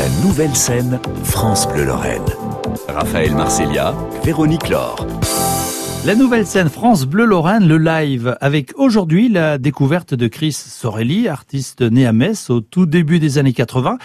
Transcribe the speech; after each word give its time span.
La 0.00 0.08
nouvelle 0.24 0.56
scène 0.56 0.98
France 1.24 1.68
Bleu 1.68 1.84
Lorraine. 1.84 2.24
Raphaël 2.88 3.34
Marcelia, 3.34 3.94
Véronique 4.24 4.70
Laure. 4.70 5.06
La 6.06 6.14
nouvelle 6.14 6.46
scène 6.46 6.70
France 6.70 7.04
Bleu 7.04 7.26
Lorraine, 7.26 7.68
le 7.68 7.76
live, 7.76 8.34
avec 8.40 8.72
aujourd'hui 8.78 9.28
la 9.28 9.58
découverte 9.58 10.14
de 10.14 10.26
Chris 10.26 10.54
Sorelli, 10.54 11.28
artiste 11.28 11.82
né 11.82 12.06
à 12.06 12.14
Metz 12.14 12.48
au 12.48 12.62
tout 12.62 12.86
début 12.86 13.18
des 13.18 13.36
années 13.36 13.52
80 13.52 13.98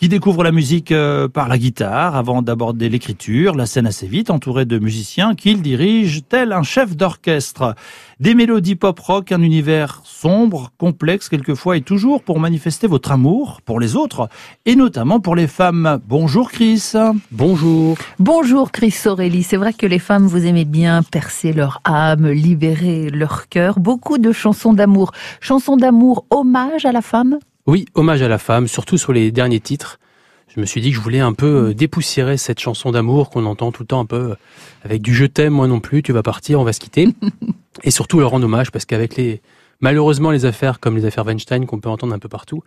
qui 0.00 0.08
découvre 0.08 0.42
la 0.42 0.50
musique 0.50 0.92
euh, 0.92 1.28
par 1.28 1.46
la 1.46 1.58
guitare 1.58 2.16
avant 2.16 2.40
d'aborder 2.40 2.88
l'écriture, 2.88 3.54
la 3.54 3.66
scène 3.66 3.86
assez 3.86 4.06
vite, 4.06 4.30
entouré 4.30 4.64
de 4.64 4.78
musiciens 4.78 5.34
qu'il 5.34 5.60
dirige 5.60 6.22
tel 6.26 6.54
un 6.54 6.62
chef 6.62 6.96
d'orchestre. 6.96 7.74
Des 8.18 8.34
mélodies 8.34 8.76
pop-rock, 8.76 9.30
un 9.30 9.42
univers 9.42 10.00
sombre, 10.04 10.70
complexe 10.78 11.28
quelquefois 11.28 11.76
et 11.76 11.82
toujours 11.82 12.22
pour 12.22 12.40
manifester 12.40 12.86
votre 12.86 13.12
amour 13.12 13.60
pour 13.66 13.78
les 13.78 13.94
autres 13.94 14.30
et 14.64 14.74
notamment 14.74 15.20
pour 15.20 15.36
les 15.36 15.46
femmes. 15.46 16.00
Bonjour 16.08 16.50
Chris. 16.50 16.92
Bonjour. 17.30 17.98
Bonjour 18.18 18.72
Chris 18.72 18.92
Sorelli. 18.92 19.42
C'est 19.42 19.58
vrai 19.58 19.74
que 19.74 19.84
les 19.84 19.98
femmes 19.98 20.26
vous 20.26 20.46
aimez 20.46 20.64
bien 20.64 21.02
percer 21.02 21.52
leur 21.52 21.82
âme, 21.84 22.26
libérer 22.26 23.10
leur 23.10 23.50
cœur. 23.50 23.78
Beaucoup 23.78 24.16
de 24.16 24.32
chansons 24.32 24.72
d'amour. 24.72 25.12
Chansons 25.42 25.76
d'amour 25.76 26.24
hommage 26.30 26.86
à 26.86 26.92
la 26.92 27.02
femme? 27.02 27.38
Oui, 27.70 27.84
hommage 27.94 28.20
à 28.20 28.26
la 28.26 28.38
femme, 28.38 28.66
surtout 28.66 28.98
sur 28.98 29.12
les 29.12 29.30
derniers 29.30 29.60
titres. 29.60 30.00
Je 30.48 30.58
me 30.58 30.66
suis 30.66 30.80
dit 30.80 30.90
que 30.90 30.96
je 30.96 31.00
voulais 31.00 31.20
un 31.20 31.32
peu 31.32 31.68
euh, 31.68 31.72
dépoussiérer 31.72 32.36
cette 32.36 32.58
chanson 32.58 32.90
d'amour 32.90 33.30
qu'on 33.30 33.46
entend 33.46 33.70
tout 33.70 33.84
le 33.84 33.86
temps 33.86 34.00
un 34.00 34.06
peu 34.06 34.32
euh, 34.32 34.34
avec 34.82 35.02
du 35.02 35.14
je 35.14 35.24
t'aime, 35.24 35.52
moi 35.52 35.68
non 35.68 35.78
plus, 35.78 36.02
tu 36.02 36.12
vas 36.12 36.24
partir, 36.24 36.58
on 36.58 36.64
va 36.64 36.72
se 36.72 36.80
quitter. 36.80 37.06
Et 37.84 37.92
surtout 37.92 38.18
leur 38.18 38.32
rendre 38.32 38.46
hommage 38.46 38.72
parce 38.72 38.86
qu'avec 38.86 39.14
les, 39.14 39.40
malheureusement, 39.78 40.32
les 40.32 40.46
affaires 40.46 40.80
comme 40.80 40.96
les 40.96 41.04
affaires 41.04 41.24
Weinstein 41.24 41.64
qu'on 41.66 41.78
peut 41.78 41.88
entendre 41.88 42.12
un 42.12 42.18
peu 42.18 42.28
partout, 42.28 42.64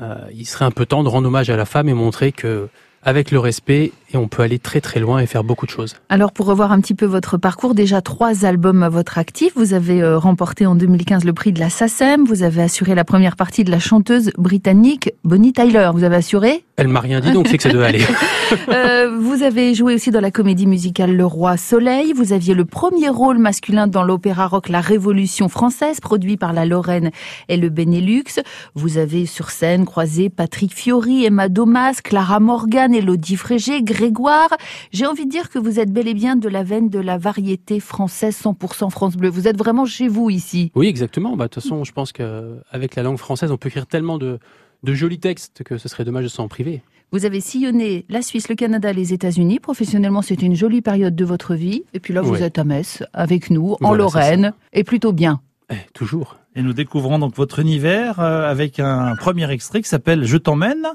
euh, 0.00 0.14
il 0.32 0.46
serait 0.46 0.64
un 0.64 0.70
peu 0.70 0.86
temps 0.86 1.02
de 1.02 1.10
rendre 1.10 1.28
hommage 1.28 1.50
à 1.50 1.56
la 1.58 1.66
femme 1.66 1.90
et 1.90 1.94
montrer 1.94 2.32
que 2.32 2.70
avec 3.02 3.30
le 3.30 3.38
respect 3.38 3.92
et 4.12 4.16
on 4.16 4.28
peut 4.28 4.42
aller 4.42 4.58
très 4.58 4.80
très 4.80 5.00
loin 5.00 5.18
et 5.20 5.26
faire 5.26 5.44
beaucoup 5.44 5.66
de 5.66 5.70
choses. 5.70 5.96
Alors 6.08 6.32
pour 6.32 6.46
revoir 6.46 6.72
un 6.72 6.80
petit 6.80 6.94
peu 6.94 7.06
votre 7.06 7.36
parcours, 7.36 7.74
déjà 7.74 8.00
trois 8.02 8.44
albums 8.44 8.82
à 8.82 8.88
votre 8.88 9.18
actif. 9.18 9.52
Vous 9.56 9.74
avez 9.74 10.02
euh, 10.02 10.18
remporté 10.18 10.66
en 10.66 10.74
2015 10.74 11.24
le 11.24 11.32
prix 11.32 11.52
de 11.52 11.60
la 11.60 11.70
SACEM, 11.70 12.24
vous 12.24 12.42
avez 12.42 12.62
assuré 12.62 12.94
la 12.94 13.04
première 13.04 13.36
partie 13.36 13.64
de 13.64 13.70
la 13.70 13.78
chanteuse 13.78 14.30
britannique 14.36 15.12
Bonnie 15.24 15.52
Tyler. 15.52 15.90
Vous 15.94 16.04
avez 16.04 16.16
assuré? 16.16 16.64
Elle 16.76 16.88
m'a 16.88 17.00
rien 17.00 17.20
dit 17.20 17.32
donc 17.32 17.48
c'est 17.48 17.56
que 17.56 17.62
ça 17.62 17.70
doit 17.70 17.86
aller. 17.86 18.02
euh, 18.68 19.16
vous 19.18 19.42
avez 19.42 19.74
joué 19.74 19.94
aussi 19.94 20.10
dans 20.10 20.20
la 20.20 20.30
comédie 20.30 20.66
musicale 20.66 21.16
Le 21.16 21.24
Roi 21.24 21.56
Soleil. 21.56 22.12
Vous 22.12 22.32
aviez 22.32 22.54
le 22.54 22.64
premier 22.64 23.08
rôle 23.08 23.38
masculin 23.38 23.86
dans 23.86 24.02
l'opéra 24.02 24.46
rock 24.46 24.68
La 24.68 24.80
Révolution 24.80 25.48
française, 25.48 26.00
produit 26.00 26.36
par 26.36 26.52
la 26.52 26.66
Lorraine 26.66 27.10
et 27.48 27.56
le 27.56 27.68
Benelux. 27.68 28.40
Vous 28.74 28.98
avez 28.98 29.26
sur 29.26 29.50
scène 29.50 29.84
croisé 29.84 30.28
Patrick 30.28 30.74
Fiori, 30.74 31.24
Emma 31.24 31.48
Domas, 31.48 32.00
Clara 32.02 32.40
Morgan, 32.40 32.91
Elodie 32.92 33.36
Frégé, 33.36 33.82
Grégoire. 33.82 34.50
J'ai 34.92 35.06
envie 35.06 35.26
de 35.26 35.30
dire 35.30 35.50
que 35.50 35.58
vous 35.58 35.80
êtes 35.80 35.92
bel 35.92 36.08
et 36.08 36.14
bien 36.14 36.36
de 36.36 36.48
la 36.48 36.62
veine 36.62 36.88
de 36.88 36.98
la 36.98 37.18
variété 37.18 37.80
française 37.80 38.38
100% 38.42 38.90
France 38.90 39.16
Bleu. 39.16 39.28
Vous 39.28 39.48
êtes 39.48 39.56
vraiment 39.56 39.84
chez 39.84 40.08
vous 40.08 40.30
ici. 40.30 40.72
Oui, 40.74 40.86
exactement. 40.86 41.36
Bah, 41.36 41.44
de 41.44 41.50
toute 41.50 41.62
façon, 41.62 41.84
je 41.84 41.92
pense 41.92 42.12
qu'avec 42.12 42.94
la 42.94 43.02
langue 43.02 43.18
française, 43.18 43.50
on 43.50 43.56
peut 43.56 43.68
écrire 43.68 43.86
tellement 43.86 44.18
de, 44.18 44.38
de 44.82 44.94
jolis 44.94 45.20
textes 45.20 45.62
que 45.62 45.78
ce 45.78 45.88
serait 45.88 46.04
dommage 46.04 46.24
de 46.24 46.28
s'en 46.28 46.48
priver. 46.48 46.82
Vous 47.12 47.26
avez 47.26 47.40
sillonné 47.40 48.06
la 48.08 48.22
Suisse, 48.22 48.48
le 48.48 48.54
Canada, 48.54 48.90
les 48.92 49.12
États-Unis. 49.12 49.60
Professionnellement, 49.60 50.22
c'est 50.22 50.40
une 50.40 50.54
jolie 50.54 50.80
période 50.80 51.14
de 51.14 51.24
votre 51.26 51.54
vie. 51.54 51.84
Et 51.92 52.00
puis 52.00 52.14
là, 52.14 52.22
vous 52.22 52.42
êtes 52.42 52.58
à 52.58 52.64
Metz, 52.64 53.02
avec 53.12 53.50
nous, 53.50 53.76
en 53.82 53.92
Lorraine, 53.92 54.54
et 54.72 54.82
plutôt 54.82 55.12
bien. 55.12 55.42
Eh, 55.70 55.76
toujours. 55.92 56.38
Et 56.56 56.62
nous 56.62 56.72
découvrons 56.72 57.18
donc 57.18 57.34
votre 57.34 57.58
univers 57.58 58.18
euh, 58.20 58.50
avec 58.50 58.78
un 58.80 59.14
premier 59.16 59.50
extrait 59.50 59.82
qui 59.82 59.88
s'appelle 59.88 60.24
Je 60.24 60.36
t'emmène. 60.38 60.86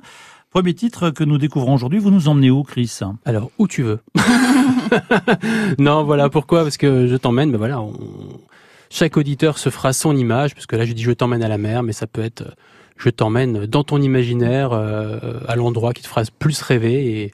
Premier 0.50 0.74
titre 0.74 1.10
que 1.10 1.24
nous 1.24 1.38
découvrons 1.38 1.74
aujourd'hui, 1.74 2.00
vous 2.00 2.12
nous 2.12 2.30
emmenez 2.30 2.50
où, 2.50 2.64
Chris 2.64 3.00
Alors, 3.26 3.52
où 3.58 3.68
tu 3.68 3.84
veux. 3.84 4.00
non, 5.80 6.04
voilà, 6.04 6.30
pourquoi 6.30 6.64
Parce 6.64 6.78
que 6.78 7.08
je 7.08 7.16
t'emmène, 7.16 7.52
ben 7.52 7.58
voilà, 7.58 7.82
chaque 8.90 9.18
auditeur 9.18 9.58
se 9.58 9.70
fera 9.70 9.94
son 9.94 10.16
image, 10.16 10.56
parce 10.56 10.66
que 10.66 10.76
là, 10.76 10.86
je 10.86 10.94
dis 10.94 11.04
je 11.04 11.12
t'emmène 11.12 11.44
à 11.44 11.50
la 11.50 11.58
mer, 11.58 11.84
mais 11.84 11.94
ça 11.94 12.08
peut 12.08 12.24
être 12.24 12.44
je 12.98 13.10
t'emmène 13.10 13.66
dans 13.66 13.84
ton 13.84 14.02
imaginaire, 14.02 14.72
euh, 14.74 15.40
à 15.48 15.56
l'endroit 15.56 15.94
qui 15.94 16.02
te 16.02 16.08
fera 16.08 16.24
plus 16.40 16.62
rêver 16.62 17.22
et 17.22 17.32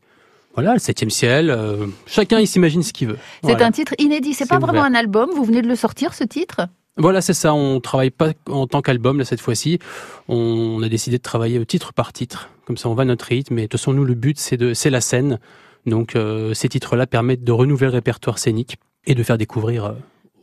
voilà, 0.56 0.74
le 0.74 0.80
septième 0.80 1.10
ciel. 1.10 1.50
Euh, 1.50 1.88
chacun 2.06 2.40
il 2.40 2.48
s'imagine 2.48 2.84
ce 2.84 2.94
qu'il 2.94 3.08
veut. 3.08 3.18
C'est 3.44 3.62
un 3.62 3.72
titre 3.72 3.94
inédit. 3.98 4.34
C'est 4.34 4.48
pas 4.48 4.60
vraiment 4.60 4.84
un 4.84 4.94
album. 4.94 5.30
Vous 5.36 5.44
venez 5.44 5.62
de 5.62 5.68
le 5.68 5.76
sortir, 5.76 6.14
ce 6.14 6.24
titre? 6.24 6.68
Voilà, 6.98 7.22
c'est 7.22 7.34
ça. 7.34 7.54
On 7.54 7.80
travaille 7.80 8.12
pas 8.12 8.34
en 8.48 8.68
tant 8.68 8.82
qu'album 8.82 9.18
là 9.18 9.26
cette 9.26 9.42
fois-ci. 9.42 9.80
On 10.28 10.82
a 10.84 10.90
décidé 10.90 11.18
de 11.18 11.24
travailler 11.24 11.64
titre 11.66 11.94
par 11.94 12.14
titre. 12.14 12.50
Comme 12.66 12.78
ça, 12.78 12.88
on 12.90 12.94
va 12.94 13.02
à 13.02 13.06
notre 13.06 13.26
rythme. 13.26 13.58
Et 13.58 13.64
de 13.64 13.68
toute 13.68 13.80
façon, 13.80 13.94
nous, 13.94 14.06
le 14.06 14.14
but, 14.14 14.38
c'est 14.38 14.58
de, 14.58 14.74
c'est 14.74 14.90
la 14.90 15.02
scène. 15.02 15.40
Donc, 15.86 16.16
euh, 16.16 16.54
ces 16.54 16.70
titres-là 16.70 17.08
permettent 17.08 17.44
de 17.44 17.52
renouveler 17.52 17.88
le 17.88 17.94
répertoire 17.94 18.38
scénique 18.38 18.78
et 19.06 19.16
de 19.16 19.24
faire 19.24 19.38
découvrir 19.38 19.86
euh, 19.86 19.92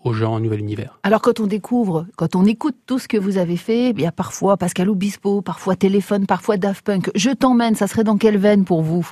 aux 0.05 0.12
gens 0.12 0.37
un 0.37 0.41
nouvel 0.41 0.59
univers. 0.61 0.99
Alors, 1.03 1.22
quand 1.22 1.41
on 1.41 1.47
découvre, 1.47 2.06
quand 2.16 2.34
on 2.34 2.44
écoute 2.44 2.77
tout 2.84 2.99
ce 2.99 3.09
que 3.09 3.17
vous 3.17 3.38
avez 3.38 3.56
fait, 3.56 3.91
il 3.91 4.00
y 4.00 4.06
a 4.06 4.12
parfois 4.12 4.56
Pascal 4.56 4.91
Obispo, 4.91 5.41
parfois 5.41 5.77
Téléphone, 5.77 6.27
parfois 6.27 6.56
Daft 6.56 6.84
Punk. 6.84 7.11
Je 7.15 7.31
t'emmène, 7.31 7.75
ça 7.75 7.87
serait 7.87 8.05
dans 8.05 8.19
quelle 8.19 8.38
veine 8.38 8.65
pour 8.65 8.82
vous? 8.82 9.11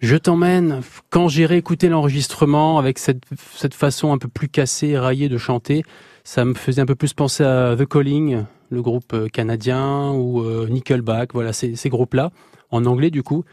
Je 0.00 0.16
t'emmène. 0.16 0.80
Quand 1.10 1.28
j'irai 1.28 1.56
écouter 1.56 1.88
l'enregistrement 1.88 2.78
avec 2.78 2.98
cette, 2.98 3.22
cette 3.54 3.74
façon 3.74 4.12
un 4.12 4.18
peu 4.18 4.28
plus 4.28 4.48
cassée, 4.48 4.98
raillée 4.98 5.28
de 5.28 5.38
chanter, 5.38 5.82
ça 6.24 6.44
me 6.44 6.54
faisait 6.54 6.80
un 6.80 6.86
peu 6.86 6.94
plus 6.94 7.12
penser 7.12 7.44
à 7.44 7.76
The 7.76 7.86
Calling, 7.86 8.44
le 8.70 8.82
groupe 8.82 9.12
euh, 9.12 9.28
canadien, 9.28 10.10
ou 10.10 10.42
euh, 10.42 10.68
Nickelback, 10.68 11.34
voilà, 11.34 11.52
ces, 11.52 11.76
ces 11.76 11.88
groupes-là, 11.88 12.30
en 12.70 12.86
anglais 12.86 13.10
du 13.10 13.22
coup. 13.22 13.44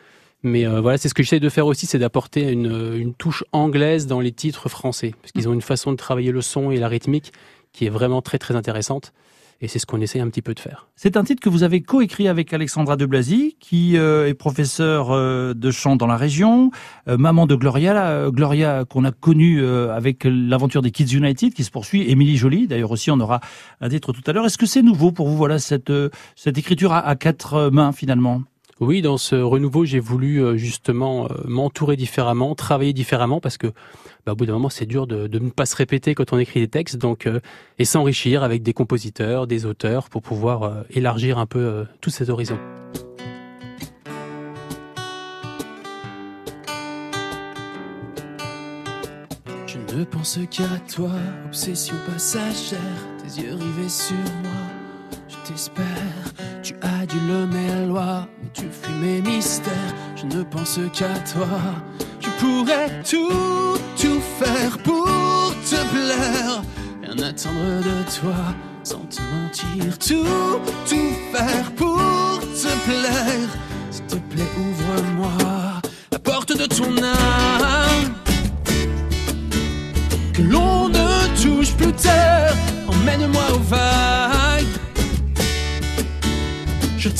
Mais 0.44 0.66
euh, 0.66 0.81
voilà, 0.81 0.97
c'est 0.97 1.09
ce 1.09 1.13
que 1.13 1.24
j'essaie 1.24 1.40
de 1.40 1.50
faire 1.50 1.66
aussi, 1.66 1.85
c'est 1.85 2.00
d'apporter 2.00 2.52
une, 2.52 2.94
une, 2.96 3.14
touche 3.14 3.44
anglaise 3.52 4.08
dans 4.08 4.19
les 4.19 4.31
titres 4.31 4.69
français, 4.69 5.16
parce 5.22 5.31
qu'ils 5.31 5.50
ont 5.50 5.53
une 5.53 5.62
façon 5.62 5.91
de 5.91 5.97
travailler 5.97 6.31
le 6.31 6.41
son 6.41 6.72
et 6.72 6.78
la 6.78 6.88
rythmique 6.88 7.34
qui 7.74 7.85
est 7.85 7.90
vraiment 7.90 8.22
très 8.22 8.38
très 8.38 8.56
intéressante. 8.56 9.14
Et 9.59 9.68
c'est 9.68 9.79
ce 9.79 9.85
qu'on 9.85 10.01
essaie 10.01 10.19
un 10.19 10.29
petit 10.29 10.41
peu 10.41 10.53
de 10.53 10.59
faire. 10.59 10.88
C'est 10.95 11.18
un 11.18 11.23
titre 11.23 11.41
que 11.41 11.50
vous 11.50 11.63
avez 11.63 11.81
coécrit 11.81 12.28
avec 12.28 12.53
Alexandra 12.53 12.95
de 12.95 13.06
Blasi, 13.06 13.57
qui 13.59 13.97
euh, 13.97 14.28
est 14.28 14.35
professeure 14.35 15.12
euh, 15.12 15.53
de 15.56 15.72
chant 15.72 15.95
dans 15.95 16.06
la 16.06 16.18
région, 16.18 16.69
euh, 17.07 17.18
maman 17.18 17.47
de 17.47 17.56
Gloria, 17.56 18.29
Gloria 18.29 18.85
qu'on 18.85 19.03
a 19.03 19.12
connue 19.12 19.66
avec 19.66 20.25
l'aventure 20.25 20.81
des 20.81 20.91
Kids 20.91 21.16
United, 21.16 21.53
qui 21.53 21.63
se 21.63 21.72
poursuit, 21.72 22.09
Émilie 22.09 22.38
Jolie, 22.38 22.67
d'ailleurs 22.67 22.91
aussi 22.91 23.09
on 23.12 23.19
aura 23.19 23.40
un 23.81 23.90
titre 23.90 24.13
tout 24.13 24.22
à 24.28 24.34
l'heure. 24.34 24.46
Est-ce 24.46 24.57
que 24.57 24.66
c'est 24.66 24.84
nouveau 24.84 25.12
pour 25.12 25.28
vous, 25.28 25.38
voilà, 25.38 25.59
cette, 25.59 25.91
cette 26.35 26.57
écriture 26.57 26.94
à 26.94 27.16
quatre 27.16 27.69
mains 27.69 27.91
finalement? 27.91 28.44
Oui, 28.80 29.02
dans 29.02 29.18
ce 29.18 29.36
renouveau, 29.36 29.86
j'ai 29.86 30.00
voulu 30.00 30.58
justement 30.58 31.28
m'entourer 31.46 31.96
différemment, 31.96 32.56
travailler 32.56 32.94
différemment, 32.94 33.40
parce 33.40 33.58
que 33.58 33.74
bah, 34.28 34.34
au 34.34 34.36
bout 34.36 34.46
d'un 34.46 34.52
moment, 34.52 34.68
c'est 34.68 34.86
dur 34.86 35.08
de, 35.08 35.30
ne 35.40 35.50
pas 35.50 35.66
se 35.66 35.74
répéter 35.78 36.14
quand 36.14 36.34
on 36.34 36.38
écrit 36.38 36.60
des 36.60 36.68
textes, 36.68 36.98
donc 36.98 37.28
euh, 37.28 37.40
et 37.80 37.86
s'enrichir 37.86 38.44
avec 38.44 38.62
des 38.62 38.74
compositeurs, 38.74 39.48
des 39.48 39.66
auteurs, 39.66 40.10
pour 40.10 40.22
pouvoir 40.22 40.64
euh, 40.64 40.84
élargir 40.90 41.38
un 41.38 41.46
peu 41.46 41.60
euh, 41.60 41.86
tous 42.02 42.10
ces 42.10 42.30
horizons. 42.30 42.60
Je 49.66 49.96
ne 49.96 50.04
pense 50.04 50.40
qu'à 50.52 50.78
toi, 50.94 51.12
obsession 51.46 51.96
passagère, 52.06 52.78
tes 53.24 53.42
yeux 53.42 53.54
rivés 53.54 53.88
sur 53.88 54.14
moi. 54.44 55.22
Je 55.30 55.50
t'espère, 55.50 55.86
tu 56.67 56.75
as 56.81 57.05
dû 57.05 57.17
le 57.25 57.45
méloir, 57.45 58.28
mais 58.41 58.50
tu 58.53 58.63
fuis 58.63 58.94
mes 59.01 59.22
mystères. 59.22 59.94
Je 60.17 60.25
ne 60.25 60.44
pense 60.44 60.79
qu'à 60.91 61.13
toi, 61.31 61.47
je 62.19 62.29
pourrais 62.39 63.01
tout 63.03 63.78
tout 63.95 64.22
faire 64.39 64.78
pour 64.79 65.05
te 65.69 65.79
plaire. 65.94 66.61
Rien 67.01 67.29
attendre 67.29 67.83
de 67.89 68.19
toi 68.19 68.35
sans 68.83 69.05
te 69.05 69.22
mentir. 69.22 69.97
Tout, 69.97 70.59
tout 70.89 71.13
faire 71.31 71.72
pour 71.78 72.00
te 72.41 72.89
plaire. 72.89 73.49
S'il 73.89 74.05
te 74.05 74.16
plaît, 74.16 74.51
ouvre-moi 74.57 75.81
la 76.11 76.20
porte 76.20 76.52
de 76.58 76.66
ton 76.66 76.97
âme. 76.97 77.27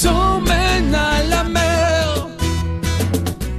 T'emmène 0.02 0.94
à 0.94 1.24
la 1.24 1.44
mer. 1.44 2.28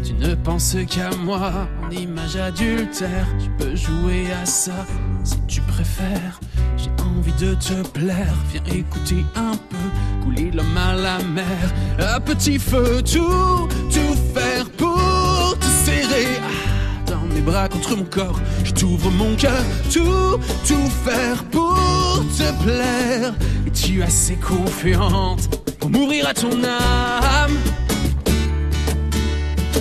Tu 0.05 0.15
ne 0.15 0.35
penses 0.35 0.77
qu'à 0.89 1.11
moi 1.25 1.69
image 1.91 2.37
adultère. 2.37 3.27
Tu 3.39 3.51
peux 3.59 3.75
jouer 3.75 4.27
à 4.43 4.47
ça 4.47 4.87
si 5.25 5.41
tu 5.47 5.61
préfères. 5.63 6.41
J'ai 6.77 6.91
envie 7.03 7.33
de 7.33 7.55
te 7.55 7.87
plaire. 7.89 8.35
Viens 8.53 8.75
écouter 8.75 9.25
un 9.35 9.57
peu, 9.71 10.25
couler 10.25 10.51
l'homme 10.51 10.77
à 10.77 10.95
la 10.95 11.19
mer. 11.25 11.75
À 11.99 12.21
petit 12.21 12.59
feu, 12.59 13.03
tout, 13.03 13.69
tout 13.91 14.17
faire 14.35 14.69
pour 14.77 15.57
te 15.59 15.67
serrer. 15.67 16.29
Ah, 16.43 17.11
dans 17.11 17.35
mes 17.35 17.41
bras 17.41 17.69
contre 17.69 17.97
mon 17.97 18.05
corps, 18.05 18.41
je 18.65 18.73
t'ouvre 18.73 19.11
mon 19.11 19.35
cœur. 19.35 19.65
Tout, 19.93 20.39
tout 20.67 20.91
faire 21.05 21.43
pour 21.45 22.25
te 22.37 22.65
plaire. 22.65 23.35
Et 23.67 23.71
tu 23.71 24.01
es 24.01 24.03
assez 24.03 24.37
confiante 24.37 25.58
mourir 25.89 26.29
à 26.29 26.35
ton 26.35 26.53
âme. 26.65 27.57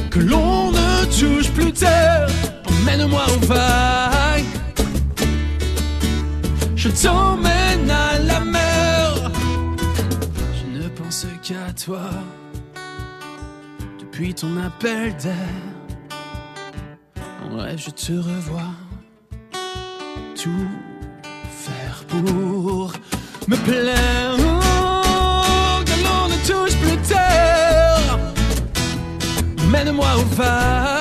que 0.09 0.19
l'on 0.19 0.71
ne 0.71 1.05
touche 1.19 1.51
plus 1.51 1.71
terre. 1.71 2.27
Emmène-moi 2.65 3.21
au 3.35 3.45
vague. 3.45 4.45
Je 6.75 6.89
t'emmène 6.89 7.89
à 7.89 8.19
la 8.19 8.39
mer. 8.39 9.31
Je 10.57 10.79
ne 10.79 10.87
pense 10.89 11.25
qu'à 11.43 11.73
toi. 11.73 12.09
Depuis 13.99 14.33
ton 14.33 14.57
appel 14.57 15.15
d'air. 15.17 15.33
En 17.43 17.57
rêve, 17.57 17.81
je 17.85 17.91
te 17.91 18.13
revois. 18.13 18.73
Tout 20.41 20.67
faire 21.49 22.03
pour 22.07 22.93
me 23.47 23.55
plaire. 23.65 24.36
Mène-moi 29.69 30.07
au 30.15 30.35
vague. 30.35 30.96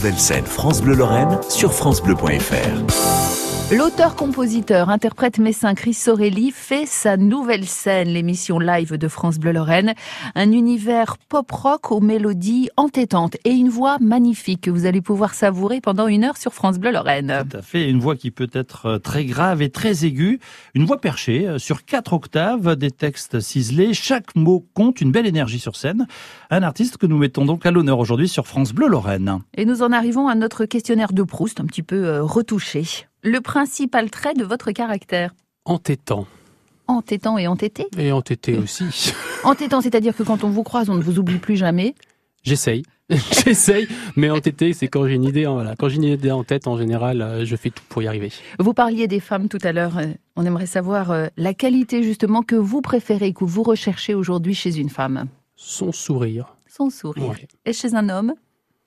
Nouvelle 0.00 0.18
scène 0.18 0.46
France 0.46 0.80
Bleu 0.80 0.94
Lorraine 0.94 1.38
sur 1.50 1.74
francebleu.fr. 1.74 3.19
L'auteur-compositeur, 3.72 4.88
interprète 4.88 5.38
messin 5.38 5.74
Chris 5.74 5.94
Sorelli 5.94 6.50
fait 6.50 6.86
sa 6.86 7.16
nouvelle 7.16 7.64
scène, 7.64 8.08
l'émission 8.08 8.58
live 8.58 8.98
de 8.98 9.06
France 9.06 9.38
Bleu 9.38 9.52
Lorraine. 9.52 9.94
Un 10.34 10.50
univers 10.50 11.18
pop-rock 11.28 11.92
aux 11.92 12.00
mélodies 12.00 12.68
entêtantes 12.76 13.36
et 13.44 13.50
une 13.50 13.68
voix 13.68 13.98
magnifique 14.00 14.62
que 14.62 14.72
vous 14.72 14.86
allez 14.86 15.00
pouvoir 15.00 15.34
savourer 15.34 15.80
pendant 15.80 16.08
une 16.08 16.24
heure 16.24 16.36
sur 16.36 16.52
France 16.52 16.80
Bleu 16.80 16.90
Lorraine. 16.90 17.44
Tout 17.48 17.58
à 17.58 17.62
fait, 17.62 17.88
une 17.88 18.00
voix 18.00 18.16
qui 18.16 18.32
peut 18.32 18.50
être 18.52 18.86
euh, 18.86 18.98
très 18.98 19.24
grave 19.24 19.62
et 19.62 19.70
très 19.70 20.04
aiguë, 20.04 20.40
une 20.74 20.84
voix 20.84 21.00
perchée 21.00 21.46
euh, 21.46 21.58
sur 21.58 21.84
quatre 21.84 22.12
octaves, 22.12 22.74
des 22.74 22.90
textes 22.90 23.38
ciselés, 23.38 23.94
chaque 23.94 24.34
mot 24.34 24.66
compte, 24.74 25.00
une 25.00 25.12
belle 25.12 25.26
énergie 25.26 25.60
sur 25.60 25.76
scène. 25.76 26.08
Un 26.50 26.64
artiste 26.64 26.96
que 26.96 27.06
nous 27.06 27.18
mettons 27.18 27.44
donc 27.44 27.64
à 27.64 27.70
l'honneur 27.70 28.00
aujourd'hui 28.00 28.28
sur 28.28 28.48
France 28.48 28.72
Bleu 28.72 28.88
Lorraine. 28.88 29.38
Et 29.56 29.64
nous 29.64 29.82
en 29.82 29.92
arrivons 29.92 30.26
à 30.26 30.34
notre 30.34 30.64
questionnaire 30.64 31.12
de 31.12 31.22
Proust, 31.22 31.60
un 31.60 31.66
petit 31.66 31.84
peu 31.84 32.04
euh, 32.04 32.24
retouché. 32.24 33.06
Le 33.22 33.40
principal 33.40 34.10
trait 34.10 34.34
de 34.34 34.44
votre 34.44 34.72
caractère 34.72 35.34
Entêtant. 35.64 36.26
Entêtant 36.86 37.38
et 37.38 37.46
entêté 37.46 37.86
Et 37.98 38.12
entêté 38.12 38.56
aussi. 38.56 38.84
Entêtant, 39.44 39.80
c'est-à-dire 39.80 40.16
que 40.16 40.22
quand 40.22 40.42
on 40.44 40.48
vous 40.50 40.62
croise, 40.62 40.88
on 40.90 40.94
ne 40.94 41.02
vous 41.02 41.18
oublie 41.18 41.38
plus 41.38 41.56
jamais. 41.56 41.94
J'essaye. 42.42 42.82
J'essaye, 43.10 43.88
mais 44.16 44.30
entêté, 44.30 44.72
c'est 44.72 44.86
quand 44.86 45.06
j'ai 45.06 45.14
une 45.14 45.24
idée, 45.24 45.44
en- 45.46 45.54
voilà. 45.54 45.74
Quand 45.76 45.88
j'ai 45.88 45.96
une 45.96 46.04
idée 46.04 46.30
en 46.30 46.44
tête, 46.44 46.68
en 46.68 46.78
général, 46.78 47.20
euh, 47.22 47.44
je 47.44 47.56
fais 47.56 47.70
tout 47.70 47.82
pour 47.88 48.02
y 48.02 48.06
arriver. 48.06 48.30
Vous 48.60 48.72
parliez 48.72 49.08
des 49.08 49.18
femmes 49.20 49.48
tout 49.48 49.58
à 49.62 49.72
l'heure. 49.72 49.98
euh, 49.98 50.06
On 50.36 50.46
aimerait 50.46 50.66
savoir 50.66 51.10
euh, 51.10 51.26
la 51.36 51.52
qualité 51.52 52.02
justement 52.04 52.42
que 52.42 52.54
vous 52.54 52.80
préférez, 52.80 53.32
que 53.32 53.44
vous 53.44 53.64
recherchez 53.64 54.14
aujourd'hui 54.14 54.54
chez 54.54 54.78
une 54.78 54.90
femme. 54.90 55.26
Son 55.56 55.90
sourire. 55.92 56.54
Son 56.68 56.88
sourire. 56.88 57.30
Ouais. 57.30 57.48
Et 57.66 57.72
chez 57.72 57.94
un 57.94 58.08
homme? 58.08 58.34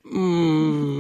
Hmm. 0.10 1.00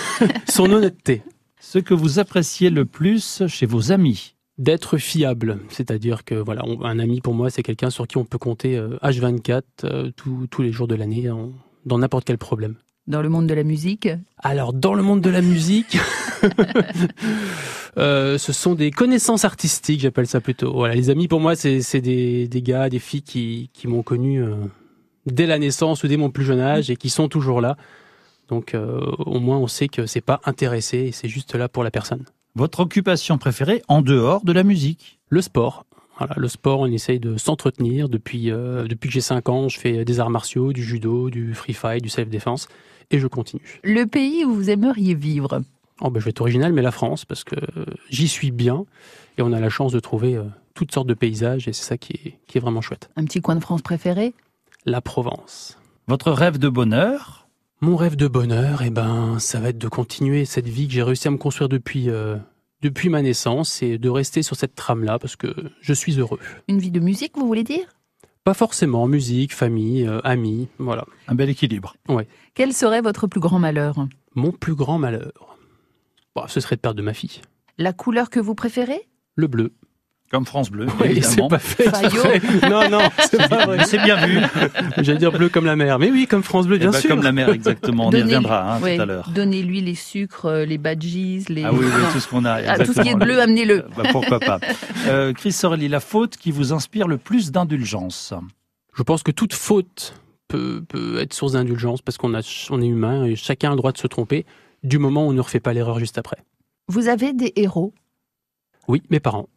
Son 0.48 0.70
honnêteté. 0.70 1.22
Ce 1.68 1.80
que 1.80 1.94
vous 1.94 2.20
appréciez 2.20 2.70
le 2.70 2.84
plus 2.84 3.42
chez 3.48 3.66
vos 3.66 3.90
amis. 3.90 4.34
D'être 4.56 4.98
fiable, 4.98 5.58
c'est-à-dire 5.68 6.24
que 6.24 6.36
voilà, 6.36 6.62
on- 6.64 6.82
un 6.84 7.00
ami 7.00 7.20
pour 7.20 7.34
moi, 7.34 7.50
c'est 7.50 7.64
quelqu'un 7.64 7.90
sur 7.90 8.06
qui 8.06 8.18
on 8.18 8.24
peut 8.24 8.38
compter 8.38 8.76
euh, 8.78 8.96
H24 9.02 9.62
euh, 9.84 10.10
tous- 10.16 10.46
tous 10.48 10.62
les 10.62 10.70
jours 10.70 10.86
de 10.86 10.94
l'année 10.94 11.28
en- 11.28 11.50
dans 11.84 11.98
n'importe 11.98 12.24
quel 12.24 12.38
problème. 12.38 12.76
dans 13.08 13.20
le 13.20 13.28
monde 13.28 13.46
de 13.48 13.54
la 13.54 13.64
musique. 13.64 14.08
Alors, 14.38 14.72
dans 14.72 14.94
le 14.94 15.02
monde 15.02 15.20
de 15.20 15.28
la 15.30 15.42
musique, 15.42 15.98
euh, 17.98 18.38
ce 18.38 18.52
sont 18.52 18.74
des 18.74 18.90
connaissances 18.90 19.44
artistiques, 19.44 20.00
j'appelle 20.00 20.26
ça 20.28 20.40
plutôt. 20.40 20.72
Voilà, 20.72 20.94
les 20.94 21.10
amis, 21.10 21.26
pour 21.28 21.40
moi, 21.40 21.54
c'est 21.56 21.80
c'est 21.82 22.00
des, 22.00 22.46
des 22.48 22.62
gars, 22.62 22.88
des 22.88 22.98
filles 23.00 23.22
qui, 23.22 23.70
qui 23.72 23.88
m'ont 23.88 24.02
connu 24.02 24.42
euh, 24.42 24.54
dès 25.26 25.46
la 25.46 25.58
naissance 25.58 26.02
ou 26.04 26.08
dès 26.08 26.16
mon 26.16 26.30
plus 26.30 26.44
jeune 26.44 26.60
âge 26.60 26.90
et 26.90 26.96
qui 26.96 27.10
sont 27.10 27.28
toujours 27.28 27.60
là. 27.60 27.76
Donc, 28.48 28.74
euh, 28.74 29.00
au 29.18 29.40
moins, 29.40 29.58
on 29.58 29.66
sait 29.66 29.88
que 29.88 30.06
c'est 30.06 30.20
pas 30.20 30.40
intéressé 30.44 30.98
et 30.98 31.12
c'est 31.12 31.28
juste 31.28 31.54
là 31.54 31.68
pour 31.68 31.84
la 31.84 31.90
personne. 31.90 32.24
Votre 32.54 32.80
occupation 32.80 33.38
préférée 33.38 33.82
en 33.88 34.02
dehors 34.02 34.44
de 34.44 34.52
la 34.52 34.62
musique? 34.62 35.18
Le 35.28 35.42
sport. 35.42 35.84
Voilà, 36.18 36.34
le 36.38 36.48
sport, 36.48 36.80
on 36.80 36.86
essaye 36.86 37.20
de 37.20 37.36
s'entretenir. 37.36 38.08
Depuis, 38.08 38.50
euh, 38.50 38.86
depuis 38.86 39.08
que 39.08 39.12
j'ai 39.12 39.20
5 39.20 39.48
ans, 39.48 39.68
je 39.68 39.78
fais 39.78 40.04
des 40.04 40.20
arts 40.20 40.30
martiaux, 40.30 40.72
du 40.72 40.82
judo, 40.82 41.28
du 41.28 41.54
free 41.54 41.74
fight, 41.74 42.02
du 42.02 42.08
self-défense. 42.08 42.68
Et 43.10 43.18
je 43.18 43.26
continue. 43.26 43.80
Le 43.84 44.04
pays 44.04 44.44
où 44.44 44.54
vous 44.54 44.70
aimeriez 44.70 45.14
vivre? 45.14 45.60
Oh, 46.00 46.10
ben, 46.10 46.20
je 46.20 46.24
vais 46.24 46.30
être 46.30 46.40
original, 46.40 46.72
mais 46.72 46.82
la 46.82 46.90
France, 46.90 47.24
parce 47.24 47.44
que 47.44 47.56
j'y 48.10 48.28
suis 48.28 48.50
bien. 48.50 48.84
Et 49.36 49.42
on 49.42 49.52
a 49.52 49.60
la 49.60 49.68
chance 49.68 49.92
de 49.92 50.00
trouver 50.00 50.36
euh, 50.36 50.44
toutes 50.74 50.92
sortes 50.92 51.06
de 51.06 51.14
paysages. 51.14 51.68
Et 51.68 51.72
c'est 51.72 51.84
ça 51.84 51.98
qui 51.98 52.14
est, 52.14 52.38
qui 52.46 52.56
est 52.56 52.60
vraiment 52.60 52.80
chouette. 52.80 53.10
Un 53.16 53.24
petit 53.24 53.42
coin 53.42 53.56
de 53.56 53.60
France 53.60 53.82
préféré? 53.82 54.32
La 54.86 55.00
Provence. 55.00 55.78
Votre 56.08 56.30
rêve 56.30 56.58
de 56.58 56.68
bonheur? 56.68 57.45
Mon 57.80 57.96
rêve 57.96 58.16
de 58.16 58.26
bonheur, 58.26 58.82
eh 58.82 58.90
ben, 58.90 59.38
ça 59.38 59.60
va 59.60 59.68
être 59.68 59.78
de 59.78 59.88
continuer 59.88 60.44
cette 60.46 60.66
vie 60.68 60.86
que 60.88 60.94
j'ai 60.94 61.02
réussi 61.02 61.28
à 61.28 61.30
me 61.30 61.36
construire 61.36 61.68
depuis, 61.68 62.08
euh, 62.08 62.36
depuis 62.80 63.10
ma 63.10 63.20
naissance 63.20 63.82
et 63.82 63.98
de 63.98 64.08
rester 64.08 64.42
sur 64.42 64.56
cette 64.56 64.74
trame-là 64.74 65.18
parce 65.18 65.36
que 65.36 65.54
je 65.82 65.92
suis 65.92 66.18
heureux. 66.18 66.38
Une 66.68 66.78
vie 66.78 66.90
de 66.90 67.00
musique, 67.00 67.36
vous 67.36 67.46
voulez 67.46 67.64
dire? 67.64 67.86
Pas 68.44 68.54
forcément 68.54 69.06
musique, 69.08 69.52
famille, 69.54 70.06
euh, 70.06 70.20
amis, 70.24 70.68
voilà. 70.78 71.04
Un 71.28 71.34
bel 71.34 71.50
équilibre. 71.50 71.96
Quel 72.54 72.72
serait 72.72 73.02
votre 73.02 73.26
plus 73.26 73.40
grand 73.40 73.58
malheur? 73.58 74.06
Mon 74.34 74.52
plus 74.52 74.74
grand 74.74 74.98
malheur, 74.98 75.58
Bah, 76.34 76.46
ce 76.48 76.60
serait 76.60 76.76
de 76.76 76.80
perdre 76.80 76.96
de 76.98 77.02
ma 77.02 77.12
fille. 77.14 77.40
La 77.76 77.92
couleur 77.92 78.30
que 78.30 78.40
vous 78.40 78.54
préférez? 78.54 79.06
Le 79.34 79.48
bleu. 79.48 79.74
Comme 80.30 80.44
France 80.44 80.70
Bleu, 80.70 80.86
Oui, 80.86 80.92
c'est 81.22 81.28
évidemment. 81.28 81.48
pas 81.48 81.58
fait. 81.60 82.68
Non, 82.68 82.88
non, 82.90 82.98
c'est 83.30 83.48
pas 83.48 83.64
vrai. 83.66 83.84
C'est 83.84 84.02
bien 84.02 84.26
vu. 84.26 84.40
J'allais 84.98 85.18
dire 85.18 85.30
bleu 85.30 85.48
comme 85.48 85.66
la 85.66 85.76
mer. 85.76 86.00
Mais 86.00 86.10
oui, 86.10 86.26
comme 86.26 86.42
France 86.42 86.66
Bleu, 86.66 86.76
Eh 86.76 86.80
bien 86.80 86.90
ben, 86.90 86.98
sûr. 87.00 87.10
Comme 87.10 87.22
la 87.22 87.30
mer, 87.30 87.48
exactement. 87.50 88.06
On 88.06 88.10
y 88.10 88.12
Donnez- 88.12 88.22
reviendra 88.24 88.74
hein, 88.74 88.80
Ouais, 88.80 88.96
tout 88.96 89.02
à 89.02 89.06
l'heure. 89.06 89.30
Donnez-lui 89.32 89.82
les 89.82 89.94
sucres, 89.94 90.46
euh, 90.46 90.64
les 90.64 90.78
badgies, 90.78 91.44
les... 91.48 91.62
Ah 91.62 91.72
oui, 91.72 91.84
oui, 91.86 92.02
tout 92.12 92.18
ce 92.18 92.26
qu'on 92.28 92.44
a. 92.44 92.60
Ah, 92.66 92.78
tout 92.84 92.92
ce 92.92 93.00
qui 93.02 93.08
est 93.08 93.14
bleu, 93.14 93.40
amenez-le. 93.40 93.84
Bah, 93.96 94.02
pourquoi 94.10 94.40
pas. 94.40 94.58
Euh, 95.06 95.32
Chris 95.32 95.52
Sorelli, 95.52 95.86
la 95.88 96.00
faute 96.00 96.36
qui 96.36 96.50
vous 96.50 96.72
inspire 96.72 97.06
le 97.06 97.18
plus 97.18 97.52
d'indulgence. 97.52 98.34
Je 98.94 99.02
pense 99.04 99.22
que 99.22 99.30
toute 99.30 99.54
faute 99.54 100.14
peut, 100.48 100.82
peut 100.88 101.20
être 101.20 101.34
source 101.34 101.52
d'indulgence 101.52 102.02
parce 102.02 102.18
qu'on 102.18 102.34
a, 102.34 102.40
on 102.70 102.82
est 102.82 102.86
humain 102.86 103.24
et 103.24 103.36
chacun 103.36 103.68
a 103.68 103.70
le 103.72 103.76
droit 103.76 103.92
de 103.92 103.98
se 103.98 104.06
tromper 104.08 104.44
du 104.82 104.98
moment 104.98 105.26
où 105.26 105.30
on 105.30 105.32
ne 105.32 105.40
refait 105.40 105.60
pas 105.60 105.72
l'erreur 105.72 106.00
juste 106.00 106.18
après. 106.18 106.38
Vous 106.88 107.06
avez 107.08 107.32
des 107.32 107.52
héros? 107.56 107.92
Oui, 108.88 109.02
mes 109.10 109.20
parents. 109.20 109.48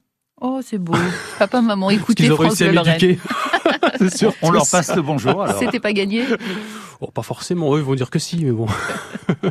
Oh, 0.41 0.61
c'est 0.63 0.77
beau. 0.77 0.93
Papa, 1.37 1.61
maman, 1.61 1.89
écoutez 1.89 2.23
qu'ils 2.23 2.31
ont 2.31 2.35
France 2.35 2.59
réussi 2.61 2.77
à 2.77 2.83
m'éduquer. 2.83 3.19
C'est 3.97 4.15
sûr. 4.17 4.33
On 4.41 4.51
leur 4.51 4.67
passe 4.69 4.95
le 4.95 5.01
bonjour 5.01 5.43
alors. 5.43 5.57
C'était 5.59 5.79
pas 5.79 5.91
gagné 5.93 6.23
Oh, 7.01 7.11
pas 7.11 7.21
forcément, 7.23 7.75
eux 7.75 7.79
ils 7.79 7.85
vont 7.85 7.95
dire 7.95 8.09
que 8.09 8.19
si, 8.19 8.43
mais 8.45 8.51
bon. 8.51 8.65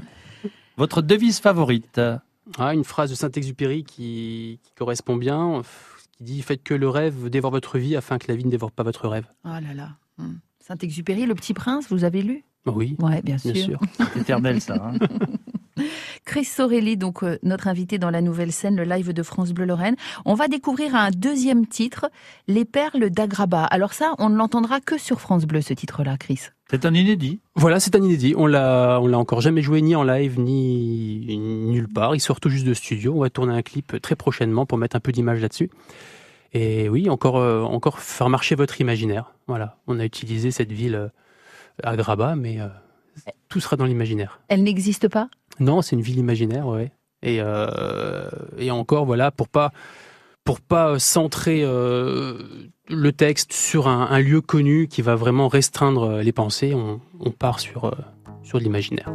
Votre 0.77 1.03
devise 1.03 1.41
favorite 1.41 2.01
Ah, 2.59 2.73
une 2.75 2.85
phrase 2.85 3.11
de 3.11 3.15
Saint-Exupéry 3.15 3.85
qui, 3.85 4.61
qui 4.63 4.73
correspond 4.77 5.17
bien, 5.17 5.63
qui 6.17 6.25
dit 6.25 6.43
Faites 6.43 6.63
que 6.63 6.75
le 6.75 6.89
rêve 6.89 7.29
dévore 7.31 7.51
votre 7.51 7.79
vie 7.79 7.97
afin 7.97 8.19
que 8.19 8.27
la 8.29 8.37
vie 8.37 8.45
ne 8.45 8.51
dévore 8.51 8.71
pas 8.73 8.83
votre 8.85 9.09
rêve. 9.09 9.27
Oh 9.45 9.49
là 9.49 9.75
là. 9.75 9.89
Hmm. 10.19 10.35
Saint-Exupéry, 10.61 11.27
Le 11.27 11.35
Petit 11.35 11.55
Prince, 11.55 11.87
vous 11.91 12.05
avez 12.05 12.23
lu? 12.23 12.45
Oui, 12.67 12.97
Ouais, 13.01 13.23
bien 13.23 13.39
sûr. 13.39 13.53
bien 13.53 13.65
sûr. 13.65 13.81
C'est 14.15 14.21
éternel 14.21 14.61
ça. 14.61 14.75
hein. 14.75 14.95
Chris 16.25 16.45
Sorelli, 16.45 16.97
donc 16.97 17.23
euh, 17.23 17.39
notre 17.43 17.69
invité 17.69 17.99
dans 17.99 18.11
la 18.11 18.21
nouvelle 18.21 18.53
scène, 18.53 18.77
le 18.77 18.85
live 18.85 19.13
de 19.13 19.23
France 19.23 19.53
Bleu 19.53 19.65
Lorraine. 19.65 19.97
On 20.25 20.35
va 20.35 20.49
découvrir 20.49 20.95
un 20.95 21.11
deuxième 21.11 21.67
titre, 21.67 22.11
Les 22.47 22.65
Perles 22.65 23.11
d'Agraba. 23.11 23.65
Alors 23.65 23.93
ça, 23.93 24.15
on 24.19 24.31
ne 24.31 24.37
l'entendra 24.37 24.81
que 24.81 24.99
sur 24.99 25.21
France 25.21 25.45
Bleu, 25.45 25.61
ce 25.61 25.75
titre-là, 25.75 26.17
Chris. 26.19 26.41
C'est 26.71 26.85
un 26.85 26.93
inédit. 26.93 27.41
Voilà, 27.55 27.81
c'est 27.81 27.97
un 27.97 28.03
inédit. 28.03 28.35
On 28.37 28.47
l'a, 28.47 28.99
on 29.01 29.07
l'a 29.07 29.19
encore 29.19 29.41
jamais 29.41 29.63
joué 29.63 29.81
ni 29.81 29.97
en 29.97 30.03
live 30.03 30.39
ni 30.39 31.39
nulle 31.39 31.89
part. 31.89 32.15
Il 32.15 32.21
sort 32.21 32.41
tout 32.41 32.51
juste 32.51 32.67
de 32.67 32.75
studio. 32.75 33.15
On 33.17 33.21
va 33.21 33.31
tourner 33.31 33.55
un 33.55 33.63
clip 33.63 34.01
très 34.03 34.17
prochainement 34.17 34.67
pour 34.67 34.77
mettre 34.77 34.95
un 34.95 35.01
peu 35.01 35.13
d'image 35.13 35.41
là-dessus. 35.41 35.71
Et 36.53 36.89
oui, 36.89 37.09
encore, 37.11 37.37
euh, 37.37 37.63
encore 37.63 37.99
faire 37.99 38.29
marcher 38.29 38.55
votre 38.55 38.81
imaginaire. 38.81 39.33
Voilà, 39.47 39.77
on 39.87 39.99
a 39.99 40.05
utilisé 40.05 40.51
cette 40.51 40.73
ville 40.73 40.95
euh, 40.95 41.09
à 41.83 41.97
Graba, 41.97 42.37
mais 42.37 42.61
euh, 42.61 42.69
tout 43.49 43.61
sera 43.61 43.77
dans 43.77 43.85
l'imaginaire. 43.85 44.41
Elle 44.49 44.63
n'existe 44.63 45.09
pas? 45.09 45.29
Non, 45.61 45.83
c'est 45.83 45.97
une 45.97 46.03
ville 46.03 46.19
imaginaire, 46.19 46.67
ouais. 46.67 46.93
Et, 47.23 47.39
euh, 47.41 48.29
et 48.59 48.71
encore, 48.71 49.05
voilà, 49.05 49.31
pour 49.31 49.49
pas 49.49 49.73
pour 50.45 50.61
pas 50.63 50.99
centrer 50.99 51.61
le 51.63 53.11
texte 53.11 53.53
sur 53.53 53.87
un, 53.87 54.19
lieu 54.19 54.41
connu 54.41 54.89
qui 54.89 55.03
va 55.03 55.15
vraiment 55.15 55.47
restreindre 55.47 56.23
les 56.23 56.33
pensées, 56.33 56.73
on, 56.73 57.03
on 57.21 57.31
part 57.31 57.61
sur, 57.61 57.95
sur 58.43 58.59
l'imaginaire. 58.59 59.13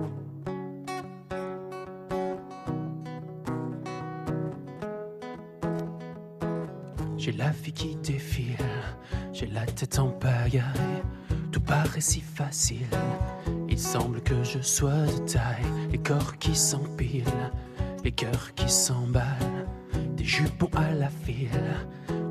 J'ai 7.24 7.32
la 7.32 7.52
vie 7.52 7.72
qui 7.72 7.96
défile, 7.96 8.58
j'ai 9.32 9.48
la 9.48 9.66
tête 9.66 9.98
en 9.98 10.10
pagaille, 10.10 10.62
tout 11.54 11.62
paraît 11.62 12.02
si 12.02 12.20
facile. 12.20 12.86
Il 13.74 13.80
semble 13.80 14.22
que 14.22 14.44
je 14.44 14.60
sois 14.62 14.92
de 14.92 15.28
taille, 15.28 15.66
les 15.92 15.98
corps 15.98 16.38
qui 16.38 16.56
s'empilent, 16.56 17.24
les 18.04 18.12
cœurs 18.12 18.54
qui 18.54 18.70
s'emballent, 18.70 19.66
des 20.16 20.24
jupons 20.24 20.70
à 20.76 20.94
la 20.94 21.10
file, 21.10 21.50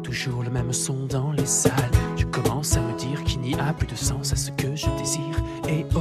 toujours 0.05 0.45
le 0.45 0.51
même 0.51 0.73
son 0.73 1.07
dans 1.07 1.33
les 1.33 1.45
salles. 1.45 1.75
Je 2.17 2.27
commence 2.27 2.77
à 2.77 2.81
me 2.81 2.97
dire 2.97 3.25
qu'il 3.25 3.41
n'y 3.41 3.57
a 3.57 3.73
plus 3.73 3.89
de 3.89 3.97
sens 3.97 4.33
à 4.33 4.37
ce 4.37 4.53
que 4.53 4.77
je 4.77 4.87
désire. 4.99 5.37
Et 5.69 5.85
oh, 5.97 5.99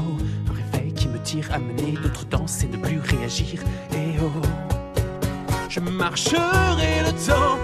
un 0.48 0.54
réveil 0.54 0.94
qui 0.94 1.08
me 1.08 1.18
tire 1.18 1.52
à 1.52 1.58
mener 1.58 1.94
d'autres 1.94 2.26
danses 2.26 2.64
et 2.64 2.68
ne 2.68 2.78
plus 2.78 3.00
réagir. 3.00 3.64
Et 3.94 4.20
oh, 4.22 4.42
je 5.70 5.80
marcherai 5.80 7.02
le 7.02 7.14
temps 7.14 7.58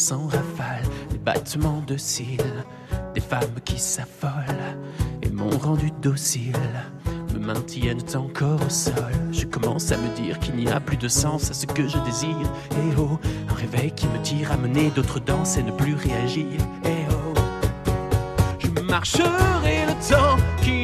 sans 0.00 0.24
rafale, 0.28 0.82
les 1.12 1.18
battements 1.18 1.82
de 1.86 1.98
cils, 1.98 2.38
des 3.14 3.20
femmes 3.20 3.60
qui 3.66 3.78
s'affolent 3.78 4.30
et 5.22 5.28
m'ont 5.28 5.58
rendu 5.58 5.90
docile, 6.00 6.56
me 7.34 7.38
maintiennent 7.38 8.00
encore 8.14 8.60
au 8.66 8.70
sol. 8.70 9.12
Je 9.30 9.44
commence 9.44 9.92
à 9.92 9.98
me 9.98 10.08
dire 10.16 10.38
qu'il 10.38 10.56
n'y 10.56 10.68
a 10.68 10.80
plus 10.80 10.96
de 10.96 11.06
sens 11.06 11.50
à 11.50 11.54
ce 11.54 11.66
que 11.66 11.86
je 11.86 11.98
désire. 11.98 12.50
Et 12.70 12.96
oh, 12.98 13.18
un 13.50 13.54
réveil 13.54 13.92
qui 13.92 14.06
me 14.06 14.18
tire 14.22 14.52
à 14.52 14.56
mener 14.56 14.88
d'autres 14.88 15.20
danses 15.20 15.58
et 15.58 15.62
ne 15.62 15.70
plus 15.70 15.94
réagir. 15.94 16.46
Et 16.84 17.04
oh, 17.10 17.38
je 18.58 18.68
marcherai 18.80 19.84
le 19.86 19.92
temps 20.08 20.38
qu'il 20.62 20.79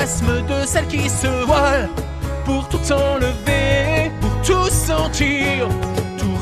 de 0.00 0.66
celles 0.66 0.88
qui 0.88 1.08
se 1.08 1.28
voilent. 1.44 1.88
Pour 2.44 2.68
tout 2.68 2.92
enlever, 2.92 4.10
pour 4.20 4.42
tout 4.42 4.70
sentir 4.70 5.68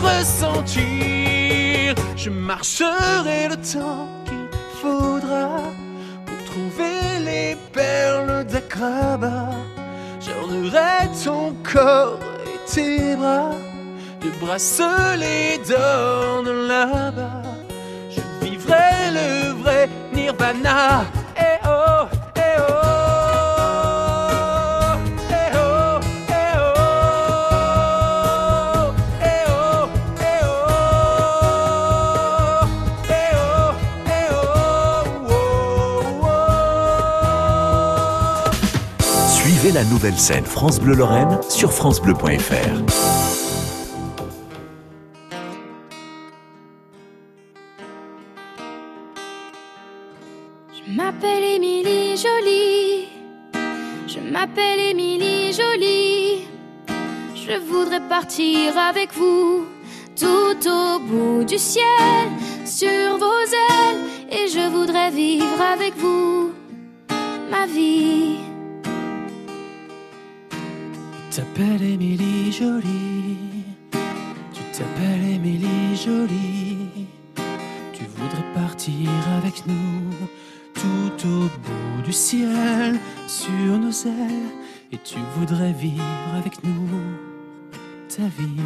ressentir. 0.03 1.95
Je 2.17 2.31
marcherai 2.31 3.49
le 3.49 3.57
temps 3.57 4.09
qu'il 4.25 4.49
faudra 4.81 5.63
pour 6.27 6.45
trouver 6.45 7.19
les 7.25 7.57
perles 7.73 8.45
d'Akraba. 8.45 9.51
J'ornerai 10.21 11.09
ton 11.25 11.55
corps 11.63 12.19
et 12.53 12.71
tes 12.71 13.17
bras 13.17 13.53
de 14.23 14.31
bracelets 14.41 15.61
d'or 15.69 16.43
là-bas. 16.43 17.43
Je 18.11 18.21
vivrai 18.45 19.11
le 19.13 19.53
vrai 19.63 19.89
nirvana. 20.13 21.05
La 39.73 39.85
nouvelle 39.85 40.19
scène 40.19 40.45
France 40.45 40.81
Bleu 40.81 40.95
Lorraine 40.95 41.39
sur 41.49 41.73
francebleu.fr. 41.73 42.53
Je 50.73 50.93
m'appelle 50.93 51.45
Émilie 51.45 52.17
Jolie. 52.17 53.09
Je 54.07 54.21
m'appelle 54.21 54.81
Émilie 54.91 55.53
Jolie. 55.53 56.49
Je 57.35 57.59
voudrais 57.59 58.01
partir 58.09 58.79
avec 58.79 59.13
vous 59.15 59.67
tout 60.17 60.69
au 60.69 60.99
bout 60.99 61.45
du 61.45 61.59
ciel, 61.59 61.85
sur 62.65 63.19
vos 63.19 63.45
ailes, 63.45 63.99
et 64.31 64.49
je 64.49 64.69
voudrais 64.71 65.11
vivre 65.11 65.61
avec 65.61 65.97
vous 65.97 66.53
ma 67.51 67.67
vie 67.67 68.48
t'appelles 71.59 71.83
Émilie 71.83 72.53
Jolie. 72.53 73.37
Tu 74.53 74.63
t'appelles 74.73 75.35
Émilie 75.35 75.97
Jolie. 75.97 77.07
Tu 77.93 78.05
voudrais 78.17 78.55
partir 78.55 79.11
avec 79.39 79.67
nous 79.67 80.15
tout 80.75 81.27
au 81.27 81.41
bout 81.43 82.03
du 82.05 82.13
ciel, 82.13 82.97
sur 83.27 83.51
nos 83.51 83.91
ailes. 83.91 84.53
Et 84.93 84.99
tu 84.99 85.19
voudrais 85.37 85.73
vivre 85.73 86.05
avec 86.37 86.63
nous 86.63 86.89
ta 88.09 88.23
vie. 88.23 88.63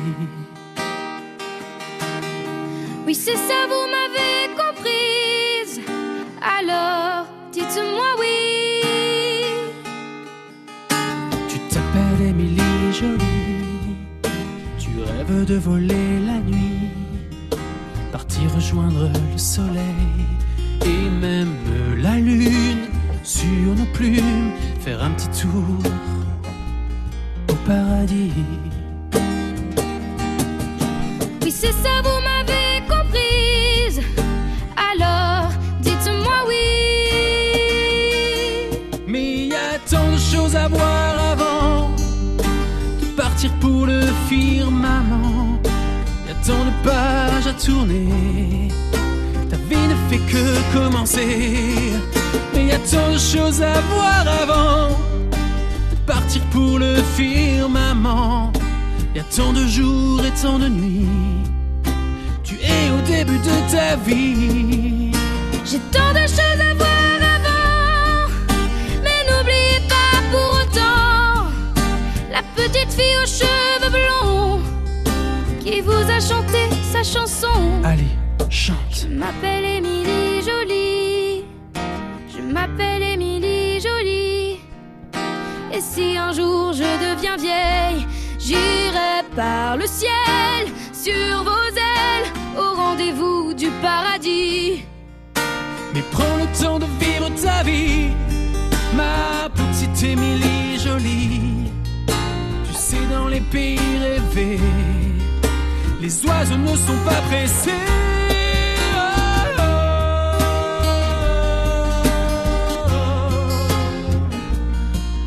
Oui, 3.07 3.15
c'est 3.15 3.37
ça, 3.37 3.67
vous 3.69 4.02
De 15.29 15.55
voler 15.55 16.19
la 16.27 16.41
nuit, 16.41 16.91
partir 18.11 18.53
rejoindre 18.55 19.09
le 19.09 19.39
soleil 19.39 20.27
et 20.85 21.09
même 21.09 21.55
la 21.97 22.17
lune 22.17 22.89
sur 23.23 23.75
nos 23.77 23.87
plumes, 23.95 24.51
faire 24.81 25.03
un 25.03 25.11
petit 25.11 25.43
tour 25.43 25.79
au 27.49 27.55
paradis. 27.67 28.33
Oui, 31.43 31.51
c'est 31.51 31.73
ça, 31.73 32.03
vous 32.03 32.21
pages 46.83 47.47
à 47.47 47.53
tourner. 47.53 48.69
Ta 49.51 49.57
vie 49.57 49.87
ne 49.93 49.97
fait 50.09 50.23
que 50.33 50.45
commencer. 50.77 51.93
Mais 52.55 52.67
y 52.67 52.73
a 52.73 52.79
tant 52.79 53.13
de 53.13 53.19
choses 53.19 53.63
à 53.63 53.81
voir 53.93 54.25
avant 54.43 54.89
de 55.91 55.97
partir 56.07 56.43
pour 56.51 56.79
le 56.79 56.97
firmament. 57.17 58.53
Y 59.15 59.21
a 59.21 59.25
tant 59.25 59.53
de 59.53 59.67
jours 59.67 60.21
et 60.25 60.43
tant 60.43 60.59
de 60.59 60.69
nuits. 60.69 61.07
Tu 62.45 62.55
es 62.57 62.91
au 62.91 63.01
début 63.07 63.39
de 63.39 63.57
ta 63.71 63.97
vie. 63.97 65.13
J'ai 65.65 65.81
tant 65.91 66.13
de 66.13 66.27
choses 66.37 66.63
à 66.71 66.75
voir 66.75 67.19
avant. 67.37 68.29
Mais 69.05 69.21
n'oublie 69.29 69.81
pas 69.89 70.15
pour 70.31 70.61
autant 70.61 71.03
cette 72.73 72.93
fille 72.93 73.17
aux 73.23 73.27
cheveux 73.27 73.52
vous 75.83 76.11
a 76.11 76.21
chanté 76.21 76.69
sa 76.93 77.03
chanson. 77.03 77.83
Allez, 77.85 78.15
chante. 78.49 78.77
Je 78.91 79.09
m'appelle 79.09 79.65
Émilie 79.65 80.43
Jolie. 80.43 81.45
Je 82.35 82.41
m'appelle 82.41 83.03
Émilie 83.03 83.81
Jolie. 83.81 84.61
Et 85.75 85.81
si 85.81 86.17
un 86.17 86.33
jour 86.33 86.73
je 86.73 86.83
deviens 86.83 87.37
vieille, 87.37 88.07
j'irai 88.39 89.25
par 89.35 89.77
le 89.77 89.87
ciel 89.87 90.63
sur 90.93 91.43
vos 91.43 91.69
ailes 91.75 92.29
au 92.57 92.77
rendez-vous 92.77 93.55
du 93.55 93.69
paradis. 93.83 94.85
Mais 95.95 96.05
prends 96.13 96.37
le 96.37 96.47
temps 96.63 96.79
de 96.79 96.87
vivre 97.01 97.29
ta 97.43 97.63
vie, 97.63 98.11
ma 98.95 99.49
petite 99.51 100.03
Émilie 100.05 100.79
jolie. 100.79 101.71
Tu 102.67 102.75
sais, 102.75 103.05
dans 103.11 103.29
les 103.29 103.41
pays 103.41 103.79
rêvés, 104.01 104.59
les 106.13 106.29
oiseaux 106.29 106.57
ne 106.57 106.77
sont 106.77 107.05
pas 107.05 107.21
pressés. 107.29 107.71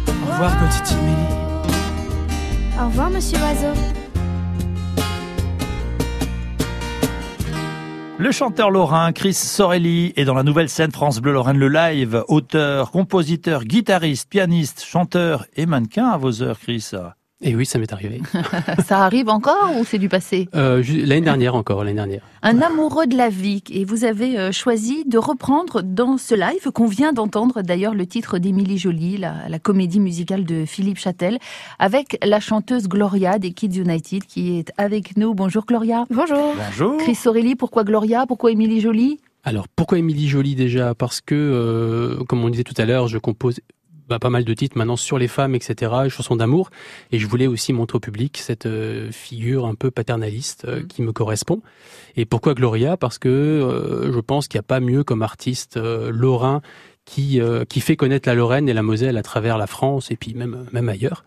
Au 0.07 0.31
revoir, 0.31 0.51
petite 0.59 0.91
Émilie. 0.91 1.15
Au 2.79 2.85
revoir, 2.85 3.09
monsieur 3.09 3.37
Oiseau. 3.37 3.79
Le 8.17 8.31
chanteur 8.31 8.71
lorrain 8.71 9.11
Chris 9.11 9.33
Sorelli 9.33 10.13
est 10.15 10.25
dans 10.25 10.33
la 10.33 10.43
nouvelle 10.43 10.69
scène 10.69 10.91
France 10.91 11.19
Bleu 11.19 11.33
Lorraine 11.33 11.57
le 11.57 11.67
live, 11.67 12.23
auteur, 12.27 12.91
compositeur, 12.91 13.65
guitariste, 13.65 14.29
pianiste, 14.29 14.83
chanteur 14.83 15.45
et 15.55 15.65
mannequin 15.65 16.07
à 16.07 16.17
vos 16.17 16.41
heures 16.41 16.59
Chris. 16.59 16.91
Et 17.41 17.53
oui, 17.53 17.65
ça 17.65 17.79
m'est 17.79 17.91
arrivé. 17.91 18.21
Ça 18.85 19.03
arrive 19.03 19.27
encore 19.27 19.71
ou 19.77 19.83
c'est 19.83 19.97
du 19.97 20.07
passé? 20.07 20.47
Euh, 20.55 20.81
l'année 20.87 21.19
dernière 21.19 21.53
encore, 21.55 21.83
l'année 21.83 21.97
dernière. 21.97 22.21
Un 22.41 22.61
amoureux 22.61 23.07
de 23.07 23.17
la 23.17 23.27
vie 23.27 23.61
et 23.69 23.83
vous 23.83 24.05
avez 24.05 24.39
euh, 24.39 24.53
choisi 24.53 25.03
de 25.05 25.17
reprendre 25.17 25.81
dans 25.81 26.17
ce 26.17 26.33
live 26.33 26.71
qu'on 26.73 26.87
vient 26.87 27.11
d'entendre 27.11 27.61
d'ailleurs 27.61 27.93
le 27.93 28.05
titre 28.05 28.37
d'Émilie 28.37 28.77
Jolie, 28.77 29.17
la, 29.17 29.49
la 29.49 29.59
comédie 29.59 29.99
musicale 29.99 30.45
de 30.45 30.63
Philippe 30.65 30.97
Châtel, 30.97 31.37
avec 31.77 32.17
la 32.23 32.39
chanteuse 32.39 32.87
Gloria 32.87 33.37
des 33.37 33.51
Kids 33.51 33.79
United 33.81 34.23
qui 34.23 34.57
est 34.57 34.71
avec 34.77 35.17
nous. 35.17 35.33
Bonjour 35.33 35.65
Gloria. 35.65 36.05
Bonjour. 36.09 36.55
Bonjour. 36.55 36.97
Chris 36.99 37.15
Sorelli, 37.15 37.55
pourquoi 37.55 37.83
Gloria? 37.83 38.25
Pourquoi 38.25 38.51
Émilie 38.51 38.79
Jolie 38.79 39.19
Alors, 39.43 39.67
pourquoi 39.67 39.97
Émilie 39.99 40.29
Jolie 40.29 40.55
déjà? 40.55 40.95
Parce 40.95 41.19
que, 41.19 41.35
euh, 41.35 42.23
comme 42.23 42.45
on 42.45 42.49
disait 42.49 42.63
tout 42.63 42.79
à 42.81 42.85
l'heure, 42.85 43.09
je 43.09 43.17
compose 43.17 43.59
bah, 44.09 44.19
pas 44.19 44.29
mal 44.29 44.43
de 44.43 44.53
titres 44.53 44.77
maintenant 44.77 44.95
sur 44.95 45.17
les 45.17 45.27
femmes, 45.27 45.55
etc., 45.55 45.91
chansons 46.09 46.35
d'amour, 46.35 46.69
et 47.11 47.19
je 47.19 47.27
voulais 47.27 47.47
aussi 47.47 47.73
montrer 47.73 47.97
au 47.97 47.99
public 47.99 48.37
cette 48.37 48.65
euh, 48.65 49.11
figure 49.11 49.65
un 49.65 49.75
peu 49.75 49.91
paternaliste 49.91 50.65
euh, 50.65 50.81
Mhm. 50.81 50.87
qui 50.87 51.01
me 51.01 51.11
correspond. 51.11 51.61
Et 52.15 52.25
pourquoi 52.25 52.53
Gloria? 52.53 52.97
Parce 52.97 53.17
que 53.17 53.29
euh, 53.29 54.11
je 54.11 54.19
pense 54.19 54.47
qu'il 54.47 54.57
n'y 54.57 54.65
a 54.65 54.67
pas 54.67 54.79
mieux 54.79 55.03
comme 55.03 55.21
artiste 55.21 55.77
lorrain 55.77 56.61
qui, 57.05 57.39
qui 57.69 57.81
fait 57.81 57.95
connaître 57.95 58.27
la 58.27 58.33
Lorraine 58.35 58.67
et 58.67 58.73
la 58.73 58.81
Moselle 58.81 59.17
à 59.17 59.23
travers 59.23 59.57
la 59.57 59.67
France 59.67 60.09
et 60.11 60.15
puis 60.15 60.33
même, 60.33 60.65
même 60.71 60.89
ailleurs. 60.89 61.23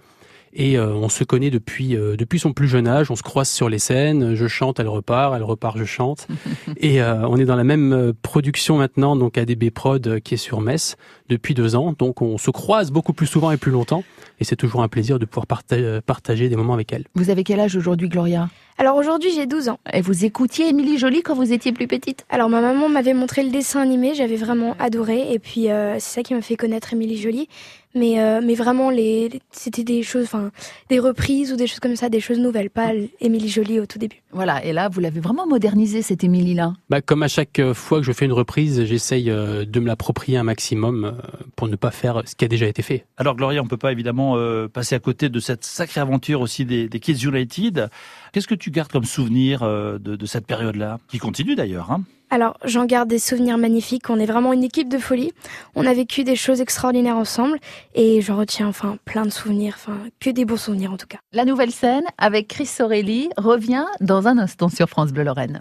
Et 0.53 0.79
euh, 0.79 0.93
on 0.95 1.09
se 1.09 1.25
connaît 1.25 1.51
depuis 1.51 1.97
euh, 1.97 2.17
depuis 2.17 2.39
son 2.39 2.53
plus 2.53 2.69
jeune 2.69 2.87
âge. 2.89 3.11
On 3.11 3.17
se 3.17 3.23
croise 3.23 3.49
sur 3.49 3.69
les 3.69 3.79
scènes. 3.79 4.35
Je 4.35 4.47
chante, 4.49 4.81
elle 4.81 4.89
repart, 4.89 5.35
elle 5.37 5.43
repart, 5.43 5.77
je 5.79 5.85
chante. 5.85 6.27
et 6.79 7.03
euh, 7.03 7.27
on 7.29 7.37
est 7.37 7.45
dans 7.45 7.57
la 7.57 7.65
même 7.65 8.13
production 8.23 8.79
maintenant, 8.79 9.15
donc 9.17 9.37
ADB 9.39 9.71
Prod, 9.71 10.21
qui 10.21 10.35
est 10.35 10.39
sur 10.39 10.61
Metz 10.61 10.97
depuis 11.29 11.55
deux 11.55 11.77
ans. 11.77 11.95
Donc 11.99 12.23
on 12.23 12.39
se 12.39 12.51
croise 12.51 12.91
beaucoup 12.91 13.13
plus 13.13 13.27
souvent 13.27 13.51
et 13.51 13.57
plus 13.57 13.73
longtemps. 13.73 14.05
Et 14.41 14.45
c'est 14.45 14.57
toujours 14.57 14.83
un 14.83 14.89
plaisir 14.89 15.19
de 15.19 15.27
pouvoir 15.27 15.47
parta- 15.47 16.01
partager 16.01 16.49
des 16.49 16.57
moments 16.57 16.75
avec 16.75 16.93
elle. 16.93 17.05
Vous 17.15 17.31
avez 17.31 17.45
quel 17.45 17.61
âge 17.61 17.77
aujourd'hui 17.77 18.09
Gloria? 18.09 18.49
Alors 18.81 18.97
aujourd'hui 18.97 19.31
j'ai 19.35 19.47
12 19.47 19.69
ans. 19.71 19.81
Et 19.93 20.01
vous 20.01 20.25
écoutiez 20.25 20.69
Émilie 20.69 20.99
Jolie 20.99 21.23
quand 21.23 21.35
vous 21.35 21.53
étiez 21.53 21.73
plus 21.73 21.89
petite 21.89 22.25
Alors 22.31 22.49
ma 22.49 22.61
maman 22.61 22.89
m'avait 22.89 23.15
montré 23.15 23.43
le 23.43 23.51
dessin 23.51 23.81
animé, 23.81 24.15
j'avais 24.15 24.37
vraiment 24.37 24.77
adoré 24.79 25.33
et 25.33 25.39
puis 25.41 25.69
euh, 25.71 25.95
c'est 25.95 26.15
ça 26.17 26.23
qui 26.23 26.33
m'a 26.35 26.43
fait 26.43 26.57
connaître 26.57 26.93
Émilie 26.93 27.17
Jolie. 27.21 27.49
Mais 27.95 28.21
euh, 28.21 28.41
mais 28.45 28.55
vraiment 28.55 28.91
les 28.91 29.31
les- 29.31 29.41
c'était 29.51 29.83
des 29.83 30.03
choses 30.03 30.25
enfin 30.25 30.51
des 30.91 30.99
reprises 30.99 31.53
ou 31.53 31.57
des 31.57 31.67
choses 31.67 31.81
comme 31.81 31.97
ça, 31.97 32.11
des 32.11 32.21
choses 32.21 32.39
nouvelles, 32.39 32.69
pas 32.69 32.91
Émilie 33.21 33.49
Jolie 33.49 33.81
au 33.81 33.87
tout 33.87 33.99
début. 33.99 34.23
Voilà, 34.31 34.63
et 34.63 34.75
là 34.75 34.89
vous 34.91 35.01
l'avez 35.01 35.21
vraiment 35.21 35.47
modernisée 35.47 36.03
cette 36.03 36.23
Émilie-là. 36.23 36.75
Bah, 36.91 37.01
comme 37.01 37.23
à 37.23 37.29
chaque 37.29 37.59
euh, 37.59 37.73
fois 37.73 37.99
que 37.99 38.05
je 38.05 38.13
fais 38.13 38.27
une 38.27 38.33
reprise, 38.35 38.85
j'essaye 38.85 39.31
euh, 39.31 39.65
de 39.65 39.81
me 39.81 39.87
l'approprier 39.87 40.37
un 40.37 40.43
maximum 40.43 41.05
euh, 41.07 41.13
pour 41.57 41.67
ne 41.67 41.77
pas 41.77 41.91
faire 41.91 42.23
ce 42.27 42.35
qui 42.37 42.45
a 42.45 42.49
déjà 42.49 42.67
été 42.67 42.83
fait. 42.83 43.07
Alors 43.17 43.35
Gloria, 43.35 43.63
on 43.63 43.67
peut 43.67 43.79
pas 43.79 43.91
évidemment 43.91 44.37
euh, 44.37 44.69
passer 44.69 44.95
à 44.95 44.99
côté 45.01 45.31
de 45.31 45.41
cette 45.41 45.65
sacrée 45.65 46.01
aventure 46.03 46.43
aussi 46.43 46.67
des, 46.67 46.89
des 46.91 47.01
Kids 47.01 47.25
United. 47.27 47.89
Qu'est-ce 48.33 48.47
que 48.47 48.55
tu 48.55 48.71
gardes 48.71 48.91
comme 48.91 49.05
souvenir 49.05 49.63
euh, 49.63 49.99
de, 49.99 50.17
de 50.17 50.27
cette 50.27 50.47
période-là, 50.47 50.99
qui 51.09 51.19
continue 51.19 51.55
d'ailleurs 51.55 51.91
hein? 51.91 52.03
Alors 52.31 52.59
j'en 52.65 52.85
garde 52.85 53.09
des 53.09 53.19
souvenirs 53.19 53.57
magnifiques, 53.57 54.11
on 54.11 54.19
est 54.19 54.27
vraiment 54.27 54.53
une 54.53 54.63
équipe 54.63 54.91
de 54.91 54.99
folie. 54.99 55.33
On 55.75 55.87
a 55.87 55.95
vécu 55.95 56.25
des 56.25 56.37
choses 56.37 56.61
extraordinaires 56.61 57.17
ensemble 57.17 57.59
et 57.95 58.21
j'en 58.21 58.37
retiens 58.37 58.69
enfin 58.69 58.99
plein 59.07 59.25
de 59.25 59.31
souvenirs, 59.31 59.75
enfin 59.79 59.97
que 60.21 60.29
des 60.29 60.45
bons 60.45 60.59
souvenirs 60.59 60.93
en 60.93 60.99
tout 60.99 61.07
cas. 61.07 61.19
La 61.33 61.47
nouvelle 61.47 61.71
scène 61.71 62.05
avec 62.19 62.49
Chris 62.49 62.67
Sorelli 62.67 63.31
revient 63.39 63.87
dans 64.01 64.29
un 64.29 64.37
instant 64.37 64.69
sur 64.69 64.91
France 64.91 65.13
Bleu 65.13 65.23
Lorraine. 65.23 65.59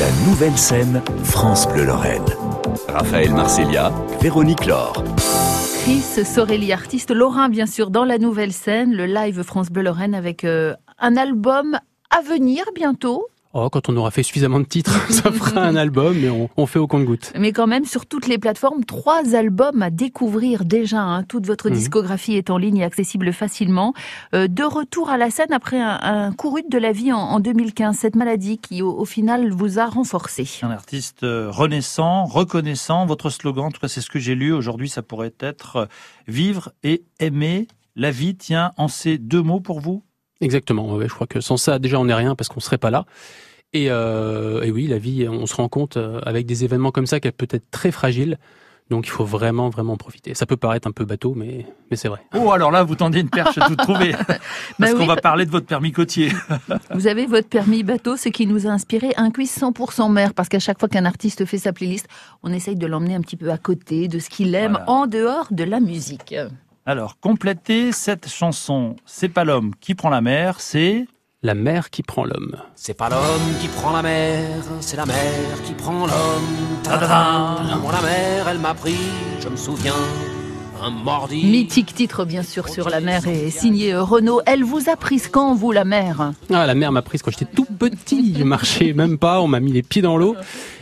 La 0.00 0.10
nouvelle 0.26 0.56
scène 0.56 1.02
France 1.22 1.68
Bleu 1.68 1.84
Lorraine. 1.84 2.24
Raphaël 2.88 3.34
Marcelia, 3.34 3.92
Véronique 4.22 4.64
Laure. 4.64 5.04
Chris 5.82 6.24
Sorelli, 6.24 6.72
artiste 6.72 7.10
lorrain 7.10 7.48
bien 7.48 7.66
sûr, 7.66 7.90
dans 7.90 8.04
la 8.04 8.16
nouvelle 8.16 8.52
scène, 8.52 8.94
le 8.94 9.04
live 9.04 9.42
France 9.42 9.68
Bleu 9.68 9.82
Lorraine 9.82 10.14
avec 10.14 10.44
euh, 10.44 10.74
un 11.02 11.16
album 11.18 11.78
à 12.10 12.22
venir 12.22 12.64
bientôt, 12.74 13.26
Oh, 13.54 13.68
quand 13.68 13.90
on 13.90 13.96
aura 13.98 14.10
fait 14.10 14.22
suffisamment 14.22 14.60
de 14.60 14.64
titres, 14.64 14.98
ça 15.12 15.30
fera 15.30 15.60
un 15.60 15.76
album, 15.76 16.16
mais 16.18 16.30
on, 16.30 16.48
on 16.56 16.64
fait 16.64 16.78
au 16.78 16.86
compte-goutte. 16.86 17.34
mais 17.38 17.52
quand 17.52 17.66
même 17.66 17.84
sur 17.84 18.06
toutes 18.06 18.26
les 18.26 18.38
plateformes, 18.38 18.82
trois 18.86 19.34
albums 19.34 19.82
à 19.82 19.90
découvrir 19.90 20.64
déjà. 20.64 21.00
hein. 21.02 21.22
Toute 21.24 21.44
votre 21.46 21.68
Mhm. 21.68 21.74
discographie 21.74 22.32
est 22.36 22.48
en 22.48 22.56
ligne 22.56 22.78
et 22.78 22.82
accessible 22.84 23.30
facilement. 23.34 23.92
Euh, 24.34 24.48
de 24.48 24.62
retour 24.64 25.10
à 25.10 25.18
la 25.18 25.28
scène 25.28 25.52
après 25.52 25.78
un, 25.78 25.98
un 26.00 26.32
courut 26.32 26.62
de 26.66 26.78
la 26.78 26.92
vie 26.92 27.12
en, 27.12 27.18
en 27.18 27.40
2015, 27.40 27.94
cette 27.94 28.16
maladie 28.16 28.56
qui 28.56 28.80
au, 28.80 28.90
au 28.98 29.04
final 29.04 29.50
vous 29.50 29.78
a 29.78 29.84
renforcé. 29.84 30.48
Un 30.62 30.70
artiste 30.70 31.22
euh, 31.22 31.50
renaissant, 31.50 32.24
reconnaissant. 32.24 33.04
Votre 33.04 33.28
slogan, 33.28 33.66
en 33.66 33.70
tout 33.70 33.80
cas 33.82 33.88
c'est 33.88 34.00
ce 34.00 34.08
que 34.08 34.18
j'ai 34.18 34.34
lu 34.34 34.54
aujourd'hui, 34.54 34.88
ça 34.88 35.02
pourrait 35.02 35.34
être 35.40 35.76
euh, 35.76 35.86
vivre 36.26 36.72
et 36.84 37.04
aimer. 37.20 37.68
La 37.96 38.10
vie 38.12 38.34
tient 38.34 38.70
en 38.78 38.88
ces 38.88 39.18
deux 39.18 39.42
mots 39.42 39.60
pour 39.60 39.80
vous? 39.80 40.02
Exactement. 40.42 40.94
ouais, 40.96 41.08
je 41.08 41.14
crois 41.14 41.26
que 41.26 41.40
sans 41.40 41.56
ça, 41.56 41.78
déjà, 41.78 41.98
on 41.98 42.04
n'est 42.04 42.14
rien 42.14 42.34
parce 42.34 42.48
qu'on 42.48 42.60
serait 42.60 42.78
pas 42.78 42.90
là. 42.90 43.06
Et, 43.72 43.86
euh, 43.90 44.60
et 44.62 44.70
oui, 44.70 44.86
la 44.86 44.98
vie, 44.98 45.26
on 45.28 45.46
se 45.46 45.54
rend 45.54 45.68
compte 45.68 45.96
euh, 45.96 46.20
avec 46.26 46.44
des 46.44 46.64
événements 46.64 46.90
comme 46.90 47.06
ça 47.06 47.20
qu'elle 47.20 47.32
peut 47.32 47.48
être 47.50 47.70
très 47.70 47.90
fragile. 47.90 48.36
Donc, 48.90 49.06
il 49.06 49.10
faut 49.10 49.24
vraiment, 49.24 49.70
vraiment 49.70 49.94
en 49.94 49.96
profiter. 49.96 50.34
Ça 50.34 50.44
peut 50.44 50.58
paraître 50.58 50.86
un 50.86 50.90
peu 50.90 51.06
bateau, 51.06 51.32
mais, 51.34 51.64
mais 51.90 51.96
c'est 51.96 52.08
vrai. 52.08 52.18
Oh, 52.36 52.50
alors 52.52 52.70
là, 52.70 52.82
vous 52.82 52.96
tendiez 52.96 53.22
une 53.22 53.30
perche 53.30 53.58
toute 53.66 53.78
trouvée. 53.78 54.12
Parce 54.26 54.40
Bah 54.78 54.92
qu'on 54.92 54.98
oui, 54.98 55.06
va 55.06 55.16
parler 55.16 55.46
de 55.46 55.50
votre 55.50 55.64
permis 55.66 55.92
côtier. 55.92 56.30
Vous 56.94 57.06
avez 57.06 57.24
votre 57.24 57.48
permis 57.48 57.84
bateau, 57.84 58.18
ce 58.18 58.28
qui 58.28 58.46
nous 58.46 58.66
a 58.66 58.70
inspiré 58.70 59.12
un 59.16 59.30
quiz 59.30 59.50
100% 59.56 60.12
mer, 60.12 60.34
parce 60.34 60.50
qu'à 60.50 60.58
chaque 60.58 60.78
fois 60.78 60.90
qu'un 60.90 61.06
artiste 61.06 61.46
fait 61.46 61.56
sa 61.56 61.72
playlist, 61.72 62.06
on 62.42 62.52
essaye 62.52 62.76
de 62.76 62.86
l'emmener 62.86 63.14
un 63.14 63.22
petit 63.22 63.36
peu 63.36 63.50
à 63.50 63.56
côté 63.56 64.08
de 64.08 64.18
ce 64.18 64.28
qu'il 64.28 64.54
aime 64.54 64.72
Voilà. 64.72 64.90
en 64.90 65.06
dehors 65.06 65.46
de 65.52 65.64
la 65.64 65.80
musique. 65.80 66.34
Alors, 66.84 67.20
complétez 67.20 67.92
cette 67.92 68.28
chanson. 68.28 68.96
C'est 69.06 69.28
pas 69.28 69.44
l'homme 69.44 69.72
qui 69.80 69.94
prend 69.94 70.10
la 70.10 70.20
mer, 70.20 70.60
c'est... 70.60 71.06
La 71.44 71.54
mer 71.54 71.90
qui 71.90 72.02
prend 72.02 72.24
l'homme. 72.24 72.56
C'est 72.74 72.94
pas 72.94 73.08
l'homme 73.08 73.54
qui 73.60 73.68
prend 73.68 73.92
la 73.92 74.02
mer, 74.02 74.48
c'est 74.80 74.96
la 74.96 75.06
mer 75.06 75.62
qui 75.64 75.74
prend 75.74 76.06
l'homme. 76.06 76.82
Moi, 76.84 77.92
la 77.92 78.00
mer, 78.00 78.48
elle 78.48 78.58
m'a 78.58 78.74
pris, 78.74 78.98
je 79.40 79.48
me 79.48 79.56
souviens, 79.56 79.94
un 80.82 80.90
mordi. 80.90 81.44
Mythique 81.44 81.94
titre, 81.94 82.24
bien 82.24 82.42
sûr, 82.42 82.68
sur 82.68 82.90
la 82.90 83.00
mer 83.00 83.28
et 83.28 83.50
signé 83.50 83.94
euh, 83.94 84.02
Renaud. 84.02 84.40
Elle 84.46 84.64
vous 84.64 84.88
a 84.88 84.96
prise 84.96 85.28
quand, 85.28 85.54
vous, 85.54 85.70
la 85.70 85.84
mer? 85.84 86.32
Ah, 86.52 86.66
la 86.66 86.74
mer 86.74 86.90
m'a 86.90 87.02
prise 87.02 87.22
quand 87.22 87.30
j'étais 87.30 87.44
tout 87.44 87.64
petit. 87.64 88.34
Je 88.36 88.42
marchais 88.42 88.92
même 88.92 89.18
pas, 89.18 89.40
on 89.40 89.46
m'a 89.46 89.60
mis 89.60 89.72
les 89.72 89.82
pieds 89.82 90.02
dans 90.02 90.16
l'eau. 90.16 90.34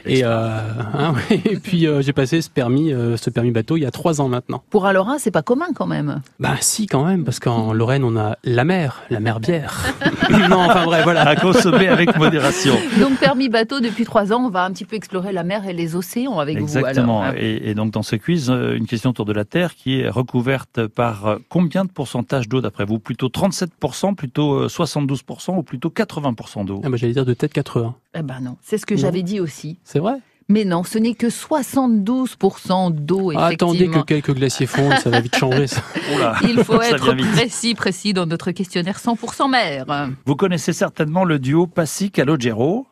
Et, 0.07 0.25
euh, 0.25 0.59
hein, 0.95 1.15
ouais, 1.31 1.41
et 1.45 1.57
puis, 1.57 1.87
euh, 1.87 2.03
j'ai 2.03 2.13
passé 2.13 2.41
ce 2.41 2.51
permis, 2.51 2.93
euh, 2.93 3.17
ce 3.17 3.31
permis 3.31 3.51
bateau 3.51 3.77
il 3.77 3.83
y 3.83 3.87
a 3.87 3.91
trois 3.91 4.21
ans 4.21 4.29
maintenant. 4.29 4.63
Pour 4.71 4.87
un 4.87 4.93
Lorrain, 4.93 5.19
c'est 5.19 5.31
pas 5.31 5.43
commun 5.43 5.69
quand 5.75 5.87
même. 5.87 6.21
Bah, 6.39 6.57
si, 6.61 6.87
quand 6.87 7.05
même, 7.05 7.25
parce 7.25 7.41
qu'en 7.41 7.73
Lorraine, 7.73 8.05
on 8.05 8.17
a 8.17 8.37
la 8.45 8.65
mer, 8.65 9.03
la 9.11 9.21
mer 9.21 9.41
bière. 9.41 9.95
non, 10.49 10.61
enfin, 10.61 10.85
bref, 10.85 11.05
voilà. 11.05 11.23
À 11.23 11.37
consommer 11.37 11.89
avec 11.89 12.17
modération. 12.17 12.75
Donc, 13.01 13.19
permis 13.19 13.49
bateau, 13.49 13.81
depuis 13.81 14.05
trois 14.05 14.33
ans, 14.33 14.47
on 14.47 14.51
va 14.51 14.65
un 14.65 14.73
petit 14.73 14.85
peu 14.85 14.97
explorer 14.97 15.33
la 15.33 15.45
mer 15.45 15.69
et 15.69 15.73
les 15.73 15.97
océans 15.97 16.39
avec 16.39 16.59
Exactement. 16.59 17.19
vous. 17.19 17.25
alors. 17.25 17.35
Et, 17.37 17.71
et 17.71 17.75
donc 17.75 17.93
dans 17.93 18.03
ce 18.03 18.17
quiz, 18.17 18.51
une 18.51 18.87
question 18.87 19.11
autour 19.11 19.25
de 19.25 19.33
la 19.33 19.45
Terre 19.45 19.75
qui 19.75 20.01
est 20.01 20.09
recouverte 20.09 20.87
par 20.87 21.39
combien 21.49 21.85
de 21.85 21.91
pourcentage 21.91 22.49
d'eau 22.49 22.61
d'après 22.61 22.85
vous? 22.85 22.99
Plutôt 22.99 23.29
37%, 23.29 24.15
plutôt 24.15 24.55
euh, 24.55 24.69
72% 24.69 25.57
ou 25.57 25.63
plutôt 25.63 25.91
80% 25.91 26.65
d'eau? 26.65 26.81
Ah 26.85 26.89
bah, 26.89 26.97
j'allais 26.97 27.13
dire 27.13 27.25
de 27.25 27.35
tête 27.35 27.53
80. 27.53 27.95
Eh 28.15 28.23
ben 28.23 28.41
non, 28.41 28.57
c'est 28.61 28.77
ce 28.79 28.87
que 28.87 28.97
j'avais 28.97 29.23
dit 29.23 29.39
aussi. 29.39 29.79
C'est 29.93 29.99
vrai? 29.99 30.19
Mais 30.49 30.65
non, 30.65 30.85
ce 30.85 30.99
n'est 30.99 31.15
que 31.15 31.27
72% 31.27 32.93
d'eau, 32.95 33.33
ah, 33.35 33.47
Attendez 33.47 33.89
que 33.89 33.99
quelques 34.05 34.33
glaciers 34.33 34.67
fondent, 34.67 34.97
ça 34.99 35.11
va 35.11 35.19
vite 35.19 35.35
changer. 35.35 35.67
Ça. 35.67 35.83
Il 36.49 36.63
faut 36.63 36.81
être 36.81 37.13
précis, 37.33 37.75
précis 37.75 38.13
dans 38.13 38.25
notre 38.25 38.53
questionnaire 38.53 39.01
100% 39.01 39.51
mer. 39.51 39.87
Vous 40.27 40.37
connaissez 40.37 40.73
certainement 40.73 41.25
le 41.25 41.41
duo 41.41 41.67
Passy 41.67 42.13
Calogero. 42.13 42.87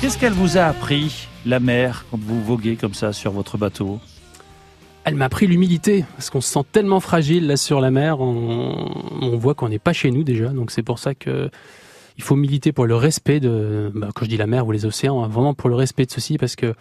Qu'est-ce 0.00 0.16
qu'elle 0.16 0.32
vous 0.32 0.56
a 0.56 0.62
appris, 0.62 1.28
la 1.44 1.60
mer, 1.60 2.06
quand 2.10 2.18
vous 2.18 2.42
voguez 2.42 2.76
comme 2.76 2.94
ça 2.94 3.12
sur 3.12 3.32
votre 3.32 3.58
bateau? 3.58 4.00
Elle 5.06 5.14
m'a 5.14 5.26
appris 5.26 5.46
l'humilité, 5.46 6.04
parce 6.16 6.30
qu'on 6.30 6.40
se 6.40 6.52
sent 6.52 6.64
tellement 6.72 6.98
fragile 6.98 7.46
là 7.46 7.56
sur 7.56 7.80
la 7.80 7.92
mer, 7.92 8.20
on, 8.20 9.36
voit 9.38 9.54
qu'on 9.54 9.68
n'est 9.68 9.78
pas 9.78 9.92
chez 9.92 10.10
nous 10.10 10.24
déjà, 10.24 10.48
donc 10.48 10.72
c'est 10.72 10.82
pour 10.82 10.98
ça 10.98 11.14
que 11.14 11.48
il 12.18 12.24
faut 12.24 12.34
militer 12.34 12.72
pour 12.72 12.86
le 12.86 12.96
respect 12.96 13.38
de, 13.38 13.92
bah, 13.94 14.08
quand 14.14 14.24
je 14.24 14.30
dis 14.30 14.36
la 14.36 14.48
mer 14.48 14.66
ou 14.66 14.72
les 14.72 14.84
océans, 14.84 15.22
hein, 15.22 15.28
vraiment 15.28 15.54
pour 15.54 15.68
le 15.68 15.76
respect 15.76 16.06
de 16.06 16.10
ceci, 16.10 16.38
parce 16.38 16.56
que 16.56 16.74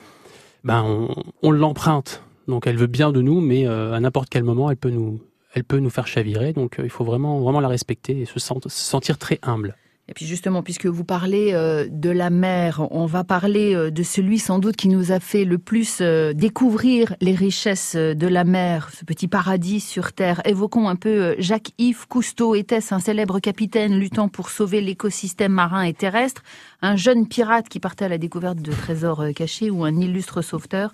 ben 0.63 1.07
on, 1.43 1.51
l'emprunte, 1.51 2.23
donc 2.47 2.65
elle 2.65 2.77
veut 2.77 2.87
bien 2.87 3.11
de 3.11 3.21
nous, 3.21 3.41
mais 3.41 3.67
euh, 3.67 3.93
à 3.93 3.99
n'importe 3.99 4.29
quel 4.31 4.43
moment 4.43 4.71
elle 4.71 4.77
peut 4.77 4.89
nous, 4.89 5.21
elle 5.53 5.63
peut 5.63 5.77
nous 5.77 5.91
faire 5.91 6.07
chavirer, 6.07 6.51
donc 6.51 6.79
euh, 6.79 6.83
il 6.83 6.89
faut 6.89 7.03
vraiment 7.03 7.39
vraiment 7.41 7.59
la 7.59 7.67
respecter 7.67 8.21
et 8.21 8.25
se 8.25 8.39
sentir 8.39 9.19
très 9.19 9.37
humble. 9.43 9.75
Et 10.07 10.13
puis 10.13 10.27
justement, 10.27 10.61
puisque 10.61 10.85
vous 10.85 11.03
parlez 11.03 11.53
euh, 11.53 11.87
de 11.89 12.11
la 12.11 12.29
mer, 12.29 12.87
on 12.91 13.07
va 13.07 13.23
parler 13.23 13.73
euh, 13.73 13.89
de 13.89 14.03
celui 14.03 14.37
sans 14.37 14.59
doute 14.59 14.75
qui 14.75 14.87
nous 14.87 15.11
a 15.11 15.19
fait 15.19 15.45
le 15.45 15.57
plus 15.57 15.97
euh, 16.01 16.31
découvrir 16.31 17.15
les 17.21 17.33
richesses 17.33 17.95
de 17.95 18.27
la 18.27 18.43
mer, 18.43 18.91
ce 18.93 19.03
petit 19.03 19.27
paradis 19.27 19.79
sur 19.79 20.13
Terre. 20.13 20.43
Évoquons 20.45 20.89
un 20.89 20.95
peu 20.95 21.35
Jacques-Yves 21.39 22.07
Cousteau. 22.07 22.53
Était-ce 22.53 22.93
un 22.93 22.99
célèbre 22.99 23.39
capitaine 23.39 23.97
luttant 23.97 24.27
pour 24.27 24.51
sauver 24.51 24.79
l'écosystème 24.79 25.53
marin 25.53 25.81
et 25.81 25.93
terrestre, 25.93 26.43
un 26.83 26.95
jeune 26.95 27.27
pirate 27.27 27.67
qui 27.67 27.79
partait 27.79 28.05
à 28.05 28.09
la 28.09 28.19
découverte 28.19 28.59
de 28.59 28.71
trésors 28.71 29.23
cachés 29.35 29.71
ou 29.71 29.85
un 29.85 29.95
illustre 29.95 30.43
sauveteur 30.43 30.91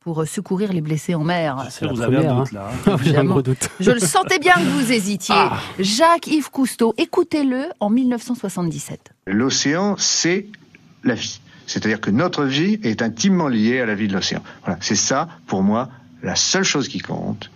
pour 0.00 0.26
secourir 0.26 0.72
les 0.72 0.80
blessés 0.80 1.14
en 1.14 1.24
mer. 1.24 1.56
Ah, 1.58 1.86
vous 1.90 2.00
avez 2.00 2.26
un 2.26 2.36
doute, 2.36 2.52
là. 2.52 2.70
Hein. 2.86 2.96
J'ai 3.04 3.16
un 3.16 3.24
gros 3.24 3.42
doute. 3.42 3.68
Je 3.80 3.90
le 3.90 4.00
sentais 4.00 4.38
bien 4.38 4.54
que 4.54 4.60
vous 4.60 4.90
hésitiez. 4.92 5.34
Ah. 5.36 5.58
Jacques-Yves 5.78 6.50
Cousteau, 6.50 6.94
écoutez-le 6.96 7.66
en 7.80 7.90
1977. 7.90 9.12
L'océan, 9.26 9.96
c'est 9.98 10.46
la 11.04 11.14
vie. 11.14 11.40
C'est-à-dire 11.66 12.00
que 12.00 12.10
notre 12.10 12.44
vie 12.44 12.80
est 12.82 13.02
intimement 13.02 13.48
liée 13.48 13.80
à 13.80 13.86
la 13.86 13.94
vie 13.94 14.08
de 14.08 14.14
l'océan. 14.14 14.42
Voilà, 14.64 14.78
c'est 14.80 14.96
ça, 14.96 15.28
pour 15.46 15.62
moi, 15.62 15.88
la 16.22 16.34
seule 16.34 16.64
chose 16.64 16.88
qui 16.88 16.98
compte. 16.98 17.50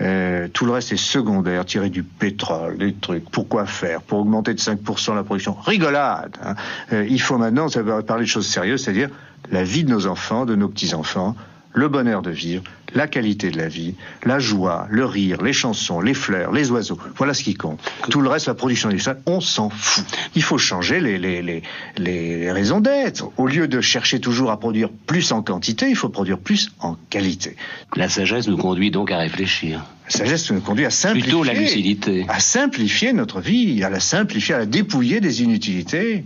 Euh, 0.00 0.48
tout 0.48 0.64
le 0.64 0.72
reste 0.72 0.92
est 0.92 0.96
secondaire, 0.96 1.64
tirer 1.64 1.90
du 1.90 2.02
pétrole, 2.02 2.78
des 2.78 2.94
trucs. 2.94 3.30
Pourquoi 3.30 3.66
faire? 3.66 4.02
Pour 4.02 4.20
augmenter 4.20 4.54
de 4.54 4.58
5% 4.58 5.14
la 5.14 5.22
production? 5.22 5.52
Rigolade 5.52 6.36
hein. 6.42 6.54
euh, 6.92 7.06
Il 7.08 7.20
faut 7.20 7.38
maintenant 7.38 7.68
parler 8.06 8.24
de 8.24 8.28
choses 8.28 8.46
sérieuses, 8.46 8.82
c'est-à-dire 8.82 9.10
la 9.50 9.62
vie 9.62 9.84
de 9.84 9.90
nos 9.90 10.06
enfants, 10.06 10.46
de 10.46 10.54
nos 10.54 10.68
petits-enfants, 10.68 11.36
le 11.72 11.88
bonheur 11.88 12.22
de 12.22 12.30
vivre, 12.30 12.64
la 12.94 13.06
qualité 13.06 13.50
de 13.50 13.56
la 13.58 13.68
vie, 13.68 13.94
la 14.24 14.40
joie, 14.40 14.88
le 14.90 15.04
rire, 15.04 15.40
les 15.42 15.52
chansons, 15.52 16.00
les 16.00 16.14
fleurs, 16.14 16.52
les 16.52 16.70
oiseaux. 16.72 16.98
Voilà 17.16 17.34
ce 17.34 17.44
qui 17.44 17.54
compte. 17.54 17.80
Tout 18.10 18.20
le 18.20 18.28
reste, 18.28 18.48
la 18.48 18.54
production 18.54 18.88
industrielle, 18.88 19.20
on 19.26 19.40
s'en 19.40 19.70
fout. 19.70 20.04
Il 20.34 20.42
faut 20.42 20.58
changer 20.58 20.98
les, 21.00 21.18
les, 21.18 21.42
les, 21.42 21.62
les 21.96 22.50
raisons 22.50 22.80
d'être. 22.80 23.30
Au 23.36 23.46
lieu 23.46 23.68
de 23.68 23.80
chercher 23.80 24.18
toujours 24.18 24.50
à 24.50 24.58
produire 24.58 24.88
plus 25.06 25.30
en 25.30 25.42
quantité, 25.42 25.88
il 25.88 25.96
faut 25.96 26.08
produire 26.08 26.38
plus 26.38 26.72
en 26.80 26.96
qualité. 27.10 27.54
La 27.94 28.08
sagesse 28.08 28.48
nous 28.48 28.56
conduit 28.56 28.90
donc 28.90 29.12
à 29.12 29.18
réfléchir. 29.18 29.84
La 30.06 30.10
sagesse 30.10 30.50
nous 30.50 30.60
conduit 30.60 30.86
à 30.86 30.90
simplifier. 30.90 31.30
Plutôt 31.30 31.44
la 31.44 31.54
lucidité. 31.54 32.26
À 32.28 32.40
simplifier 32.40 33.12
notre 33.12 33.40
vie, 33.40 33.84
à 33.84 33.90
la 33.90 34.00
simplifier, 34.00 34.56
à 34.56 34.58
la 34.58 34.66
dépouiller 34.66 35.20
des 35.20 35.42
inutilités. 35.42 36.24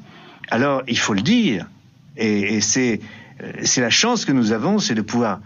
Alors, 0.49 0.83
il 0.89 0.99
faut 0.99 1.13
le 1.13 1.23
dire. 1.23 1.67
Et, 2.17 2.55
et 2.57 2.61
c'est 2.63 3.01
c'est 3.63 3.81
la 3.81 3.91
chance 3.91 4.25
que 4.25 4.33
nous 4.33 4.53
avons, 4.53 4.79
c'est 4.79 4.95
de 4.95 5.03
pouvoir 5.03 5.41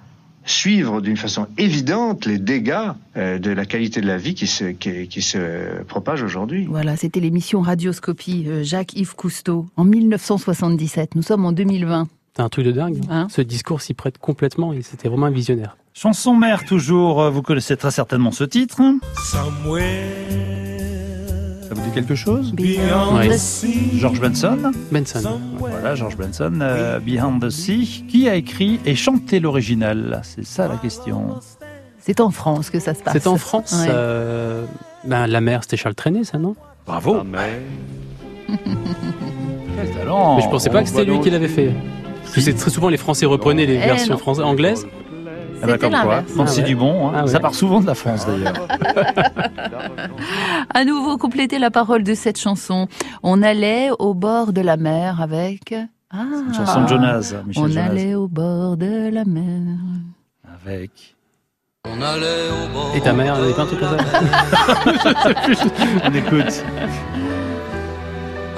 suivre 0.48 1.00
d'une 1.00 1.16
façon 1.16 1.46
évidente 1.58 2.26
les 2.26 2.38
dégâts 2.38 2.92
euh, 3.16 3.38
de 3.38 3.50
la 3.50 3.66
qualité 3.66 4.00
de 4.00 4.06
la 4.06 4.16
vie 4.16 4.34
qui 4.34 4.46
se, 4.46 4.64
qui, 4.64 5.22
se 5.22 5.82
propage 5.84 6.22
aujourd'hui. 6.22 6.66
Voilà, 6.68 6.96
c'était 6.96 7.20
l'émission 7.20 7.60
Radioscopie 7.60 8.46
euh, 8.48 8.64
Jacques-Yves 8.64 9.14
Cousteau 9.14 9.66
en 9.76 9.84
1977. 9.84 11.14
Nous 11.14 11.22
sommes 11.22 11.44
en 11.44 11.52
2020. 11.52 12.08
C'est 12.36 12.42
un 12.42 12.48
truc 12.48 12.64
de 12.64 12.72
dingue. 12.72 13.00
Hein 13.10 13.26
Ce 13.30 13.42
discours 13.42 13.80
s'y 13.80 13.94
prête 13.94 14.18
complètement 14.18 14.72
et 14.72 14.82
c'était 14.82 15.08
vraiment 15.08 15.26
un 15.26 15.30
visionnaire. 15.30 15.76
Chanson 15.92 16.34
mère 16.34 16.64
toujours, 16.64 17.28
vous 17.30 17.42
connaissez 17.42 17.76
très 17.76 17.90
certainement 17.90 18.30
ce 18.30 18.44
titre. 18.44 18.80
Ça 21.68 21.74
vous 21.74 21.82
dit 21.82 21.90
quelque 21.90 22.14
chose 22.14 22.54
George 23.94 24.20
Benson. 24.20 24.72
Benson. 24.90 25.38
Voilà, 25.58 25.94
George 25.94 26.16
Benson, 26.16 26.60
euh, 26.62 26.98
Behind 26.98 27.42
the 27.42 27.50
Sea. 27.50 28.04
Qui 28.08 28.26
a 28.26 28.36
écrit 28.36 28.80
et 28.86 28.94
chanté 28.94 29.38
l'original? 29.38 30.22
C'est 30.24 30.46
ça 30.46 30.66
la 30.66 30.76
question. 30.76 31.40
C'est 31.98 32.20
en 32.20 32.30
France 32.30 32.70
que 32.70 32.80
ça 32.80 32.94
se 32.94 33.02
passe. 33.02 33.12
C'est 33.12 33.26
en 33.26 33.36
France. 33.36 33.84
Euh, 33.86 34.64
ben, 35.04 35.26
la 35.26 35.42
mer, 35.42 35.62
c'était 35.62 35.76
Charles 35.76 35.94
Trenet, 35.94 36.24
ça, 36.24 36.38
non? 36.38 36.56
Bravo. 36.86 37.18
Quel 38.46 39.90
talent 39.90 40.36
Mais 40.36 40.42
je 40.42 40.48
pensais 40.48 40.70
pas 40.70 40.82
que 40.82 40.88
c'était 40.88 41.04
lui 41.04 41.20
qui 41.20 41.28
l'avait 41.28 41.48
fait. 41.48 41.74
Parce 42.22 42.34
que 42.34 42.40
c'est 42.40 42.54
très 42.54 42.70
souvent 42.70 42.88
les 42.88 42.96
Français 42.96 43.26
reprenaient 43.26 43.66
les 43.66 43.74
eh 43.74 43.86
versions 43.86 44.16
françaises, 44.16 44.44
anglaises. 44.44 44.86
Ah 45.62 45.66
bah 45.66 45.78
comme 45.78 45.92
quoi, 45.92 46.22
ah 46.38 46.62
Dubon, 46.62 47.08
hein. 47.08 47.12
ah 47.16 47.26
ça 47.26 47.40
part 47.40 47.54
souvent 47.54 47.80
de 47.80 47.86
la 47.86 47.94
France 47.94 48.26
d'ailleurs. 48.26 48.68
à 50.74 50.84
nouveau, 50.84 51.18
compléter 51.18 51.58
la 51.58 51.70
parole 51.70 52.02
de 52.02 52.14
cette 52.14 52.38
chanson. 52.38 52.88
On 53.22 53.42
allait 53.42 53.90
au 53.98 54.14
bord 54.14 54.52
de 54.52 54.60
la 54.60 54.76
mer 54.76 55.20
avec... 55.20 55.74
Ah, 56.10 56.24
une 56.46 56.54
chanson 56.54 56.82
de 56.82 56.88
Jonas, 56.88 57.34
Michel 57.46 57.62
On 57.62 57.68
Jonas. 57.68 57.84
allait 57.90 58.14
au 58.14 58.28
bord 58.28 58.76
de 58.76 59.10
la 59.12 59.24
mer. 59.24 59.76
Avec... 60.64 61.16
On 61.86 62.00
allait 62.02 62.48
au 62.50 62.72
bord 62.72 62.92
Et 62.94 63.00
ta 63.00 63.12
mère, 63.12 63.36
elle 63.36 63.44
avait 63.44 63.54
pas 63.54 63.62
un 63.62 63.66
truc 63.66 63.80
comme 63.80 63.96
ça 63.98 64.20
On 66.04 66.14
écoute 66.14 66.64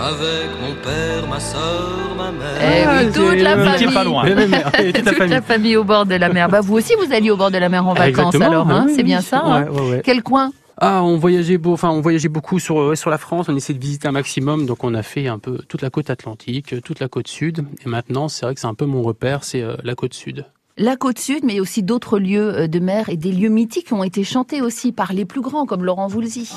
avec 0.00 0.48
mon 0.60 0.74
père, 0.82 1.28
ma 1.28 1.40
soeur, 1.40 2.14
ma 2.16 2.30
mère. 2.30 2.58
Eh 2.60 2.86
oui, 2.86 3.10
ah, 3.10 3.12
toute 3.12 3.40
la 3.40 3.56
famille. 3.56 3.94
pas 3.94 4.04
loin. 4.04 4.24
toute 4.24 5.28
la 5.28 5.42
famille 5.42 5.76
au 5.76 5.84
bord 5.84 6.06
de 6.06 6.14
la 6.14 6.28
mer. 6.30 6.48
Bah, 6.48 6.60
vous 6.60 6.74
aussi, 6.74 6.94
vous 6.94 7.12
alliez 7.12 7.30
au 7.30 7.36
bord 7.36 7.50
de 7.50 7.58
la 7.58 7.68
mer 7.68 7.86
en 7.86 7.94
vacances, 7.94 8.34
alors, 8.36 8.70
hein, 8.70 8.86
c'est 8.94 9.02
bien 9.02 9.20
ça. 9.20 9.42
Hein 9.44 9.66
Quel 10.02 10.22
coin? 10.22 10.52
Ah, 10.82 11.02
on 11.04 11.18
voyageait, 11.18 11.58
beau, 11.58 11.74
enfin, 11.74 11.90
on 11.90 12.00
voyageait 12.00 12.30
beaucoup 12.30 12.58
sur, 12.58 12.96
sur 12.96 13.10
la 13.10 13.18
France. 13.18 13.46
On 13.50 13.56
essayait 13.56 13.78
de 13.78 13.84
visiter 13.84 14.08
un 14.08 14.12
maximum. 14.12 14.64
Donc, 14.64 14.82
on 14.82 14.94
a 14.94 15.02
fait 15.02 15.28
un 15.28 15.38
peu 15.38 15.58
toute 15.68 15.82
la 15.82 15.90
côte 15.90 16.08
atlantique, 16.08 16.82
toute 16.82 17.00
la 17.00 17.08
côte 17.08 17.28
sud. 17.28 17.66
Et 17.84 17.88
maintenant, 17.88 18.28
c'est 18.28 18.46
vrai 18.46 18.54
que 18.54 18.60
c'est 18.60 18.66
un 18.66 18.74
peu 18.74 18.86
mon 18.86 19.02
repère, 19.02 19.44
c'est 19.44 19.60
euh, 19.60 19.76
la 19.84 19.94
côte 19.94 20.14
sud. 20.14 20.46
La 20.78 20.96
côte 20.96 21.18
sud, 21.18 21.44
mais 21.44 21.60
aussi 21.60 21.82
d'autres 21.82 22.18
lieux 22.18 22.60
euh, 22.60 22.66
de 22.66 22.78
mer 22.78 23.10
et 23.10 23.18
des 23.18 23.32
lieux 23.32 23.50
mythiques 23.50 23.88
qui 23.88 23.92
ont 23.92 24.04
été 24.04 24.24
chantés 24.24 24.62
aussi 24.62 24.92
par 24.92 25.12
les 25.12 25.26
plus 25.26 25.42
grands, 25.42 25.66
comme 25.66 25.84
Laurent 25.84 26.06
Voulzy. 26.06 26.50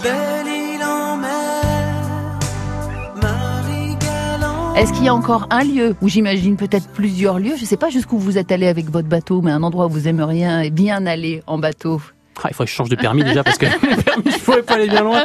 Est-ce 4.76 4.92
qu'il 4.92 5.04
y 5.04 5.08
a 5.08 5.14
encore 5.14 5.48
un 5.52 5.64
lieu, 5.64 5.96
ou 6.02 6.10
j'imagine 6.10 6.58
peut-être 6.58 6.88
plusieurs 6.90 7.38
lieux, 7.38 7.56
je 7.56 7.62
ne 7.62 7.68
sais 7.68 7.78
pas 7.78 7.90
jusqu'où 7.90 8.18
vous 8.18 8.40
êtes 8.40 8.52
allé 8.52 8.68
avec 8.68 8.90
votre 8.90 9.08
bateau, 9.08 9.42
mais 9.42 9.52
un 9.52 9.62
endroit 9.62 9.86
où 9.86 9.90
vous 9.90 10.08
aimeriez 10.08 10.72
bien 10.72 11.06
aller 11.06 11.44
en 11.46 11.58
bateau 11.60 12.02
ah, 12.44 12.48
il 12.50 12.56
faut 12.56 12.64
que 12.64 12.70
je 12.70 12.76
change 12.76 12.90
de 12.90 12.96
permis 12.96 13.24
déjà 13.24 13.44
parce 13.44 13.60
que 13.60 13.66
permis, 14.04 14.32
je 14.32 14.40
pourrais 14.40 14.64
pas 14.64 14.74
aller 14.74 14.88
bien 14.88 15.04
loin. 15.04 15.24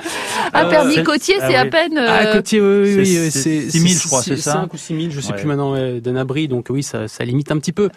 Un 0.53 0.67
euh, 0.67 0.71
permis 0.71 1.03
côtier, 1.03 1.37
c'est 1.41 1.55
à 1.55 1.65
peine. 1.65 1.97
Ah, 1.97 2.27
euh, 2.27 2.35
côtier, 2.35 2.61
oui, 2.61 2.97
oui, 2.97 2.97
oui 2.99 3.31
c'est 3.31 3.71
6 3.71 3.71
000, 3.71 4.01
je 4.03 4.07
crois, 4.07 4.23
c'est 4.23 4.37
ça? 4.37 4.53
5 4.53 4.75
ou 4.75 4.77
6 4.77 5.01
000, 5.01 5.11
je 5.11 5.21
sais 5.21 5.33
plus 5.33 5.47
maintenant, 5.47 5.75
d'un 5.99 6.17
abri, 6.17 6.49
donc 6.49 6.67
oui, 6.69 6.83
ça, 6.83 7.09
ça 7.09 7.25
limite 7.25 7.51
un 7.51 7.57
petit 7.59 7.73
peu. 7.73 7.89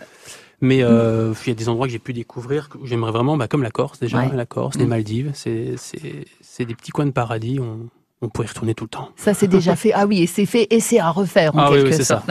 Mais 0.62 0.82
euh, 0.82 1.34
il 1.46 1.50
y 1.50 1.52
a 1.52 1.56
des 1.56 1.68
endroits 1.68 1.88
que 1.88 1.92
j'ai 1.92 2.00
pu 2.00 2.14
découvrir 2.14 2.70
que 2.70 2.78
j'aimerais 2.86 3.12
vraiment, 3.12 3.36
bah, 3.36 3.50
comme 3.50 3.64
la 3.64 3.72
Corse 3.72 4.00
déjà, 4.00 4.26
la 4.34 4.46
Corse, 4.46 4.78
les 4.78 4.86
mm. 4.86 4.90
Maldives, 4.90 5.32
c'est 5.34 6.66
des 6.66 6.76
petits 6.76 6.92
coins 6.92 7.06
de 7.06 7.12
paradis. 7.12 7.60
On, 7.60 7.90
on 8.24 8.30
pourrait 8.30 8.46
y 8.46 8.50
retourner 8.50 8.76
tout 8.76 8.84
le 8.84 8.90
temps. 8.90 9.10
Ça, 9.16 9.34
c'est 9.34 9.48
déjà 9.48 9.76
fait. 9.76 9.94
Ah 9.94 10.06
oui, 10.06 10.22
et 10.22 10.28
c'est 10.28 10.46
fait 10.46 10.68
et 10.70 10.80
c'est 10.80 11.00
à 11.00 11.10
refaire 11.10 11.56
en 11.56 11.60
ah 11.60 11.70
quelque 11.72 11.88
oui, 11.88 11.94
sorte. 11.94 12.06
Ça. 12.06 12.24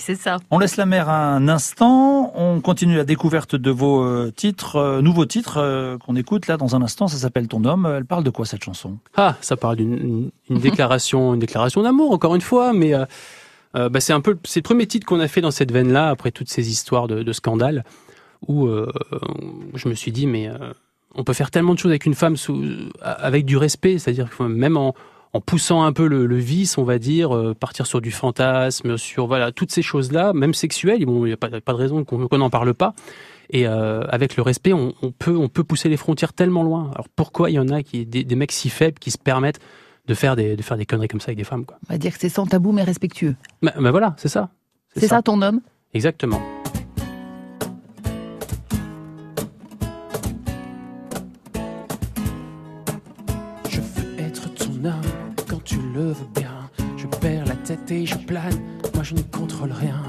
C'est 0.00 0.14
ça. 0.16 0.36
On 0.50 0.58
laisse 0.58 0.76
la 0.76 0.84
mer 0.86 1.08
un 1.08 1.46
instant. 1.48 2.32
On 2.34 2.60
continue 2.60 2.96
la 2.96 3.04
découverte 3.04 3.54
de 3.54 3.70
vos 3.70 4.02
euh, 4.02 4.32
titres, 4.34 4.76
euh, 4.76 5.00
nouveaux 5.00 5.26
titres 5.26 5.58
euh, 5.58 5.96
qu'on 5.98 6.16
écoute 6.16 6.48
là 6.48 6.56
dans 6.56 6.74
un 6.74 6.82
instant. 6.82 7.06
Ça 7.06 7.18
s'appelle 7.18 7.46
Ton 7.46 7.64
homme. 7.64 7.86
Elle 7.86 8.04
parle 8.04 8.24
de 8.24 8.30
quoi 8.30 8.46
cette 8.46 8.64
chanson? 8.64 8.98
Ah, 9.16 9.36
ça 9.40 9.56
parle 9.56 9.76
d'une 9.76 10.30
déclaration, 10.50 11.34
une 11.34 11.40
déclaration 11.40 11.82
d'amour 11.82 12.10
encore 12.10 12.34
une 12.34 12.40
fois, 12.40 12.72
mais 12.72 12.92
bah, 13.74 14.00
c'est 14.00 14.12
un 14.12 14.20
peu 14.20 14.36
c'est 14.44 14.60
le 14.60 14.64
premier 14.64 14.86
titre 14.86 15.06
qu'on 15.06 15.20
a 15.20 15.28
fait 15.28 15.40
dans 15.40 15.50
cette 15.52 15.70
veine-là 15.70 16.10
après 16.10 16.32
toutes 16.32 16.48
ces 16.48 16.68
histoires 16.68 17.06
de, 17.06 17.22
de 17.22 17.32
scandales 17.32 17.84
où 18.48 18.68
je 19.74 19.88
me 19.88 19.94
suis 19.94 20.10
dit 20.10 20.26
mais 20.26 20.50
on 21.14 21.24
peut 21.24 21.32
faire 21.32 21.50
tellement 21.50 21.74
de 21.74 21.78
choses 21.78 21.90
avec 21.90 22.06
une 22.06 22.14
femme 22.14 22.36
sous, 22.36 22.64
avec 23.00 23.44
du 23.44 23.56
respect, 23.56 23.98
c'est-à-dire 23.98 24.28
que 24.30 24.42
même 24.42 24.76
en, 24.76 24.94
en 25.34 25.40
poussant 25.40 25.82
un 25.82 25.92
peu 25.92 26.06
le, 26.06 26.36
vice, 26.36 26.76
on 26.76 26.84
va 26.84 26.98
dire, 26.98 27.34
euh, 27.34 27.54
partir 27.54 27.86
sur 27.86 28.00
du 28.00 28.10
fantasme, 28.10 28.98
sur 28.98 29.26
voilà 29.26 29.50
toutes 29.50 29.72
ces 29.72 29.82
choses-là, 29.82 30.32
même 30.32 30.54
sexuelles. 30.54 31.04
Bon, 31.06 31.24
il 31.24 31.28
n'y 31.28 31.32
a 31.32 31.36
pas, 31.36 31.48
pas, 31.48 31.72
de 31.72 31.78
raison 31.78 32.04
qu'on 32.04 32.38
n'en 32.38 32.50
parle 32.50 32.74
pas. 32.74 32.94
Et 33.50 33.66
euh, 33.66 34.02
avec 34.08 34.36
le 34.36 34.42
respect, 34.42 34.72
on, 34.72 34.92
peut 35.18 35.36
on 35.36 35.48
peut 35.48 35.64
pousser 35.64 35.88
les 35.88 35.96
frontières 35.96 36.32
tellement 36.32 36.62
loin. 36.62 36.90
Alors 36.94 37.08
pourquoi 37.14 37.50
il 37.50 37.54
y 37.54 37.58
en 37.58 37.68
a 37.68 37.82
qui 37.82 38.06
des, 38.06 38.24
des 38.24 38.36
mecs 38.36 38.52
si 38.52 38.70
faibles 38.70 38.98
qui 38.98 39.10
se 39.10 39.18
permettent 39.18 39.60
de 40.06 40.14
faire 40.14 40.36
des 40.36 40.56
de 40.56 40.62
faire 40.62 40.76
des 40.76 40.86
conneries 40.86 41.08
comme 41.08 41.20
ça 41.20 41.28
avec 41.28 41.38
des 41.38 41.44
femmes 41.44 41.64
quoi? 41.64 41.78
On 41.88 41.92
va 41.92 41.98
dire 41.98 42.12
que 42.12 42.18
c'est 42.18 42.28
sans 42.28 42.46
tabou 42.46 42.72
mais 42.72 42.82
respectueux. 42.82 43.36
Bah, 43.62 43.72
bah 43.78 43.90
voilà, 43.90 44.14
c'est 44.16 44.28
ça. 44.28 44.50
C'est 44.96 45.08
ça. 45.08 45.22
ton 45.22 45.40
homme? 45.42 45.60
Exactement. 45.94 46.40
Je 58.00 58.16
plane, 58.16 58.58
moi 58.94 59.02
je 59.02 59.14
ne 59.14 59.20
contrôle 59.20 59.72
rien. 59.72 60.02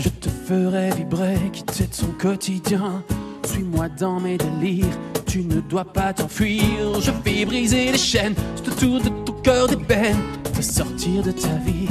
Je 0.00 0.08
te 0.08 0.28
ferai 0.28 0.90
vibrer, 0.96 1.36
quitter 1.52 1.86
ton 1.86 2.06
quotidien. 2.18 3.02
Suis-moi 3.44 3.88
dans 4.00 4.18
mes 4.18 4.38
délires, 4.38 4.98
tu 5.26 5.42
ne 5.42 5.60
dois 5.60 5.84
pas 5.84 6.12
t'enfuir. 6.12 7.00
Je 7.00 7.10
vais 7.24 7.44
briser 7.44 7.92
les 7.92 7.98
chaînes, 7.98 8.34
tout 8.56 8.70
autour 8.70 9.00
de 9.00 9.08
ton 9.24 9.32
cœur 9.42 9.68
d'ébène, 9.68 10.16
te 10.54 10.62
sortir 10.62 11.22
de 11.22 11.32
ta 11.32 11.54
vie. 11.66 11.88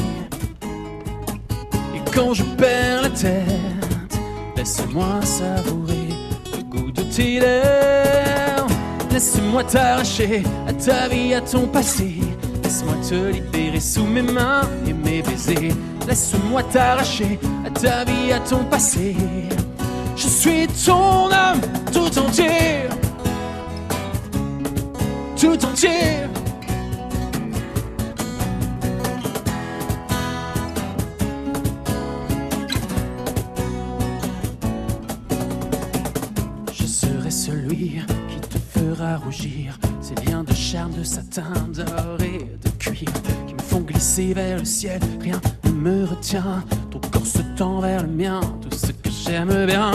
Et 1.95 2.01
quand 2.13 2.33
je 2.33 2.43
perds 2.57 3.03
la 3.03 3.09
tête, 3.09 4.19
laisse-moi 4.55 5.21
savourer 5.21 6.09
le 6.55 6.63
goût 6.63 6.91
de 6.91 7.03
tes 7.03 7.39
lèvres. 7.39 8.67
Laisse-moi 9.11 9.63
t'arracher 9.63 10.43
à 10.67 10.73
ta 10.73 11.07
vie, 11.07 11.33
à 11.33 11.41
ton 11.41 11.67
passé. 11.67 12.15
Laisse-moi 12.67 12.95
te 12.95 13.31
libérer 13.31 13.79
sous 13.79 14.03
mes 14.03 14.21
mains 14.21 14.69
et 14.85 14.91
mes 14.91 15.21
baisers. 15.21 15.71
Laisse-moi 16.05 16.63
t'arracher 16.63 17.39
à 17.65 17.69
ta 17.69 18.03
vie, 18.03 18.33
à 18.33 18.41
ton 18.41 18.65
passé. 18.65 19.15
Je 20.17 20.27
suis 20.27 20.67
ton 20.85 21.31
âme 21.31 21.61
tout 21.93 22.19
entier. 22.19 22.89
Tout 25.39 25.65
entier. 25.65 26.27
Je 36.73 36.85
serai 36.85 37.31
celui 37.31 38.01
qui 38.27 38.39
te 38.41 38.57
fera 38.77 39.15
rougir. 39.15 39.79
Ces 40.01 40.15
liens 40.25 40.43
de 40.43 40.53
charme, 40.71 40.91
de 40.91 41.03
satin, 41.03 41.53
doré, 41.73 42.45
de 42.61 42.69
cuir 42.77 43.09
qui 43.47 43.53
me 43.53 43.61
font 43.61 43.79
glisser 43.79 44.33
vers 44.33 44.59
le 44.59 44.65
ciel. 44.65 44.99
Rien 45.21 45.39
ne 45.63 45.71
me 45.71 46.03
retient. 46.03 46.61
Ton 46.91 46.99
corps 47.09 47.25
se 47.25 47.41
tend 47.55 47.79
vers 47.79 48.01
le 48.01 48.09
mien. 48.09 48.41
Tout 48.61 48.77
ce 48.77 48.87
que 48.87 49.09
j'aime 49.09 49.65
bien. 49.65 49.91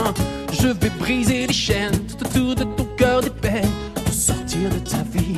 Je 0.50 0.68
vais 0.68 0.88
briser 0.98 1.46
les 1.46 1.52
chaînes 1.52 1.98
tout 2.06 2.24
autour 2.24 2.54
de 2.54 2.64
ton 2.64 2.86
cœur 2.96 3.20
d'épais 3.20 3.60
pour 4.02 4.14
sortir 4.14 4.70
de 4.70 4.78
ta 4.78 5.02
vie. 5.12 5.36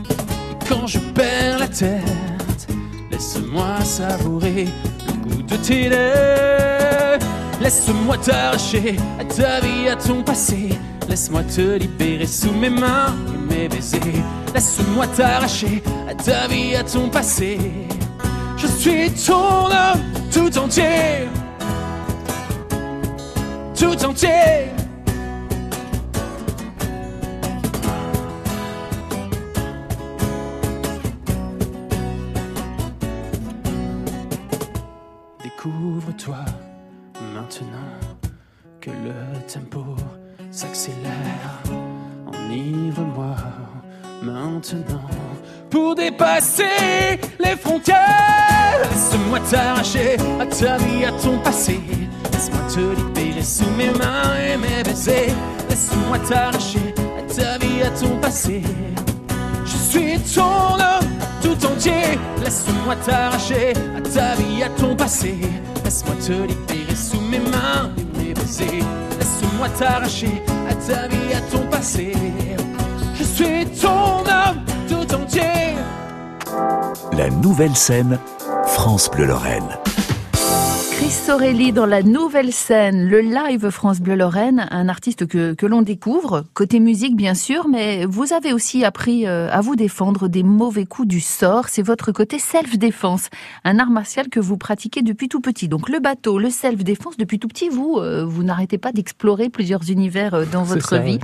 Et 0.00 0.66
quand 0.66 0.86
je 0.86 0.98
perds 0.98 1.58
la 1.58 1.68
tête, 1.68 2.68
laisse-moi 3.10 3.78
savourer 3.84 4.68
le 5.06 5.12
goût 5.22 5.42
de 5.42 5.56
tes 5.56 5.90
lèvres. 5.90 7.26
Laisse-moi 7.60 8.16
t'arracher 8.16 8.96
à 9.20 9.24
ta 9.26 9.60
vie, 9.60 9.88
à 9.90 9.96
ton 9.96 10.22
passé. 10.22 10.70
Laisse-moi 11.08 11.42
te 11.44 11.78
libérer 11.78 12.26
sous 12.26 12.52
mes 12.52 12.70
mains 12.70 13.14
et 13.28 13.54
mes 13.54 13.68
baisers. 13.68 14.00
Laisse-moi 14.54 15.06
t'arracher 15.08 15.82
à 16.08 16.14
ta 16.14 16.46
vie, 16.48 16.74
à 16.76 16.82
ton 16.84 17.08
passé. 17.08 17.58
Je 18.56 18.66
suis 18.66 19.10
ton 19.10 19.66
homme 19.66 20.00
tout 20.32 20.58
entier. 20.58 21.28
Tout 23.74 24.04
entier. 24.04 24.72
Les 47.40 47.56
frontières. 47.56 47.98
Laisse-moi 48.90 49.40
t'arracher 49.50 50.16
à 50.40 50.46
ta 50.46 50.76
vie, 50.78 51.04
à 51.04 51.12
ton 51.12 51.38
passé. 51.38 51.80
Laisse-moi 52.32 52.60
te 52.72 52.80
libérer 52.80 53.42
sous 53.42 53.70
mes 53.76 53.90
mains 53.90 54.34
et 54.52 54.56
mes 54.56 54.82
baisers. 54.82 55.34
Laisse-moi 55.68 56.18
t'arracher 56.28 56.94
à 57.18 57.34
ta 57.34 57.58
vie, 57.58 57.82
à 57.82 57.90
ton 57.90 58.16
passé. 58.18 58.62
Je 59.64 59.76
suis 59.76 60.18
ton 60.34 60.74
homme 60.74 61.10
tout 61.42 61.66
entier. 61.66 62.18
Laisse-moi 62.42 62.96
t'arracher 63.04 63.72
à 63.96 64.00
ta 64.00 64.34
vie, 64.36 64.62
à 64.62 64.68
ton 64.80 64.94
passé. 64.94 65.34
Laisse-moi 65.84 66.14
te 66.24 66.32
libérer 66.32 66.94
sous 66.94 67.20
mes 67.20 67.40
mains 67.40 67.90
et 67.98 68.18
mes 68.18 68.34
baisers. 68.34 68.84
Laisse-moi 69.18 69.68
t'arracher 69.78 70.42
à 70.70 70.74
ta 70.74 71.08
vie, 71.08 71.34
à 71.34 71.40
ton 71.50 71.66
passé. 71.68 72.12
Je 73.18 73.24
suis 73.24 73.66
ton 73.80 74.20
homme. 74.20 74.71
La 77.16 77.30
nouvelle 77.30 77.74
scène, 77.74 78.18
France 78.66 79.10
Bleu 79.10 79.26
Lorraine. 79.26 79.78
Chris 80.90 81.10
Sorelli 81.10 81.72
dans 81.72 81.86
la 81.86 82.02
nouvelle 82.02 82.52
scène, 82.52 83.08
le 83.08 83.20
live 83.20 83.70
France 83.70 84.00
Bleu 84.00 84.16
Lorraine, 84.16 84.68
un 84.70 84.88
artiste 84.88 85.26
que, 85.26 85.54
que 85.54 85.66
l'on 85.66 85.82
découvre, 85.82 86.44
côté 86.54 86.78
musique 86.78 87.16
bien 87.16 87.34
sûr, 87.34 87.68
mais 87.68 88.04
vous 88.06 88.32
avez 88.32 88.52
aussi 88.52 88.84
appris 88.84 89.26
euh, 89.26 89.50
à 89.50 89.60
vous 89.62 89.76
défendre 89.76 90.28
des 90.28 90.42
mauvais 90.42 90.84
coups 90.84 91.08
du 91.08 91.20
sort. 91.20 91.68
C'est 91.68 91.82
votre 91.82 92.12
côté 92.12 92.38
self-défense, 92.38 93.30
un 93.64 93.78
art 93.78 93.90
martial 93.90 94.28
que 94.28 94.38
vous 94.38 94.56
pratiquez 94.56 95.02
depuis 95.02 95.28
tout 95.28 95.40
petit. 95.40 95.68
Donc 95.68 95.88
le 95.88 96.00
bateau, 96.00 96.38
le 96.38 96.50
self-défense, 96.50 97.16
depuis 97.16 97.38
tout 97.38 97.48
petit, 97.48 97.68
vous, 97.68 97.96
euh, 97.98 98.24
vous 98.24 98.44
n'arrêtez 98.44 98.78
pas 98.78 98.92
d'explorer 98.92 99.48
plusieurs 99.48 99.90
univers 99.90 100.34
euh, 100.34 100.44
dans 100.52 100.62
votre 100.62 100.90
ça, 100.90 100.98
vie. 100.98 101.18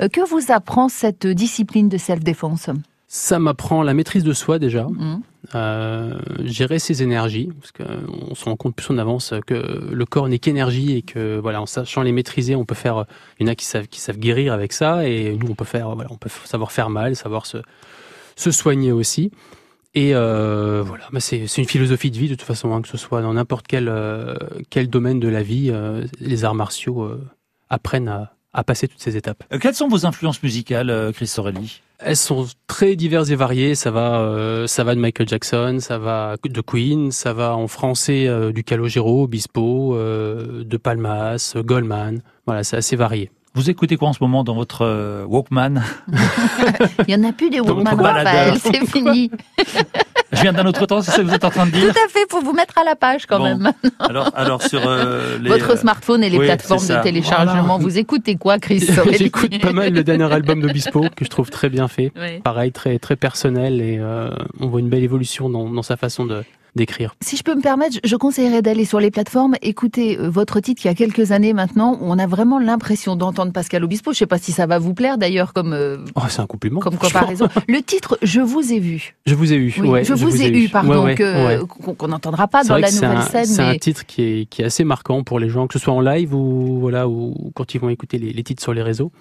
ouais. 0.00 0.08
Que 0.08 0.28
vous 0.28 0.52
apprend 0.52 0.88
cette 0.88 1.26
discipline 1.26 1.88
de 1.88 1.98
self-défense? 1.98 2.68
Ça 3.14 3.38
m'apprend 3.38 3.82
la 3.82 3.92
maîtrise 3.92 4.24
de 4.24 4.32
soi 4.32 4.58
déjà, 4.58 4.86
Mhm. 4.88 5.20
euh, 5.54 6.18
gérer 6.44 6.78
ses 6.78 7.02
énergies, 7.02 7.50
parce 7.60 7.70
qu'on 7.72 8.34
se 8.34 8.44
rend 8.46 8.56
compte 8.56 8.74
plus 8.74 8.88
on 8.88 8.96
avance 8.96 9.34
que 9.46 9.54
le 9.92 10.06
corps 10.06 10.30
n'est 10.30 10.38
qu'énergie 10.38 10.96
et 10.96 11.02
que 11.02 11.38
voilà, 11.38 11.60
en 11.60 11.66
sachant 11.66 12.00
les 12.00 12.12
maîtriser, 12.12 12.56
on 12.56 12.64
peut 12.64 12.74
faire. 12.74 13.04
Il 13.38 13.46
y 13.46 13.48
en 13.50 13.52
a 13.52 13.54
qui 13.54 13.66
savent 13.66 13.86
qui 13.86 14.00
savent 14.00 14.16
guérir 14.18 14.54
avec 14.54 14.72
ça, 14.72 15.06
et 15.06 15.36
nous 15.36 15.46
on 15.50 15.54
peut 15.54 15.66
faire 15.66 15.94
voilà, 15.94 16.10
on 16.10 16.16
peut 16.16 16.30
savoir 16.46 16.72
faire 16.72 16.88
mal, 16.88 17.14
savoir 17.14 17.44
se 17.44 17.58
se 18.34 18.50
soigner 18.50 18.92
aussi. 18.92 19.30
Et 19.94 20.14
euh, 20.14 20.82
voilà, 20.82 21.04
bah 21.12 21.20
c'est 21.20 21.44
une 21.58 21.66
philosophie 21.68 22.10
de 22.10 22.16
vie 22.16 22.30
de 22.30 22.34
toute 22.34 22.46
façon, 22.46 22.72
hein, 22.72 22.80
que 22.80 22.88
ce 22.88 22.96
soit 22.96 23.20
dans 23.20 23.34
n'importe 23.34 23.66
quel 23.66 23.88
euh, 23.90 24.34
quel 24.70 24.88
domaine 24.88 25.20
de 25.20 25.28
la 25.28 25.42
vie, 25.42 25.68
euh, 25.70 26.06
les 26.18 26.46
arts 26.46 26.54
martiaux 26.54 27.02
euh, 27.02 27.20
apprennent 27.68 28.08
à, 28.08 28.32
à 28.52 28.64
passer 28.64 28.88
toutes 28.88 29.00
ces 29.00 29.16
étapes. 29.16 29.42
Euh, 29.52 29.58
Quelles 29.58 29.74
sont 29.74 29.88
vos 29.88 30.04
influences 30.06 30.42
musicales, 30.42 30.90
euh, 30.90 31.12
Chris 31.12 31.26
Sorelli? 31.26 31.80
Elles 31.98 32.16
sont 32.16 32.46
très 32.66 32.96
diverses 32.96 33.30
et 33.30 33.36
variées. 33.36 33.74
Ça 33.74 33.90
va, 33.90 34.20
euh, 34.20 34.66
ça 34.66 34.82
va 34.84 34.94
de 34.94 35.00
Michael 35.00 35.28
Jackson, 35.28 35.78
ça 35.80 35.98
va 35.98 36.34
de 36.44 36.60
Queen, 36.60 37.12
ça 37.12 37.32
va 37.32 37.56
en 37.56 37.68
français 37.68 38.26
euh, 38.26 38.52
du 38.52 38.64
Calogero, 38.64 39.26
Bispo, 39.26 39.94
euh, 39.94 40.64
de 40.64 40.76
Palmas, 40.76 41.54
Goldman. 41.56 42.20
Voilà, 42.46 42.64
c'est 42.64 42.76
assez 42.76 42.96
varié. 42.96 43.30
Vous 43.54 43.68
écoutez 43.68 43.96
quoi 43.98 44.08
en 44.08 44.12
ce 44.14 44.18
moment 44.22 44.44
dans 44.44 44.54
votre 44.54 44.80
euh, 44.82 45.24
Walkman? 45.26 45.82
Il 47.06 47.12
y 47.12 47.14
en 47.14 47.22
a 47.22 47.32
plus 47.32 47.50
des 47.50 47.60
Walkman. 47.60 47.94
Raphaël, 48.02 48.54
c'est 48.58 48.86
fini. 48.86 49.30
Je 50.32 50.40
viens 50.42 50.52
d'un 50.52 50.64
autre 50.66 50.86
temps, 50.86 51.02
c'est 51.02 51.10
ça 51.10 51.18
que 51.18 51.22
vous 51.26 51.34
êtes 51.34 51.44
en 51.44 51.50
train 51.50 51.66
de 51.66 51.72
Tout 51.72 51.78
dire 51.78 51.90
à 51.90 52.08
fait, 52.08 52.20
faut 52.30 52.40
vous 52.40 52.52
mettre 52.54 52.78
à 52.78 52.84
la 52.84 52.96
page 52.96 53.26
quand 53.26 53.38
Bon. 53.38 53.44
même. 53.44 53.72
alors, 53.98 54.30
alors 54.34 54.62
sur 54.62 54.80
euh, 54.86 55.38
les, 55.38 55.50
Votre 55.50 55.72
euh, 55.72 55.76
smartphone 55.76 56.24
et 56.24 56.30
les 56.30 56.38
oui, 56.38 56.46
plateformes 56.46 56.86
de 56.86 57.02
téléchargement. 57.02 57.62
Voilà. 57.62 57.82
Vous 57.82 57.98
écoutez 57.98 58.36
quoi, 58.36 58.58
Chris 58.58 58.80
Sorelli 58.94 59.18
J'écoute 59.18 59.60
pas 59.60 59.72
mal 59.72 59.92
le 59.92 60.02
dernier 60.02 60.32
album 60.32 60.60
de 60.60 60.68
Bispo 60.68 61.02
que 61.14 61.24
je 61.24 61.30
trouve 61.30 61.50
très 61.50 61.68
bien 61.68 61.86
fait. 61.88 62.12
Oui. 62.16 62.40
Pareil, 62.40 62.72
très 62.72 62.98
très 62.98 63.16
personnel 63.16 63.80
et 63.80 63.98
euh, 64.00 64.30
on 64.60 64.68
voit 64.68 64.80
une 64.80 64.88
belle 64.88 65.04
évolution 65.04 65.50
dans, 65.50 65.68
dans 65.68 65.82
sa 65.82 65.96
façon 65.96 66.24
de 66.24 66.42
d'écrire. 66.74 67.14
Si 67.20 67.36
je 67.36 67.42
peux 67.42 67.54
me 67.54 67.60
permettre, 67.60 67.98
je 68.02 68.16
conseillerais 68.16 68.62
d'aller 68.62 68.84
sur 68.84 68.98
les 69.00 69.10
plateformes, 69.10 69.54
écouter 69.62 70.18
euh, 70.18 70.30
votre 70.30 70.60
titre 70.60 70.80
qui 70.80 70.88
a 70.88 70.94
quelques 70.94 71.30
années 71.30 71.52
maintenant, 71.52 71.94
où 72.00 72.04
on 72.10 72.18
a 72.18 72.26
vraiment 72.26 72.58
l'impression 72.58 73.14
d'entendre 73.14 73.52
Pascal 73.52 73.84
Obispo. 73.84 74.12
Je 74.12 74.18
sais 74.18 74.26
pas 74.26 74.38
si 74.38 74.52
ça 74.52 74.66
va 74.66 74.78
vous 74.78 74.94
plaire 74.94 75.18
d'ailleurs 75.18 75.52
comme 75.52 75.72
euh, 75.74 75.98
Oh, 76.14 76.22
c'est 76.28 76.40
un 76.40 76.46
compliment. 76.46 76.80
comme 76.80 76.96
comparaison. 76.96 77.48
Le 77.68 77.80
titre 77.82 78.18
Je 78.22 78.40
vous 78.40 78.72
ai 78.72 78.78
vu. 78.78 79.14
Je 79.26 79.34
vous 79.34 79.52
ai 79.52 79.56
eu. 79.56 79.74
Oui, 79.80 79.88
ouais, 79.88 80.04
je, 80.04 80.14
vous 80.14 80.40
ai 80.42 80.48
eu, 80.48 80.68
pardon, 80.68 80.90
Ouais, 81.04 81.04
ouais, 81.10 81.14
que- 81.14 81.60
ouais. 81.60 81.94
qu'on 81.96 82.08
n'entendra 82.08 82.48
pas 82.48 82.64
dans 82.64 82.78
la 82.78 82.90
nouvelle 82.90 83.16
un- 83.16 83.20
scène, 83.22 83.44
C'est 83.46 83.62
un 83.62 83.76
titre 83.76 84.06
qui 84.06 84.22
est, 84.22 84.46
qui 84.46 84.62
est 84.62 84.64
assez 84.64 84.84
marquant 84.84 85.22
pour 85.24 85.38
les 85.40 85.48
gens, 85.50 85.66
que 85.66 85.74
ce 85.74 85.78
soit 85.78 85.92
en 85.92 86.00
live 86.00 86.34
ou 86.34 86.78
voilà 86.80 87.06
ou 87.08 87.50
quand 87.54 87.74
ils 87.74 87.80
vont 87.80 87.88
écouter 87.90 88.18
les, 88.18 88.32
les 88.32 88.42
titres 88.42 88.62
sur 88.62 88.72
les 88.72 88.82
réseaux. 88.82 89.12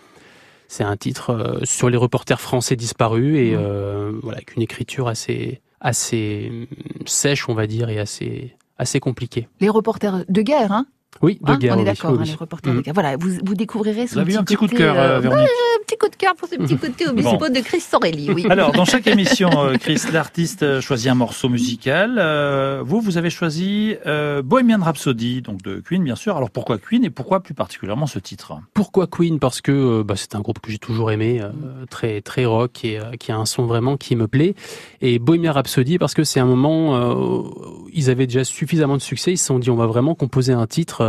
C'est 0.70 0.86
un 0.86 0.96
titre 0.96 1.32
euh, 1.32 1.60
sur 1.64 1.90
les 1.90 1.98
reporters 1.98 2.40
français 2.40 2.78
disparus 2.78 3.36
et 3.38 3.54
euh, 3.56 4.14
voilà 4.24 4.38
avec 4.38 4.56
une 4.56 4.62
écriture 4.62 5.10
assez 5.10 5.60
assez 5.82 6.48
hum, 6.50 6.68
sèche, 7.06 7.50
on 7.50 7.54
va 7.54 7.68
dire, 7.68 7.90
et 7.90 8.00
assez 8.00 8.56
assez 8.78 9.00
compliquée. 9.00 9.48
les 9.60 9.70
reporters 9.70 10.26
de 10.28 10.42
guerre, 10.42 10.72
hein, 10.72 10.88
Oui, 11.22 11.38
de 11.42 11.52
Hein, 11.52 11.58
guerre. 11.58 11.76
on 11.78 11.82
est 11.82 11.84
d'accord, 11.86 12.12
hein, 12.20 12.24
les 12.26 12.34
reporters 12.34 12.74
de 12.74 12.80
Mm. 12.80 12.82
guerre. 12.82 12.94
Voilà, 12.94 13.18
vous, 13.18 13.30
vous 13.46 13.54
découvrirez 13.56 14.08
son 14.08 14.16
Vous 14.16 14.20
avez 14.22 14.34
eu 14.34 14.38
un 14.38 14.44
petit 14.44 14.56
coup 14.56 14.68
de 14.68 14.74
cœur, 14.76 14.96
euh, 14.98 15.18
euh, 15.18 15.20
Véronique 15.20 15.48
un 15.80 15.84
petit 15.86 15.98
coup 15.98 16.10
de 16.10 16.16
cœur 16.16 16.36
pour 16.36 16.48
ce 16.50 16.56
petit 16.56 16.78
côté 16.78 17.08
au 17.08 17.14
bon. 17.14 17.38
de 17.50 17.60
Chris 17.64 17.82
Sorelli. 17.82 18.32
Oui. 18.32 18.46
Alors, 18.50 18.72
dans 18.72 18.86
chaque 18.86 19.06
émission, 19.16 19.50
euh, 19.58 19.76
Chris, 19.80 20.02
l'artiste 20.14 20.80
choisit 20.80 21.10
un 21.12 21.16
morceau 21.16 21.50
musical. 21.50 22.16
Euh, 22.18 22.82
vous, 22.84 23.02
vous 23.02 23.18
avez 23.18 23.30
choisi 23.30 23.96
euh, 24.08 24.42
Bohemian 24.42 24.80
Rhapsody, 24.82 25.42
donc 25.42 25.62
de 25.62 25.80
Queen, 25.80 26.04
bien 26.04 26.16
sûr. 26.16 26.38
Alors, 26.38 26.50
pourquoi 26.50 26.78
Queen 26.78 27.04
et 27.04 27.10
pourquoi 27.10 27.42
plus 27.42 27.54
particulièrement 27.54 28.08
ce 28.08 28.18
titre? 28.20 28.54
Pourquoi 28.74 29.06
Queen? 29.08 29.38
Parce 29.40 29.62
que 29.62 30.02
bah, 30.04 30.16
c'est 30.18 30.34
un 30.36 30.40
groupe 30.42 30.60
que 30.60 30.72
j'ai 30.72 30.80
toujours 30.80 31.12
aimé, 31.12 31.42
très 31.90 32.22
très 32.22 32.46
rock 32.46 32.84
et 32.86 33.00
qui 33.20 33.32
a 33.32 33.38
un 33.38 33.46
son 33.46 33.66
vraiment 33.66 33.98
qui 33.98 34.16
me 34.16 34.28
plaît. 34.28 34.56
Et 35.02 35.20
Bohemian 35.20 35.54
Rhapsody 35.54 35.98
parce 35.98 36.14
que 36.14 36.24
c'est 36.24 36.40
un 36.40 36.46
moment 36.46 37.12
où 37.14 37.88
ils 37.94 38.10
avaient 38.10 38.28
déjà 38.28 38.44
suffisamment 38.44 38.96
de 38.98 39.02
succès. 39.02 39.34
Ils 39.34 39.38
se 39.38 39.46
sont 39.46 39.60
dit, 39.60 39.70
on 39.70 39.76
va 39.76 39.86
vraiment 39.88 40.16
composer 40.16 40.54
un 40.54 40.68
titre 40.68 41.01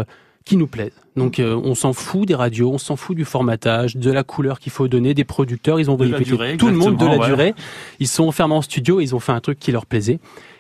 qui 0.45 0.57
nous 0.57 0.67
plaisent. 0.67 0.93
Donc 1.17 1.39
euh, 1.39 1.61
on 1.63 1.75
s'en 1.75 1.93
fout 1.93 2.27
des 2.27 2.35
radios, 2.35 2.73
on 2.73 2.79
s'en 2.79 2.97
fout 2.97 3.17
du 3.17 3.25
formatage, 3.25 3.97
de 3.97 4.11
la 4.11 4.25
couleur 4.25 4.59
qu'il 4.59 4.73
faut 4.73 4.89
donner, 4.89 5.15
des 5.15 5.25
producteurs, 5.25 5.79
ils 5.79 5.91
ont 5.91 5.97
de 5.97 6.07
durée, 6.07 6.57
tout 6.57 6.69
le 6.69 6.75
monde 6.75 6.97
de 6.97 7.07
la 7.07 7.27
durée. 7.27 7.55
Ils 8.01 8.09
sont 8.09 8.25
enfermés 8.25 8.55
en 8.55 8.63
studio, 8.63 9.01
ils 9.01 9.15
ont 9.15 9.21
fait 9.21 9.33
un 9.33 9.41
truc 9.41 9.59
qui 9.59 9.73
leur 9.73 9.87
plaisait. 9.87 10.19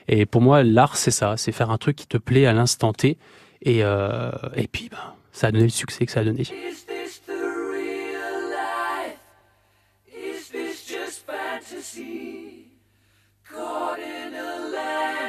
Et 0.08 0.26
pour 0.26 0.42
moi, 0.42 0.62
l'art 0.62 0.96
c'est 0.96 1.10
ça, 1.10 1.36
c'est 1.36 1.52
faire 1.52 1.70
un 1.70 1.78
truc 1.78 1.96
qui 1.96 2.06
te 2.06 2.18
plaît 2.18 2.46
à 2.46 2.52
l'instant 2.52 2.92
T. 2.92 3.16
Et 3.62 3.82
euh, 3.82 4.30
et 4.56 4.68
puis 4.68 4.88
ben, 4.90 4.98
ça 5.32 5.48
a 5.48 5.52
donné 5.52 5.64
le 5.64 5.70
succès 5.70 6.06
que 6.06 6.12
ça 6.12 6.20
a 6.20 6.24
donné. 6.24 6.44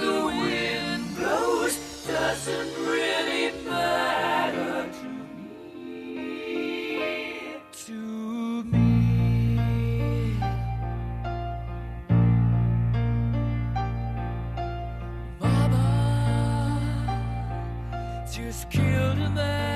The 0.00 0.12
wind 0.26 1.16
blows 1.16 1.74
doesn't 2.06 2.72
really 2.86 3.44
matter 3.64 4.90
to 4.92 5.08
me. 5.34 6.36
To 7.86 8.62
me. 8.64 8.88
Mama 15.40 15.84
just 18.30 18.62
killed 18.70 19.18
a 19.18 19.30
man, 19.30 19.75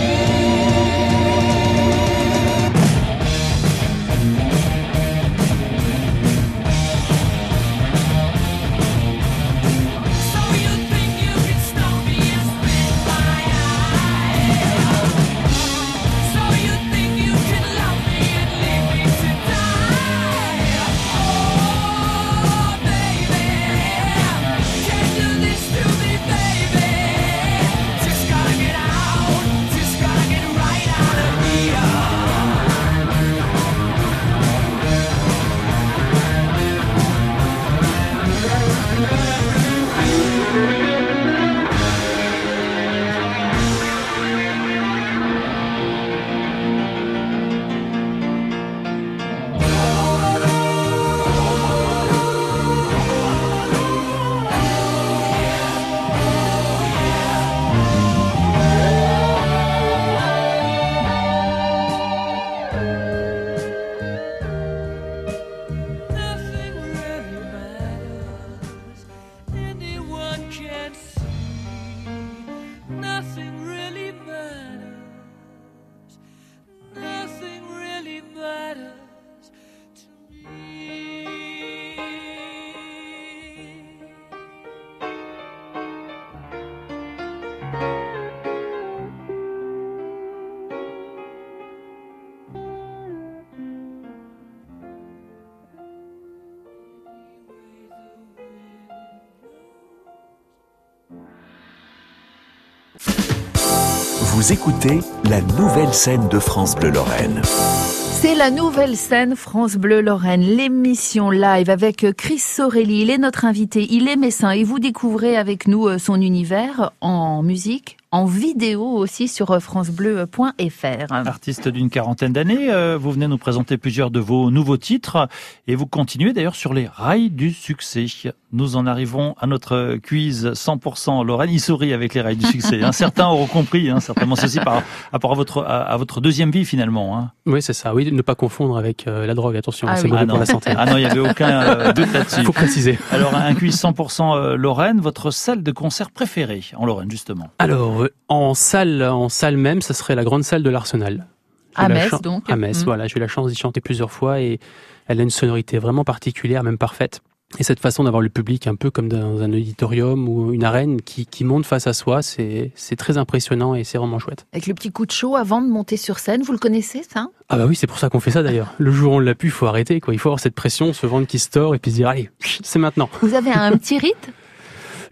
Vous 104.41 104.51
écoutez 104.51 105.01
la 105.29 105.39
nouvelle 105.39 105.93
scène 105.93 106.27
de 106.29 106.39
France 106.39 106.75
Bleu 106.75 106.89
Lorraine. 106.89 107.43
C'est 107.43 108.33
la 108.33 108.49
nouvelle 108.49 108.97
scène 108.97 109.35
France 109.35 109.75
Bleu 109.75 110.01
Lorraine, 110.01 110.41
l'émission 110.41 111.29
live 111.29 111.69
avec 111.69 112.07
Chris 112.17 112.39
Sorelli. 112.39 113.03
Il 113.03 113.11
est 113.11 113.19
notre 113.19 113.45
invité, 113.45 113.85
il 113.91 114.07
est 114.07 114.15
messin 114.15 114.49
et 114.49 114.63
vous 114.63 114.79
découvrez 114.79 115.37
avec 115.37 115.67
nous 115.67 115.87
euh, 115.87 115.99
son 115.99 116.19
univers 116.19 116.91
en 117.01 117.43
musique, 117.43 117.97
en 118.11 118.25
vidéo 118.25 118.83
aussi 118.83 119.27
sur 119.29 119.57
francebleu.fr. 119.61 121.11
Artiste 121.11 121.67
d'une 121.69 121.89
quarantaine 121.89 122.33
d'années, 122.33 122.69
euh, 122.71 122.97
vous 122.97 123.11
venez 123.11 123.27
nous 123.27 123.37
présenter 123.37 123.77
plusieurs 123.77 124.11
de 124.11 124.19
vos 124.19 124.51
nouveaux 124.51 124.77
titres 124.77 125.29
et 125.67 125.75
vous 125.75 125.85
continuez 125.85 126.33
d'ailleurs 126.33 126.55
sur 126.55 126.73
les 126.73 126.87
rails 126.87 127.29
du 127.29 127.51
succès. 127.51 128.05
Nous 128.53 128.75
en 128.75 128.85
arrivons 128.85 129.33
à 129.39 129.47
notre 129.47 129.97
quiz 130.05 130.47
100% 130.47 131.25
Lorraine. 131.25 131.49
Il 131.51 131.61
sourit 131.61 131.93
avec 131.93 132.13
les 132.13 132.19
rails 132.19 132.35
du 132.35 132.45
succès. 132.45 132.83
Hein. 132.83 132.91
Certains 133.01 133.27
auront 133.27 133.45
compris, 133.47 133.89
hein, 133.89 134.01
certainement 134.01 134.35
ceci 134.35 134.59
par 134.59 134.83
rapport 135.13 135.31
à 135.31 135.35
votre, 135.35 135.63
à, 135.63 135.95
votre 135.95 136.19
deuxième 136.19 136.51
vie 136.51 136.65
finalement. 136.65 137.17
Hein. 137.17 137.31
Oui, 137.45 137.61
c'est 137.61 137.71
ça. 137.71 137.93
Oui, 137.93 138.11
ne 138.11 138.21
pas 138.21 138.35
confondre 138.35 138.77
avec 138.77 139.07
euh, 139.07 139.25
la 139.25 139.33
drogue. 139.35 139.55
Attention, 139.55 139.87
Ah 139.89 139.95
c'est 139.95 140.03
oui. 140.03 140.09
mauvais 140.09 140.23
Ah 140.23 140.25
pour 140.25 140.33
non. 140.35 140.39
la 140.41 140.45
santé. 140.45 140.73
Ah 140.75 140.85
non, 140.85 140.97
il 140.97 141.01
n'y 141.01 141.05
avait 141.05 141.19
aucun 141.21 141.61
euh, 141.61 141.93
doute 141.93 142.11
là-dessus. 142.11 142.41
Il 142.41 142.45
faut 142.45 142.51
préciser. 142.51 142.99
Alors, 143.11 143.33
un 143.33 143.53
quiz 143.55 143.81
100% 143.81 144.35
euh, 144.35 144.55
Lorraine, 144.57 144.99
votre 144.99 145.31
salle 145.31 145.63
de 145.63 145.71
concert 145.71 146.11
préférée 146.11 146.61
en 146.75 146.85
Lorraine, 146.85 147.09
justement. 147.09 147.47
Alors, 147.57 148.00
euh, 148.00 148.00
en 148.27 148.53
salle, 148.53 149.03
en 149.03 149.29
salle 149.29 149.57
même, 149.57 149.81
ça 149.81 149.93
serait 149.93 150.15
la 150.15 150.23
grande 150.23 150.43
salle 150.43 150.63
de 150.63 150.69
l'Arsenal. 150.69 151.27
À 151.75 151.87
Metz, 151.87 152.11
donc. 152.21 152.49
À 152.49 152.55
Metz, 152.55 152.79
Mhm. 152.79 152.85
voilà. 152.85 153.07
J'ai 153.07 153.17
eu 153.17 153.19
la 153.19 153.27
chance 153.27 153.49
d'y 153.49 153.55
chanter 153.57 153.79
plusieurs 153.81 154.11
fois 154.11 154.41
et 154.41 154.59
elle 155.07 155.19
a 155.19 155.23
une 155.23 155.29
sonorité 155.29 155.77
vraiment 155.77 156.03
particulière, 156.03 156.63
même 156.63 156.77
parfaite. 156.77 157.21
Et 157.59 157.63
cette 157.63 157.81
façon 157.81 158.05
d'avoir 158.05 158.21
le 158.21 158.29
public 158.29 158.65
un 158.67 158.75
peu 158.75 158.91
comme 158.91 159.09
dans 159.09 159.41
un 159.41 159.51
auditorium 159.51 160.29
ou 160.29 160.53
une 160.53 160.63
arène 160.63 161.01
qui, 161.01 161.25
qui 161.25 161.43
monte 161.43 161.65
face 161.65 161.85
à 161.85 161.91
soi, 161.91 162.21
c'est 162.21 162.71
c'est 162.75 162.95
très 162.95 163.17
impressionnant 163.17 163.75
et 163.75 163.83
c'est 163.83 163.97
vraiment 163.97 164.19
chouette. 164.19 164.45
Avec 164.53 164.67
le 164.67 164.73
petit 164.73 164.89
coup 164.91 165.05
de 165.05 165.11
chaud 165.11 165.35
avant 165.35 165.61
de 165.61 165.67
monter 165.67 165.97
sur 165.97 166.19
scène, 166.19 166.43
vous 166.43 166.53
le 166.53 166.57
connaissez 166.59 167.03
ça? 167.03 167.27
Ah 167.49 167.57
bah 167.57 167.65
oui, 167.67 167.75
c'est 167.75 167.87
pour 167.87 167.99
ça 167.99 168.07
qu'on 168.09 168.21
fait 168.21 168.31
ça 168.31 168.41
d'ailleurs. 168.41 168.73
Le 168.77 168.89
jour 168.91 169.11
où 169.11 169.15
on 169.17 169.19
l'a 169.19 169.35
pu, 169.35 169.47
il 169.47 169.51
faut 169.51 169.65
arrêter. 169.65 169.99
Quoi. 169.99 170.13
Il 170.13 170.17
faut 170.17 170.29
avoir 170.29 170.39
cette 170.39 170.55
pression, 170.55 170.93
ce 170.93 171.05
ventre 171.07 171.27
qui 171.27 171.39
se 171.39 171.49
tord 171.49 171.75
et 171.75 171.79
puis 171.79 171.91
se 171.91 171.97
dire, 171.97 172.07
allez, 172.07 172.29
c'est 172.63 172.79
maintenant. 172.79 173.09
Vous 173.21 173.33
avez 173.33 173.51
un 173.51 173.73
petit 173.77 173.97
rite? 173.97 174.29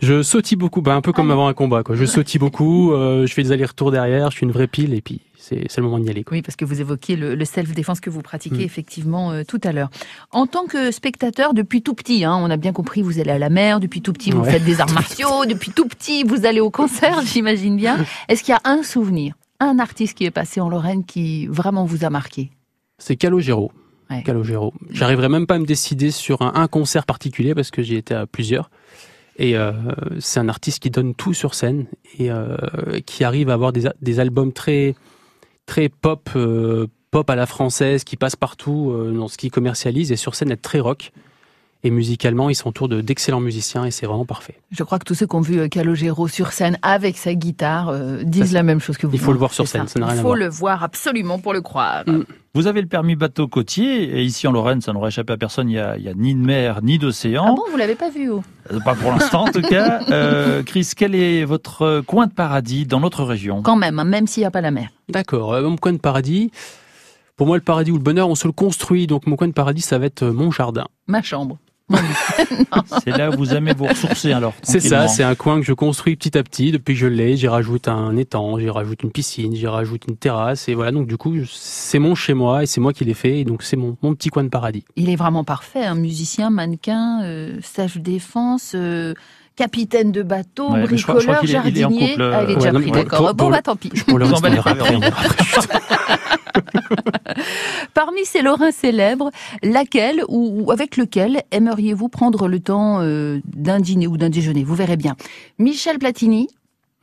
Je 0.02 0.24
sautille 0.24 0.58
beaucoup, 0.58 0.82
bah, 0.82 0.96
un 0.96 1.02
peu 1.02 1.12
comme 1.12 1.30
avant 1.32 1.48
un 1.48 1.54
combat. 1.54 1.84
Quoi. 1.84 1.96
Je 1.96 2.06
sautille 2.06 2.40
beaucoup, 2.40 2.94
euh, 2.94 3.26
je 3.28 3.34
fais 3.34 3.44
des 3.44 3.52
allers-retours 3.52 3.92
derrière, 3.92 4.32
je 4.32 4.38
suis 4.38 4.46
une 4.46 4.52
vraie 4.52 4.68
pile 4.68 4.94
et 4.94 5.02
puis 5.02 5.22
c'est 5.38 5.66
le 5.78 5.84
moment 5.84 6.00
d'y 6.00 6.10
aller. 6.10 6.24
Quoi. 6.24 6.38
Oui, 6.38 6.42
parce 6.42 6.56
que 6.56 6.64
vous 6.64 6.80
évoquiez 6.80 7.16
le, 7.16 7.36
le 7.36 7.46
self-défense 7.46 8.00
que 8.00 8.10
vous 8.10 8.22
pratiquez 8.22 8.58
Mm. 8.60 8.62
effectivement 8.62 9.32
euh, 9.32 9.44
tout 9.46 9.60
à 9.64 9.72
l'heure. 9.74 9.90
En 10.32 10.46
tant 10.48 10.66
que 10.68 10.92
spectateur, 10.92 11.54
depuis 11.54 11.82
tout 11.82 11.96
petit, 11.96 12.24
hein, 12.24 12.36
on 12.40 12.50
a 12.50 12.56
bien 12.58 12.72
compris, 12.72 13.02
vous 13.02 13.20
allez 13.20 13.32
à 13.32 13.40
la 13.40 13.50
mer, 13.50 13.80
depuis 13.80 14.02
tout 14.02 14.14
petit, 14.14 14.32
vous 14.32 14.42
Ouais. 14.42 14.52
faites 14.52 14.64
des 14.64 14.80
arts 14.80 14.92
martiaux, 14.94 15.46
depuis 15.46 15.72
tout 15.72 15.88
petit, 15.88 16.24
vous 16.24 16.46
allez 16.46 16.60
au 16.62 16.70
concert, 16.70 17.22
j'imagine 17.26 17.76
bien. 17.76 17.98
Est-ce 18.30 18.44
qu'il 18.44 18.54
y 18.54 18.56
a 18.56 18.62
un 18.64 18.84
souvenir, 18.84 19.34
un 19.60 19.80
artiste 19.80 20.18
qui 20.18 20.24
est 20.26 20.32
passé 20.32 20.62
en 20.62 20.70
Lorraine 20.70 21.04
qui 21.04 21.48
vraiment 21.48 21.84
vous 21.84 22.06
a 22.06 22.10
marqué? 22.10 22.52
C'est 23.00 23.16
Calogero. 23.18 23.72
Ouais. 24.10 24.24
Calogero. 24.24 24.74
J'arriverai 24.92 25.30
même 25.30 25.46
pas 25.46 25.56
à 25.56 25.60
me 25.60 25.66
décider 25.66 26.10
sur 26.12 26.42
un, 26.42 26.54
un 26.56 26.68
concert 26.68 27.06
particulier 27.06 27.54
parce 27.54 27.70
que 27.72 27.82
j'y 27.84 27.96
étais 27.96 28.14
à 28.16 28.26
plusieurs. 28.26 28.70
Et 29.40 29.56
euh, 29.56 29.72
c'est 30.20 30.42
un 30.42 30.50
artiste 30.50 30.80
qui 30.80 30.92
donne 30.92 31.16
tout 31.16 31.34
sur 31.34 31.56
scène 31.56 31.86
et 32.20 32.30
euh, 32.30 32.58
qui 33.06 33.24
arrive 33.24 33.50
à 33.50 33.54
avoir 33.54 33.72
des, 33.72 34.20
albums 34.20 34.52
très 34.52 34.96
pop, 36.02 36.30
euh, 36.36 36.88
pop 37.10 37.30
à 37.30 37.36
la 37.38 37.46
française, 37.46 38.04
qui 38.04 38.18
passe 38.18 38.36
partout 38.36 38.94
dans 39.14 39.30
ce 39.30 39.38
qu'il 39.38 39.50
commercialise 39.50 40.12
et 40.12 40.18
sur 40.18 40.36
scène 40.36 40.52
être 40.52 40.62
très 40.62 40.82
rock. 40.82 41.14
Et 41.82 41.92
musicalement, 41.92 42.50
ils 42.50 42.56
s'entourent 42.56 42.90
de 42.90 43.00
d'excellents 43.00 43.40
musiciens 43.40 43.86
et 43.86 43.92
c'est 43.92 44.06
vraiment 44.06 44.26
parfait. 44.26 44.56
Je 44.70 44.84
crois 44.84 45.00
que 45.00 45.06
tous 45.06 45.14
ceux 45.14 45.26
qui 45.28 45.36
ont 45.38 45.40
vu 45.40 45.60
euh, 45.60 45.68
Calogero 45.70 46.28
sur 46.28 46.52
scène 46.52 46.78
avec 46.82 47.18
sa 47.18 47.34
guitare 47.36 47.88
euh, 47.88 48.22
disent 48.24 48.48
Ça, 48.52 48.56
la 48.56 48.64
même 48.64 48.82
chose 48.82 48.98
que 48.98 49.08
vous. 49.08 49.14
il 49.16 49.20
faut 49.20 49.32
le 49.32 49.38
voir 49.40 49.54
sur 49.54 49.66
scène, 49.66 49.88
ça 49.88 49.98
n'a 49.98 50.08
rien 50.08 50.16
Il 50.16 50.20
à 50.20 50.22
faut 50.22 50.28
voir. 50.28 50.38
le 50.38 50.50
voir 50.50 50.84
absolument 50.84 51.40
pour 51.40 51.54
le 51.54 51.62
croire. 51.62 52.04
Mm. 52.06 52.24
Vous 52.54 52.68
avez 52.68 52.82
le 52.82 52.88
permis 52.88 53.16
bateau 53.16 53.48
côtier, 53.48 54.04
et 54.18 54.24
ici 54.24 54.46
en 54.46 54.52
Lorraine, 54.52 54.82
ça 54.82 54.92
n'aurait 54.92 55.08
échappé 55.08 55.32
à 55.32 55.38
personne, 55.38 55.70
il 55.70 55.76
y 55.76 55.80
a, 55.80 55.96
il 55.96 56.04
y 56.04 56.10
a 56.10 56.14
ni 56.16 56.36
de 56.36 56.40
mer, 56.42 56.82
ni 56.84 56.96
Ah 56.96 56.98
d'océan. 56.98 57.54
bon, 57.56 57.64
vous 57.72 57.78
l'avez 57.78 57.96
pas 57.96 58.10
vu 58.10 58.30
oh 58.30 58.44
Euh, 58.74 58.80
Pas 58.82 58.96
pour 58.96 59.12
l'instant, 59.12 59.44
en 59.48 59.52
tout 59.52 59.62
cas. 59.62 60.02
Euh, 60.10 60.64
Chris, 60.64 60.92
quel 60.98 61.16
est 61.16 61.46
votre 61.46 62.02
coin 62.02 62.28
de 62.28 62.34
paradis 62.34 62.86
dans 62.88 63.00
notre 63.00 63.24
région? 63.24 63.62
Quand 63.62 63.78
même, 63.78 64.00
hein, 64.00 64.04
même 64.04 64.28
s'il 64.28 64.42
n'y 64.42 64.48
a 64.48 64.52
pas 64.52 64.60
la 64.62 64.72
mer. 64.72 64.90
D'accord. 65.08 65.54
Euh, 65.54 65.62
mon 65.62 65.78
coin 65.78 65.94
de 65.94 65.98
paradis, 66.00 66.52
pour 67.38 67.48
moi, 67.48 67.56
le 67.56 67.64
paradis 67.64 67.92
ou 67.92 67.96
le 67.98 68.04
bonheur, 68.04 68.28
on 68.28 68.36
se 68.36 68.48
le 68.48 68.52
construit. 68.52 69.08
Donc 69.08 69.28
mon 69.28 69.38
coin 69.38 69.48
de 69.48 69.54
paradis, 69.54 69.82
ça 69.82 69.98
va 69.98 70.08
être 70.08 70.26
mon 70.26 70.52
jardin. 70.52 70.86
Ma 71.08 71.22
chambre. 71.22 71.58
C'est 73.04 73.18
là 73.18 73.30
où 73.30 73.38
vous 73.38 73.54
aimez 73.54 73.74
vous 73.74 73.86
ressourcer, 73.86 74.32
alors 74.32 74.54
C'est 74.64 74.80
ça, 74.80 75.08
c'est 75.08 75.24
un 75.24 75.36
coin 75.36 75.60
que 75.60 75.66
je 75.66 75.74
construis 75.74 76.16
petit 76.16 76.38
à 76.38 76.44
petit. 76.44 76.72
Depuis 76.72 76.94
que 76.94 77.00
je 77.00 77.08
l'ai, 77.08 77.38
j'y 77.38 77.48
rajoute 77.48 77.88
un 77.88 78.16
étang, 78.18 78.60
j'y 78.60 78.70
rajoute 78.70 79.04
une 79.04 79.12
piscine, 79.12 79.56
j'y 79.56 79.68
rajoute 79.68 80.04
une 80.08 80.18
terrasse. 80.18 80.70
Et 80.70 80.76
voilà, 80.76 80.92
donc 80.92 81.08
du 81.08 81.18
coup, 81.18 81.36
c'est 81.50 82.00
mon 82.00 82.16
chez 82.16 82.34
moi 82.34 82.64
et 82.64 82.66
c'est 82.66 82.82
moi 82.82 82.94
qui 82.94 83.06
l'ai 83.06 83.14
fait. 83.14 83.40
Et 83.40 83.46
donc 83.46 83.64
c'est 83.64 83.78
mon, 83.78 83.98
mon 84.02 84.14
petit 84.14 84.30
coin 84.30 84.44
de 84.44 84.50
paradis. 84.50 84.84
Il 84.96 85.10
est 85.10 85.16
vraiment 85.16 85.44
parfait, 85.44 85.86
un 85.86 85.96
musicien, 85.96 86.50
mannequin, 86.50 87.24
euh, 87.24 87.60
stage 87.62 87.98
défense, 87.98 88.74
euh, 88.76 89.14
capitaine 89.60 90.12
de 90.14 90.24
bateau, 90.24 90.72
Ouais, 90.72 90.86
mais 90.90 90.98
je 90.98 91.04
crois- 91.04 91.20
je 91.20 91.26
crois 91.28 91.40
bricoleur, 91.40 91.64
qu'il 91.64 91.78
est- 91.78 91.80
il 91.80 91.82
est 91.82 91.86
en 91.86 91.90
jardinier. 91.90 92.10
couple, 92.12 92.22
euh, 92.22 92.32
Ah, 92.34 92.44
il 92.44 92.52
est 92.52 92.56
ouais, 92.56 92.60
déjà 92.60 92.72
pris, 92.80 92.92
d'accord. 92.92 93.22
bon, 93.22 93.36
pour 93.36 93.50
bah 93.52 93.62
tant 93.62 93.76
pis. 93.76 93.92
Vous. 94.08 94.18
Parmi 97.94 98.26
ces 98.26 98.42
Lorrains 98.42 98.72
célèbres, 98.72 99.32
laquelle 99.64 100.24
ou, 100.30 100.72
avec 100.72 100.98
lequel 100.98 101.42
aimeriez-vous 101.52 102.10
prendre 102.10 102.48
le 102.48 102.60
temps 102.60 103.00
euh, 103.02 103.40
d'un 103.46 103.80
dîner 103.80 104.08
ou 104.08 104.18
d'un 104.18 104.30
déjeuner? 104.30 104.64
Vous 104.64 104.76
verrez 104.76 104.98
bien. 104.98 105.16
Michel 105.58 106.00
Platini, 106.00 106.48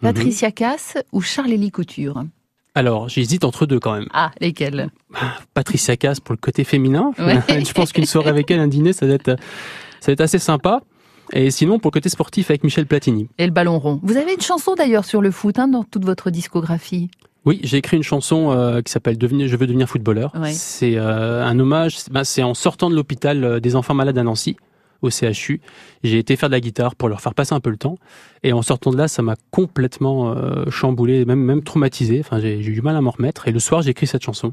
Mhm. 0.03 0.13
Patricia 0.13 0.51
Cass 0.51 0.97
ou 1.13 1.21
Charles-Élie 1.21 1.71
Couture? 1.71 2.25
Alors, 2.75 3.09
j'hésite 3.09 3.45
entre 3.45 3.65
deux 3.67 3.81
quand 3.81 3.95
même. 3.95 4.07
Ah, 4.13 4.31
lesquels? 4.41 4.91
Patricia 5.55 5.97
Cass 5.97 6.21
pour 6.21 6.33
le 6.35 6.39
côté 6.39 6.65
féminin. 6.65 7.13
Ouais. 7.19 7.39
je 7.65 7.73
pense 7.73 7.93
qu'une 7.93 8.05
soirée 8.05 8.29
avec 8.31 8.51
elle, 8.51 8.61
un 8.61 8.69
dîner, 8.69 8.93
ça 8.93 9.07
va 9.07 9.15
être, 9.15 9.37
ça 10.01 10.07
va 10.09 10.13
être 10.13 10.21
assez 10.21 10.39
sympa. 10.39 10.83
Et 11.33 11.51
sinon, 11.51 11.79
pour 11.79 11.91
le 11.91 11.95
côté 11.95 12.09
sportif 12.09 12.51
avec 12.51 12.63
Michel 12.65 12.87
Platini. 12.87 13.29
Et 13.39 13.47
le 13.47 13.53
ballon 13.53 13.79
rond. 13.79 14.01
Vous 14.03 14.17
avez 14.17 14.35
une 14.35 14.41
chanson 14.41 14.75
d'ailleurs 14.75 15.05
sur 15.05 15.21
le 15.23 15.31
foot 15.31 15.59
hein, 15.59 15.69
dans 15.69 15.85
toute 15.85 16.05
votre 16.05 16.31
discographie? 16.31 17.11
Oui, 17.45 17.61
j'ai 17.63 17.77
écrit 17.79 17.97
une 17.97 18.03
chanson 18.03 18.51
euh, 18.51 18.81
qui 18.83 18.91
s'appelle 18.91 19.17
Je 19.21 19.57
veux 19.57 19.67
devenir 19.67 19.89
footballeur. 19.89 20.33
Ouais. 20.35 20.53
C'est 20.53 20.97
euh, 20.97 21.45
un 21.45 21.59
hommage. 21.59 21.99
c'est- 21.99 22.13
ben, 22.13 22.25
c'est 22.25 22.43
en 22.43 22.55
sortant 22.55 22.91
de 22.91 22.97
l'hôpital 22.97 23.45
euh, 23.45 23.61
des 23.61 23.77
enfants 23.77 23.95
malades 23.95 24.19
à 24.19 24.23
Nancy, 24.25 24.57
au 25.03 25.11
CHU. 25.11 25.61
J'ai 26.03 26.19
été 26.19 26.35
faire 26.37 26.49
de 26.49 26.55
la 26.55 26.61
guitare 26.61 26.97
pour 26.97 27.09
leur 27.09 27.21
faire 27.21 27.35
passer 27.35 27.55
un 27.55 27.61
peu 27.61 27.71
le 27.71 27.77
temps. 27.77 27.99
Et 28.43 28.53
en 28.53 28.63
sortant 28.63 28.91
de 28.91 28.97
là, 28.97 29.07
ça 29.07 29.23
m'a 29.23 29.37
complètement 29.53 30.33
euh, 30.33 30.69
chamboulé, 30.71 31.25
même 31.25 31.39
même 31.41 31.63
traumatisé. 31.63 32.19
Enfin, 32.21 32.41
j'ai 32.41 32.63
j'ai 32.63 32.71
eu 32.71 32.75
du 32.75 32.83
mal 32.83 32.97
à 32.97 33.01
m'en 33.01 33.11
remettre. 33.13 33.47
Et 33.47 33.53
le 33.53 33.61
soir, 33.61 33.83
j'ai 33.83 33.91
écrit 33.91 34.07
cette 34.09 34.23
chanson. 34.25 34.53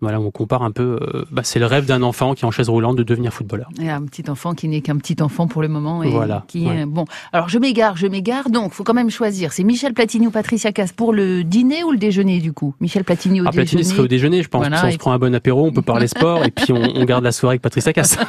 Voilà, 0.00 0.20
on 0.20 0.30
compare 0.30 0.62
un 0.62 0.70
peu. 0.70 0.98
euh, 1.02 1.24
bah, 1.30 1.42
c'est 1.44 1.58
le 1.58 1.66
rêve 1.66 1.84
d'un 1.86 2.02
enfant 2.02 2.34
qui 2.34 2.44
est 2.44 2.46
en 2.48 2.50
chaise 2.50 2.68
roulante 2.68 2.96
de 2.96 3.02
devenir 3.02 3.32
footballeur. 3.32 3.68
Et 3.80 3.90
un 3.90 4.02
petit 4.02 4.28
enfant 4.30 4.54
qui 4.54 4.66
n'est 4.68 4.80
qu'un 4.80 4.96
petit 4.96 5.20
enfant 5.22 5.46
pour 5.46 5.60
le 5.62 5.68
moment 5.68 6.02
et 6.02 6.10
Voilà, 6.10 6.44
qui 6.48 6.66
ouais. 6.66 6.86
bon. 6.86 7.04
Alors 7.32 7.48
je 7.48 7.58
m'égare, 7.58 7.96
je 7.96 8.06
m'égare. 8.06 8.48
Donc 8.50 8.72
faut 8.72 8.84
quand 8.84 8.94
même 8.94 9.10
choisir. 9.10 9.52
C'est 9.52 9.64
Michel 9.64 9.92
Platini 9.94 10.26
ou 10.26 10.30
Patricia 10.30 10.72
Cass 10.72 10.92
pour 10.92 11.12
le 11.12 11.44
dîner 11.44 11.84
ou 11.84 11.90
le 11.92 11.98
déjeuner 11.98 12.40
du 12.40 12.52
coup? 12.52 12.74
Michel 12.80 13.04
Platini 13.04 13.40
au 13.40 13.44
Ah, 13.46 13.50
Platini 13.50 13.82
déjeuner. 13.82 13.84
serait 13.96 14.04
au 14.04 14.08
déjeuner, 14.08 14.42
je 14.42 14.48
pense. 14.48 14.60
Voilà, 14.62 14.78
Puis 14.78 14.88
on 14.88 14.92
se 14.92 14.96
prend 14.98 15.12
un 15.12 15.18
bon 15.18 15.34
apéro, 15.34 15.66
on 15.66 15.72
peut 15.72 15.82
parler 15.82 16.06
sport 16.06 16.44
et 16.44 16.50
puis 16.50 16.72
on, 16.72 16.76
on 16.96 17.04
garde 17.04 17.24
la 17.24 17.32
soirée 17.32 17.54
avec 17.54 17.62
Patricia 17.62 17.92
Cass. 17.92 18.16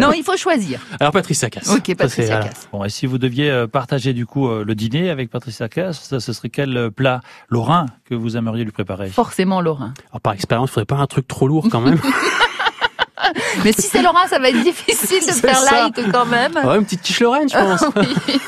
Non, 0.00 0.12
il 0.16 0.22
faut 0.22 0.36
choisir. 0.36 0.80
Alors 1.00 1.12
Patricia 1.12 1.50
Cass. 1.50 1.68
Ok, 1.68 1.84
Ça, 1.88 1.94
Patricia 1.94 2.24
voilà. 2.36 2.44
Cass. 2.48 2.68
Bon, 2.72 2.82
et 2.84 2.88
si 2.88 3.04
vous 3.06 3.18
deviez 3.18 3.50
euh, 3.50 3.66
partager 3.66 4.12
du 4.14 4.24
coup 4.26 4.48
euh, 4.48 4.64
le 4.64 4.74
dîner 4.74 5.10
avec 5.10 5.28
Patricia 5.30 5.68
Cass, 5.68 6.00
ça, 6.02 6.18
ce 6.20 6.32
serait 6.32 6.48
quel 6.48 6.90
plat? 6.90 7.20
Lorrain 7.50 7.86
que 8.08 8.14
vous 8.14 8.36
aimeriez 8.38 8.64
lui 8.64 8.72
préparer? 8.72 9.08
Forcément 9.08 9.60
Lorrain. 9.60 9.92
Alors 10.10 10.20
par 10.22 10.32
expérience, 10.32 10.63
il 10.64 10.68
faudrait 10.68 10.84
pas 10.86 10.96
un 10.96 11.06
truc 11.06 11.26
trop 11.28 11.46
lourd 11.48 11.68
quand 11.70 11.80
même. 11.80 11.98
Mais 13.64 13.72
si 13.72 13.82
c'est 13.82 14.02
Lorrain, 14.02 14.26
ça 14.28 14.38
va 14.38 14.48
être 14.50 14.62
difficile 14.62 15.20
de 15.26 15.32
faire 15.32 15.56
ça. 15.56 15.84
light 15.84 16.00
quand 16.12 16.26
même. 16.26 16.52
ouais, 16.62 16.76
une 16.76 16.84
petite 16.84 17.00
quiche 17.02 17.20
Lorraine, 17.20 17.48
je 17.48 17.54
pense. 17.56 17.84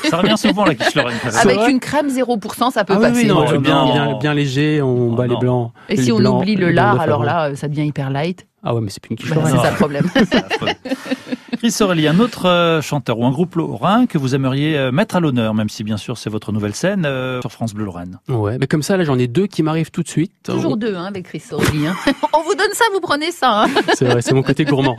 Ça 0.09 0.17
revient 0.17 0.37
souvent 0.37 0.65
la 0.65 0.75
quiche 0.75 0.93
lorraine. 0.95 1.17
quand 1.23 1.31
même. 1.31 1.39
C'est 1.41 1.51
Avec 1.57 1.69
une 1.69 1.79
crème 1.79 2.07
0%, 2.09 2.71
ça 2.71 2.83
peut 2.83 2.93
Ah 2.95 2.99
oui, 2.99 3.07
passer. 3.09 3.21
oui, 3.21 3.25
non, 3.27 3.43
Bon, 3.45 3.49
bien, 3.51 3.59
bien- 3.59 3.85
bien, 3.85 4.17
bien 4.19 4.33
léger, 4.33 4.81
on 4.81 5.09
Oh, 5.11 5.15
bat 5.15 5.23
les 5.25 5.33
non. 5.33 5.39
blancs. 5.39 5.71
Et 5.89 5.95
les 5.95 6.03
si 6.03 6.11
on 6.11 6.17
oublie 6.23 6.55
le 6.55 6.69
lard, 6.71 6.99
alors 7.01 7.23
là, 7.23 7.55
ça 7.55 7.67
devient 7.67 7.85
hyper 7.87 8.09
light. 8.11 8.45
Ah 8.63 8.73
ouais, 8.73 8.81
mais 8.81 8.89
c'est 8.89 9.01
plus 9.01 9.11
une 9.11 9.17
quiche 9.17 9.33
Bah, 9.33 9.43
c'est 9.45 9.57
ça 9.57 9.71
le 9.71 9.77
problème. 9.77 10.09
Chris 11.57 11.75
Aurélie, 11.81 12.07
un 12.07 12.19
autre 12.19 12.47
euh, 12.47 12.81
chanteur 12.81 13.17
ou 13.17 13.25
un 13.25 13.31
groupe 13.31 13.55
lorrain 13.55 14.05
que 14.05 14.17
vous 14.17 14.35
aimeriez 14.35 14.77
euh, 14.77 14.91
mettre 14.91 15.15
à 15.15 15.19
l'honneur, 15.19 15.53
même 15.53 15.69
si 15.69 15.83
bien 15.83 15.97
sûr 15.97 16.17
c'est 16.17 16.29
votre 16.29 16.51
nouvelle 16.51 16.75
scène 16.75 17.03
euh, 17.05 17.41
sur 17.41 17.51
France 17.51 17.73
Bleu 17.73 17.85
Lorraine. 17.85 18.19
Ouais, 18.27 18.57
mais 18.59 18.67
comme 18.67 18.83
ça, 18.83 18.97
là, 18.97 19.03
j'en 19.03 19.17
ai 19.17 19.27
deux 19.27 19.47
qui 19.47 19.63
m'arrivent 19.63 19.89
tout 19.89 20.03
de 20.03 20.07
suite. 20.07 20.31
Toujours 20.43 20.77
deux 20.77 20.95
hein, 20.95 21.05
avec 21.05 21.25
Chris 21.25 21.39
Sorelli. 21.39 21.87
Hein. 21.87 21.95
on 22.33 22.43
vous 22.43 22.53
donne 22.55 22.73
ça, 22.73 22.85
vous 22.93 22.99
prenez 22.99 23.31
ça. 23.31 23.63
Hein. 23.63 23.67
C'est 23.95 24.05
vrai, 24.05 24.21
c'est 24.21 24.33
mon 24.33 24.43
côté 24.43 24.65
gourmand. 24.65 24.97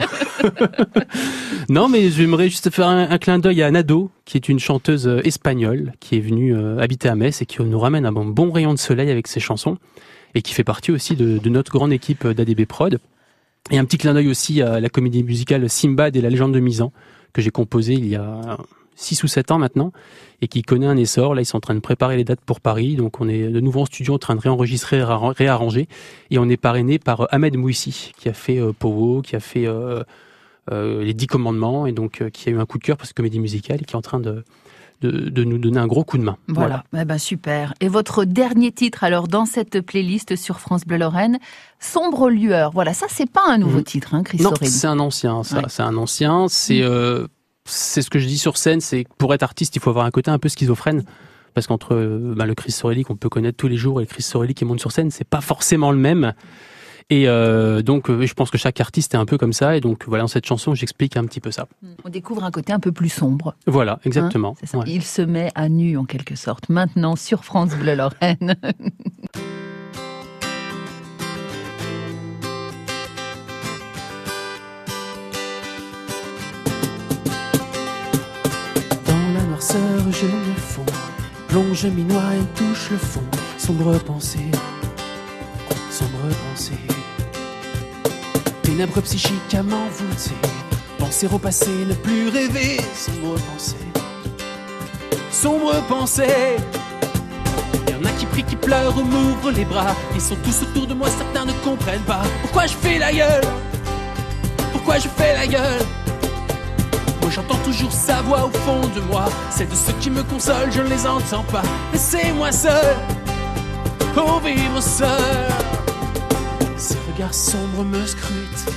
non, 1.68 1.88
mais 1.88 2.10
j'aimerais 2.10 2.48
juste 2.48 2.70
faire 2.70 2.88
un, 2.88 3.10
un 3.10 3.18
clin 3.18 3.38
d'œil 3.38 3.62
à 3.62 3.70
Nado, 3.70 4.10
qui 4.24 4.36
est 4.36 4.48
une 4.48 4.58
chanteuse 4.58 5.06
espagnole, 5.24 5.92
qui 6.00 6.16
est 6.16 6.20
venue 6.20 6.56
euh, 6.56 6.78
habiter 6.80 7.08
à 7.08 7.14
Metz 7.14 7.40
et 7.42 7.46
qui 7.46 7.62
nous 7.62 7.78
ramène 7.78 8.06
un 8.06 8.12
bon, 8.12 8.24
bon 8.24 8.50
rayon 8.50 8.72
de 8.74 8.78
soleil 8.78 9.10
avec 9.10 9.26
ses 9.28 9.40
chansons, 9.40 9.78
et 10.34 10.42
qui 10.42 10.54
fait 10.54 10.64
partie 10.64 10.90
aussi 10.90 11.14
de, 11.16 11.38
de 11.38 11.48
notre 11.50 11.72
grande 11.72 11.92
équipe 11.92 12.26
d'ADB 12.26 12.66
Prod. 12.66 12.98
Et 13.70 13.78
un 13.78 13.84
petit 13.84 13.98
clin 13.98 14.14
d'œil 14.14 14.28
aussi 14.28 14.62
à 14.62 14.80
la 14.80 14.88
comédie 14.88 15.22
musicale 15.22 15.68
Simbad 15.68 16.16
et 16.16 16.20
la 16.20 16.30
légende 16.30 16.54
de 16.54 16.60
Misan, 16.60 16.92
que 17.32 17.42
j'ai 17.42 17.50
composée 17.50 17.94
il 17.94 18.06
y 18.06 18.16
a 18.16 18.58
6 18.98 19.22
ou 19.22 19.28
7 19.28 19.50
ans 19.52 19.58
maintenant 19.58 19.92
et 20.42 20.48
qui 20.48 20.62
connaît 20.62 20.86
un 20.86 20.96
essor. 20.96 21.34
Là, 21.34 21.42
ils 21.42 21.46
sont 21.46 21.56
en 21.56 21.60
train 21.60 21.74
de 21.74 21.80
préparer 21.80 22.16
les 22.16 22.24
dates 22.24 22.40
pour 22.40 22.60
Paris. 22.60 22.96
Donc, 22.96 23.20
on 23.20 23.28
est 23.28 23.48
de 23.48 23.60
nouveau 23.60 23.82
en 23.82 23.86
studio 23.86 24.14
en 24.14 24.18
train 24.18 24.34
de 24.34 24.40
réenregistrer, 24.40 25.02
réarranger. 25.02 25.88
Et 26.30 26.38
on 26.38 26.48
est 26.48 26.56
parrainé 26.56 26.98
par 26.98 27.22
euh, 27.22 27.26
Ahmed 27.30 27.56
Mouissi, 27.56 28.12
qui 28.18 28.28
a 28.28 28.32
fait 28.32 28.58
euh, 28.58 28.72
Powo, 28.72 29.22
qui 29.22 29.36
a 29.36 29.40
fait 29.40 29.66
euh, 29.66 30.02
euh, 30.70 31.02
Les 31.02 31.14
Dix 31.14 31.26
Commandements, 31.26 31.86
et 31.86 31.92
donc 31.92 32.28
qui 32.30 32.48
a 32.48 32.52
eu 32.52 32.58
un 32.58 32.66
coup 32.66 32.78
de 32.78 32.84
cœur 32.84 32.96
pour 32.96 33.06
cette 33.06 33.16
comédie 33.16 33.40
musicale 33.40 33.78
et 33.80 33.84
qui 33.84 33.94
est 33.94 33.96
en 33.96 34.02
train 34.02 34.20
de, 34.20 34.44
de, 35.00 35.44
nous 35.44 35.58
donner 35.58 35.78
un 35.78 35.86
gros 35.86 36.04
coup 36.04 36.18
de 36.18 36.24
main. 36.24 36.36
Voilà, 36.48 36.84
Eh 36.96 37.04
ben, 37.04 37.18
super. 37.18 37.74
Et 37.80 37.88
votre 37.88 38.24
dernier 38.24 38.72
titre, 38.72 39.04
alors, 39.04 39.28
dans 39.28 39.46
cette 39.46 39.80
playlist 39.80 40.36
sur 40.36 40.60
France 40.60 40.84
Bleu 40.84 40.98
Lorraine, 40.98 41.38
Sombre 41.78 42.30
Lueur. 42.30 42.72
Voilà, 42.72 42.94
ça, 42.94 43.06
c'est 43.08 43.30
pas 43.30 43.44
un 43.48 43.58
nouveau 43.58 43.80
mmh. 43.80 43.84
titre, 43.84 44.14
hein, 44.14 44.22
Chris 44.22 44.38
Non, 44.40 44.52
c'est 44.60 44.86
un 44.86 44.98
ancien, 44.98 45.44
ça. 45.44 45.62
C'est 45.68 45.82
un 45.82 45.96
ancien. 45.96 46.46
C'est 46.48 46.80
mmh 46.80 47.28
c'est 47.68 48.02
ce 48.02 48.10
que 48.10 48.18
je 48.18 48.26
dis 48.26 48.38
sur 48.38 48.56
scène, 48.56 48.80
c'est 48.80 49.06
pour 49.18 49.34
être 49.34 49.42
artiste, 49.42 49.76
il 49.76 49.80
faut 49.80 49.90
avoir 49.90 50.06
un 50.06 50.10
côté 50.10 50.30
un 50.30 50.38
peu 50.38 50.48
schizophrène. 50.48 51.04
Parce 51.54 51.66
qu'entre 51.66 51.94
bah, 52.36 52.46
le 52.46 52.54
Chris 52.54 52.72
Sorelli 52.72 53.02
qu'on 53.02 53.16
peut 53.16 53.28
connaître 53.28 53.56
tous 53.56 53.68
les 53.68 53.76
jours 53.76 54.00
et 54.00 54.04
le 54.04 54.08
Chris 54.08 54.22
Sorelli 54.22 54.54
qui 54.54 54.64
monte 54.64 54.80
sur 54.80 54.92
scène, 54.92 55.10
c'est 55.10 55.26
pas 55.26 55.40
forcément 55.40 55.90
le 55.90 55.98
même. 55.98 56.34
Et 57.10 57.26
euh, 57.26 57.80
donc, 57.80 58.10
euh, 58.10 58.26
je 58.26 58.34
pense 58.34 58.50
que 58.50 58.58
chaque 58.58 58.80
artiste 58.80 59.14
est 59.14 59.16
un 59.16 59.24
peu 59.24 59.38
comme 59.38 59.52
ça. 59.52 59.76
Et 59.76 59.80
donc, 59.80 60.04
voilà, 60.06 60.24
dans 60.24 60.28
cette 60.28 60.46
chanson, 60.46 60.74
j'explique 60.74 61.16
un 61.16 61.24
petit 61.24 61.40
peu 61.40 61.50
ça. 61.50 61.66
Hmm. 61.82 61.94
On 62.04 62.08
découvre 62.10 62.44
un 62.44 62.50
côté 62.50 62.72
un 62.72 62.80
peu 62.80 62.92
plus 62.92 63.08
sombre. 63.08 63.54
Voilà, 63.66 63.98
exactement. 64.04 64.56
Hein, 64.74 64.82
il 64.86 65.02
se 65.02 65.22
met 65.22 65.50
à 65.54 65.68
nu, 65.68 65.96
en 65.96 66.04
quelque 66.04 66.36
sorte, 66.36 66.68
maintenant 66.68 67.16
sur 67.16 67.44
France 67.44 67.70
Bleu 67.70 67.94
Lorraine. 67.94 68.56
je 80.20 80.26
me 80.26 80.54
fonds, 80.56 80.84
plonge 81.48 81.86
mes 81.86 82.02
noix 82.02 82.34
et 82.34 82.58
touche 82.58 82.90
le 82.90 82.96
fond. 82.96 83.22
Sombre 83.56 83.98
pensée, 83.98 84.50
sombre 85.90 86.28
pensée. 86.50 86.97
Ténèbres 88.68 89.00
psychiques 89.00 89.54
à 89.54 89.62
m'envoûter, 89.62 90.36
penser 90.98 91.26
au 91.32 91.38
passé, 91.38 91.70
ne 91.88 91.94
plus 91.94 92.28
rêver. 92.28 92.78
Sombre 92.94 93.40
pensée, 93.40 93.76
sombre 95.32 95.72
pensée. 95.88 96.56
Y 97.88 97.94
en 97.94 98.04
a 98.04 98.10
qui 98.18 98.26
prient, 98.26 98.44
qui 98.44 98.56
pleurent 98.56 98.94
ou 98.98 99.04
m'ouvrent 99.04 99.52
les 99.52 99.64
bras. 99.64 99.96
Ils 100.14 100.20
sont 100.20 100.36
tous 100.44 100.60
autour 100.64 100.86
de 100.86 100.92
moi, 100.92 101.08
certains 101.08 101.46
ne 101.46 101.52
comprennent 101.64 102.02
pas 102.02 102.20
pourquoi 102.42 102.66
je 102.66 102.74
fais 102.74 102.98
la 102.98 103.10
gueule? 103.10 103.44
Pourquoi 104.72 104.98
je 104.98 105.08
fais 105.08 105.32
la 105.32 105.46
gueule? 105.46 105.86
J'entends 107.30 107.58
toujours 107.64 107.90
sa 107.90 108.20
voix 108.20 108.44
au 108.44 108.50
fond 108.50 108.82
de 108.94 109.00
moi. 109.10 109.30
C'est 109.50 109.68
de 109.68 109.74
ceux 109.74 109.94
qui 109.98 110.10
me 110.10 110.22
consolent, 110.24 110.70
je 110.70 110.82
ne 110.82 110.88
les 110.88 111.06
entends 111.06 111.44
pas. 111.44 111.62
Laissez-moi 111.94 112.52
seul, 112.52 112.96
pour 114.14 114.40
vivre 114.40 114.82
seul. 114.82 115.87
Ces 116.78 116.96
regards 117.12 117.34
sombres 117.34 117.84
me 117.84 118.06
scrutent. 118.06 118.72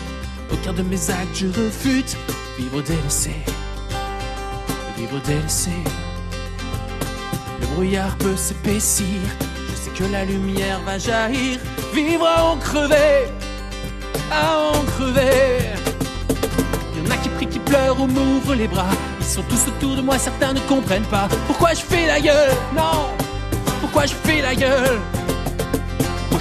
Aucun 0.52 0.74
de 0.74 0.82
mes 0.82 1.10
actes 1.10 1.36
je 1.36 1.47
refute. 1.47 2.18
Vivre 2.58 2.82
délaissé, 2.82 3.36
vivre 4.97 5.20
délaissé. 5.26 5.72
Le 7.62 7.68
brouillard 7.68 8.16
peut 8.18 8.36
s'épaissir. 8.36 9.22
Je 9.70 9.76
sais 9.76 9.91
que 9.91 10.12
la 10.12 10.26
lumière 10.26 10.82
va 10.86 10.97
jaillir. 10.97 11.60
Vivre 11.93 12.28
à 12.28 12.43
en 12.43 12.58
crever, 12.58 13.28
à 14.32 14.58
en 14.58 14.84
crever 14.84 15.72
qui 17.52 17.60
pleurent 17.60 17.99
ou 17.99 18.08
m'ouvrent 18.08 18.56
les 18.56 18.68
bras. 18.68 18.89
Ils 19.20 19.26
sont 19.26 19.43
tous 19.43 19.68
autour 19.68 19.95
de 19.95 20.02
moi, 20.02 20.18
certains 20.18 20.54
ne 20.54 20.60
comprennent 20.62 21.06
pas 21.06 21.28
pourquoi 21.47 21.74
je 21.74 21.82
fais 21.82 22.08
la 22.08 22.20
gueule? 22.20 22.56
Non, 22.76 23.10
pourquoi 23.80 24.06
je 24.06 24.14
fais 24.14 24.41
la 24.41 24.56
gueule? 24.56 24.99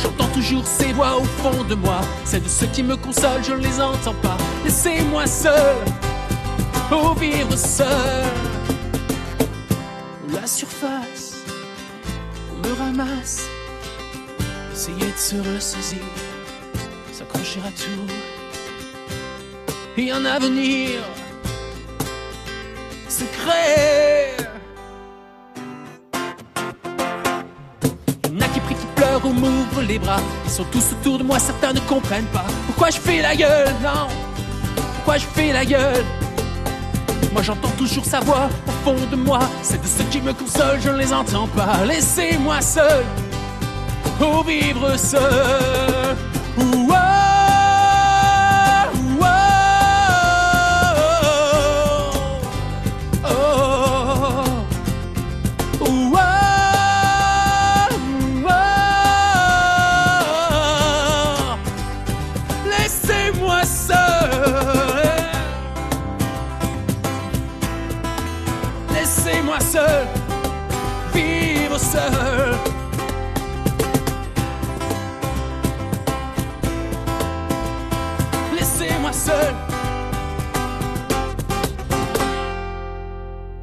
J'entends 0.02 0.28
toujours 0.32 0.66
ces 0.66 0.92
voix 0.92 1.16
au 1.16 1.24
fond 1.24 1.64
de 1.64 1.74
moi. 1.74 2.00
C'est 2.24 2.42
de 2.42 2.48
ceux 2.48 2.66
qui 2.66 2.82
me 2.82 2.96
consolent, 2.96 3.42
je 3.42 3.52
ne 3.52 3.58
les 3.60 3.80
entends 3.80 4.14
pas. 4.22 4.36
Laissez-moi 4.64 5.26
seul, 5.26 5.76
pour 6.88 7.14
vivre 7.14 7.56
seul. 7.56 8.24
La 10.32 10.46
surface, 10.46 11.36
on 12.52 12.66
me 12.66 12.72
ramasse. 12.74 13.42
Essayer 14.72 15.12
de 15.12 15.18
se 15.18 15.36
ressaisir, 15.54 15.98
s'accrocher 17.12 17.60
à 17.60 17.70
tout 17.70 18.06
et 19.98 20.10
un 20.10 20.24
avenir 20.24 21.00
secret. 23.08 24.19
Les 29.80 29.98
bras. 29.98 30.20
Ils 30.44 30.50
sont 30.50 30.64
tous 30.64 30.92
autour 30.92 31.18
de 31.18 31.24
moi, 31.24 31.38
certains 31.38 31.72
ne 31.72 31.80
comprennent 31.80 32.26
pas 32.26 32.44
pourquoi 32.80 32.96
je 32.96 32.98
fais 32.98 33.20
la 33.20 33.36
gueule? 33.36 33.74
Non, 33.82 34.08
pourquoi 34.94 35.18
je 35.18 35.26
fais 35.26 35.52
la 35.52 35.66
gueule? 35.66 36.02
Moi 37.30 37.42
j'entends 37.42 37.68
toujours 37.76 38.06
sa 38.06 38.20
voix 38.20 38.48
au 38.66 38.70
fond 38.82 38.96
de 39.10 39.16
moi. 39.16 39.40
C'est 39.62 39.82
de 39.82 39.86
ceux 39.86 40.04
qui 40.04 40.22
me 40.22 40.32
consolent, 40.32 40.80
je 40.80 40.88
ne 40.88 40.96
les 40.96 41.12
entends 41.12 41.46
pas. 41.48 41.84
Laissez-moi 41.86 42.62
seul, 42.62 43.04
pour 44.18 44.44
vivre 44.44 44.96
seul. 44.96 46.16
answer 71.92 72.59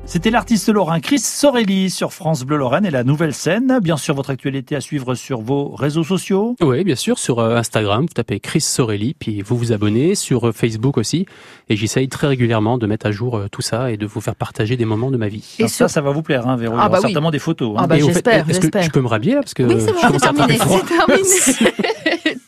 C'était 0.10 0.30
l'artiste 0.32 0.70
lorrain 0.70 1.02
Chris 1.02 1.20
Sorelli 1.20 1.90
sur 1.90 2.14
France 2.14 2.46
Bleu 2.46 2.56
Lorraine 2.56 2.86
et 2.86 2.92
la 2.92 3.04
nouvelle 3.04 3.34
scène. 3.34 3.80
Bien 3.82 3.98
sûr, 3.98 4.16
votre 4.16 4.30
actualité 4.30 4.74
à 4.78 4.80
suivre 4.80 5.16
sur 5.16 5.42
vos 5.42 5.76
réseaux 5.76 6.06
sociaux. 6.06 6.56
Oui, 6.62 6.86
bien 6.86 6.96
sûr, 6.96 7.20
sur 7.20 7.40
euh, 7.40 7.58
Instagram, 7.58 8.04
vous 8.04 8.14
tapez 8.14 8.40
Chris 8.40 8.62
Sorelli, 8.62 9.16
puis 9.20 9.42
vous 9.42 9.58
vous 9.58 9.74
abonnez, 9.74 10.16
sur 10.16 10.48
euh, 10.48 10.52
Facebook 10.54 10.98
aussi. 10.98 11.26
Et 11.68 11.76
j'essaye 11.76 12.08
très 12.08 12.28
régulièrement 12.28 12.78
de 12.78 12.88
mettre 12.88 13.06
à 13.06 13.12
jour 13.12 13.36
euh, 13.36 13.48
tout 13.52 13.62
ça 13.62 13.92
et 13.92 13.98
de 13.98 14.06
vous 14.06 14.22
faire 14.22 14.36
partager 14.36 14.78
des 14.78 14.86
moments 14.86 15.12
de 15.12 15.18
ma 15.18 15.28
vie. 15.28 15.58
Et 15.60 15.68
ça, 15.68 15.90
ça 15.90 16.00
va 16.00 16.12
vous 16.12 16.24
plaire, 16.24 16.48
hein, 16.48 16.56
Véro. 16.56 16.78
Ah 16.80 16.88
bah 16.88 17.02
certainement 17.02 17.30
des 17.30 17.40
photos. 17.40 17.76
Hein. 17.76 17.82
Ah 17.84 17.88
bah 17.88 17.98
j'espère, 18.00 18.50
Est-ce 18.50 18.62
que 18.62 18.82
je 18.82 18.90
peux 18.90 19.02
me 19.02 19.10
rhabiller 19.10 19.34
là 19.34 19.42
parce 19.42 19.54
que 19.54 19.64
Oui, 19.64 19.76
c'est 19.78 19.92
bon, 19.92 20.18
terminé. 20.18 20.58
C'est 20.58 20.86
terminé. 20.86 21.74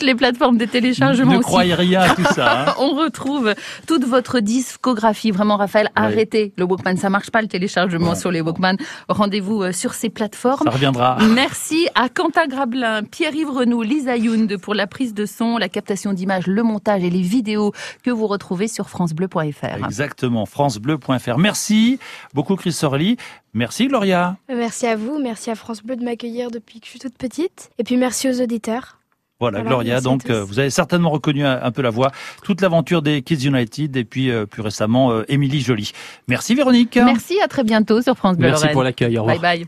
toutes 0.00 0.06
les 0.06 0.14
plateformes 0.14 0.56
de 0.56 0.64
téléchargement. 0.64 1.34
Ne 1.34 1.38
croyez 1.40 1.74
rien 1.74 2.00
à 2.00 2.14
tout 2.14 2.24
ça. 2.34 2.70
Hein. 2.70 2.74
On 2.78 2.94
retrouve 2.94 3.54
toute 3.86 4.04
votre 4.04 4.40
discographie. 4.40 5.30
Vraiment, 5.30 5.58
Raphaël, 5.58 5.90
arrêtez 5.94 6.54
le 6.56 6.64
Walkman. 6.64 6.96
Ça 6.96 7.10
marche 7.10 7.30
pas 7.30 7.42
le 7.42 7.48
téléchargement 7.48 8.14
sur 8.14 8.30
les 8.30 8.40
Walkman. 8.40 8.76
Rendez-vous 9.08 9.62
euh, 9.62 9.72
sur 9.72 9.92
ces 9.92 10.08
plateformes. 10.08 10.64
Ça 10.64 10.70
reviendra. 10.70 11.18
Merci 11.34 11.88
à 11.94 12.08
Quentin 12.08 12.46
Grablin, 12.46 13.02
Pierre-Yves 13.02 13.50
Renaud, 13.50 13.82
Lisa 13.82 14.16
Yound 14.16 14.56
pour 14.56 14.74
la 14.74 14.86
prise 14.86 15.12
de 15.12 15.26
son, 15.26 15.58
la 15.58 15.68
captation 15.68 16.14
d'images, 16.14 16.46
le 16.46 16.62
montage 16.62 17.04
et 17.04 17.10
les 17.10 17.20
vidéos 17.20 17.72
que 18.02 18.10
vous 18.10 18.26
retrouvez 18.26 18.68
sur 18.68 18.88
francebleu.fr. 18.88 19.84
Exactement, 19.84 20.46
francebleu.fr. 20.46 21.36
Merci 21.36 21.98
beaucoup 22.32 22.56
Chris 22.56 22.72
Sorli. 22.72 23.18
Merci 23.52 23.88
Gloria. 23.88 24.36
Merci 24.48 24.86
à 24.86 24.96
vous, 24.96 25.18
merci 25.18 25.50
à 25.50 25.56
France 25.56 25.82
Bleu 25.82 25.96
de 25.96 26.04
m'accueillir 26.04 26.50
depuis 26.50 26.80
que 26.80 26.86
je 26.86 26.90
suis 26.90 27.00
toute 27.00 27.18
petite. 27.18 27.70
Et 27.78 27.84
puis 27.84 27.96
merci 27.96 28.30
aux 28.30 28.40
auditeurs. 28.40 28.99
Voilà, 29.40 29.62
Gloria. 29.62 30.00
Donc, 30.00 30.28
euh, 30.28 30.44
vous 30.44 30.58
avez 30.58 30.70
certainement 30.70 31.10
reconnu 31.10 31.44
un, 31.44 31.70
peu 31.70 31.80
la 31.82 31.90
voix. 31.90 32.12
Toute 32.44 32.60
l'aventure 32.60 33.00
des 33.00 33.22
Kids 33.22 33.46
United 33.46 33.96
et 33.96 34.04
puis 34.04 34.30
euh, 34.30 34.44
plus 34.44 34.62
récemment, 34.62 35.10
euh, 35.12 35.24
Émilie 35.28 35.62
Joly. 35.62 35.92
Merci 36.28 36.54
Véronique. 36.54 36.96
Merci, 36.96 37.40
à 37.40 37.48
très 37.48 37.64
bientôt 37.64 38.02
sur 38.02 38.16
France 38.16 38.36
Bleu 38.36 38.48
Merci 38.48 38.68
pour 38.68 38.82
l'accueil. 38.82 39.16
Au 39.18 39.22
revoir. 39.22 39.40
Bye 39.40 39.58
bye. 39.58 39.66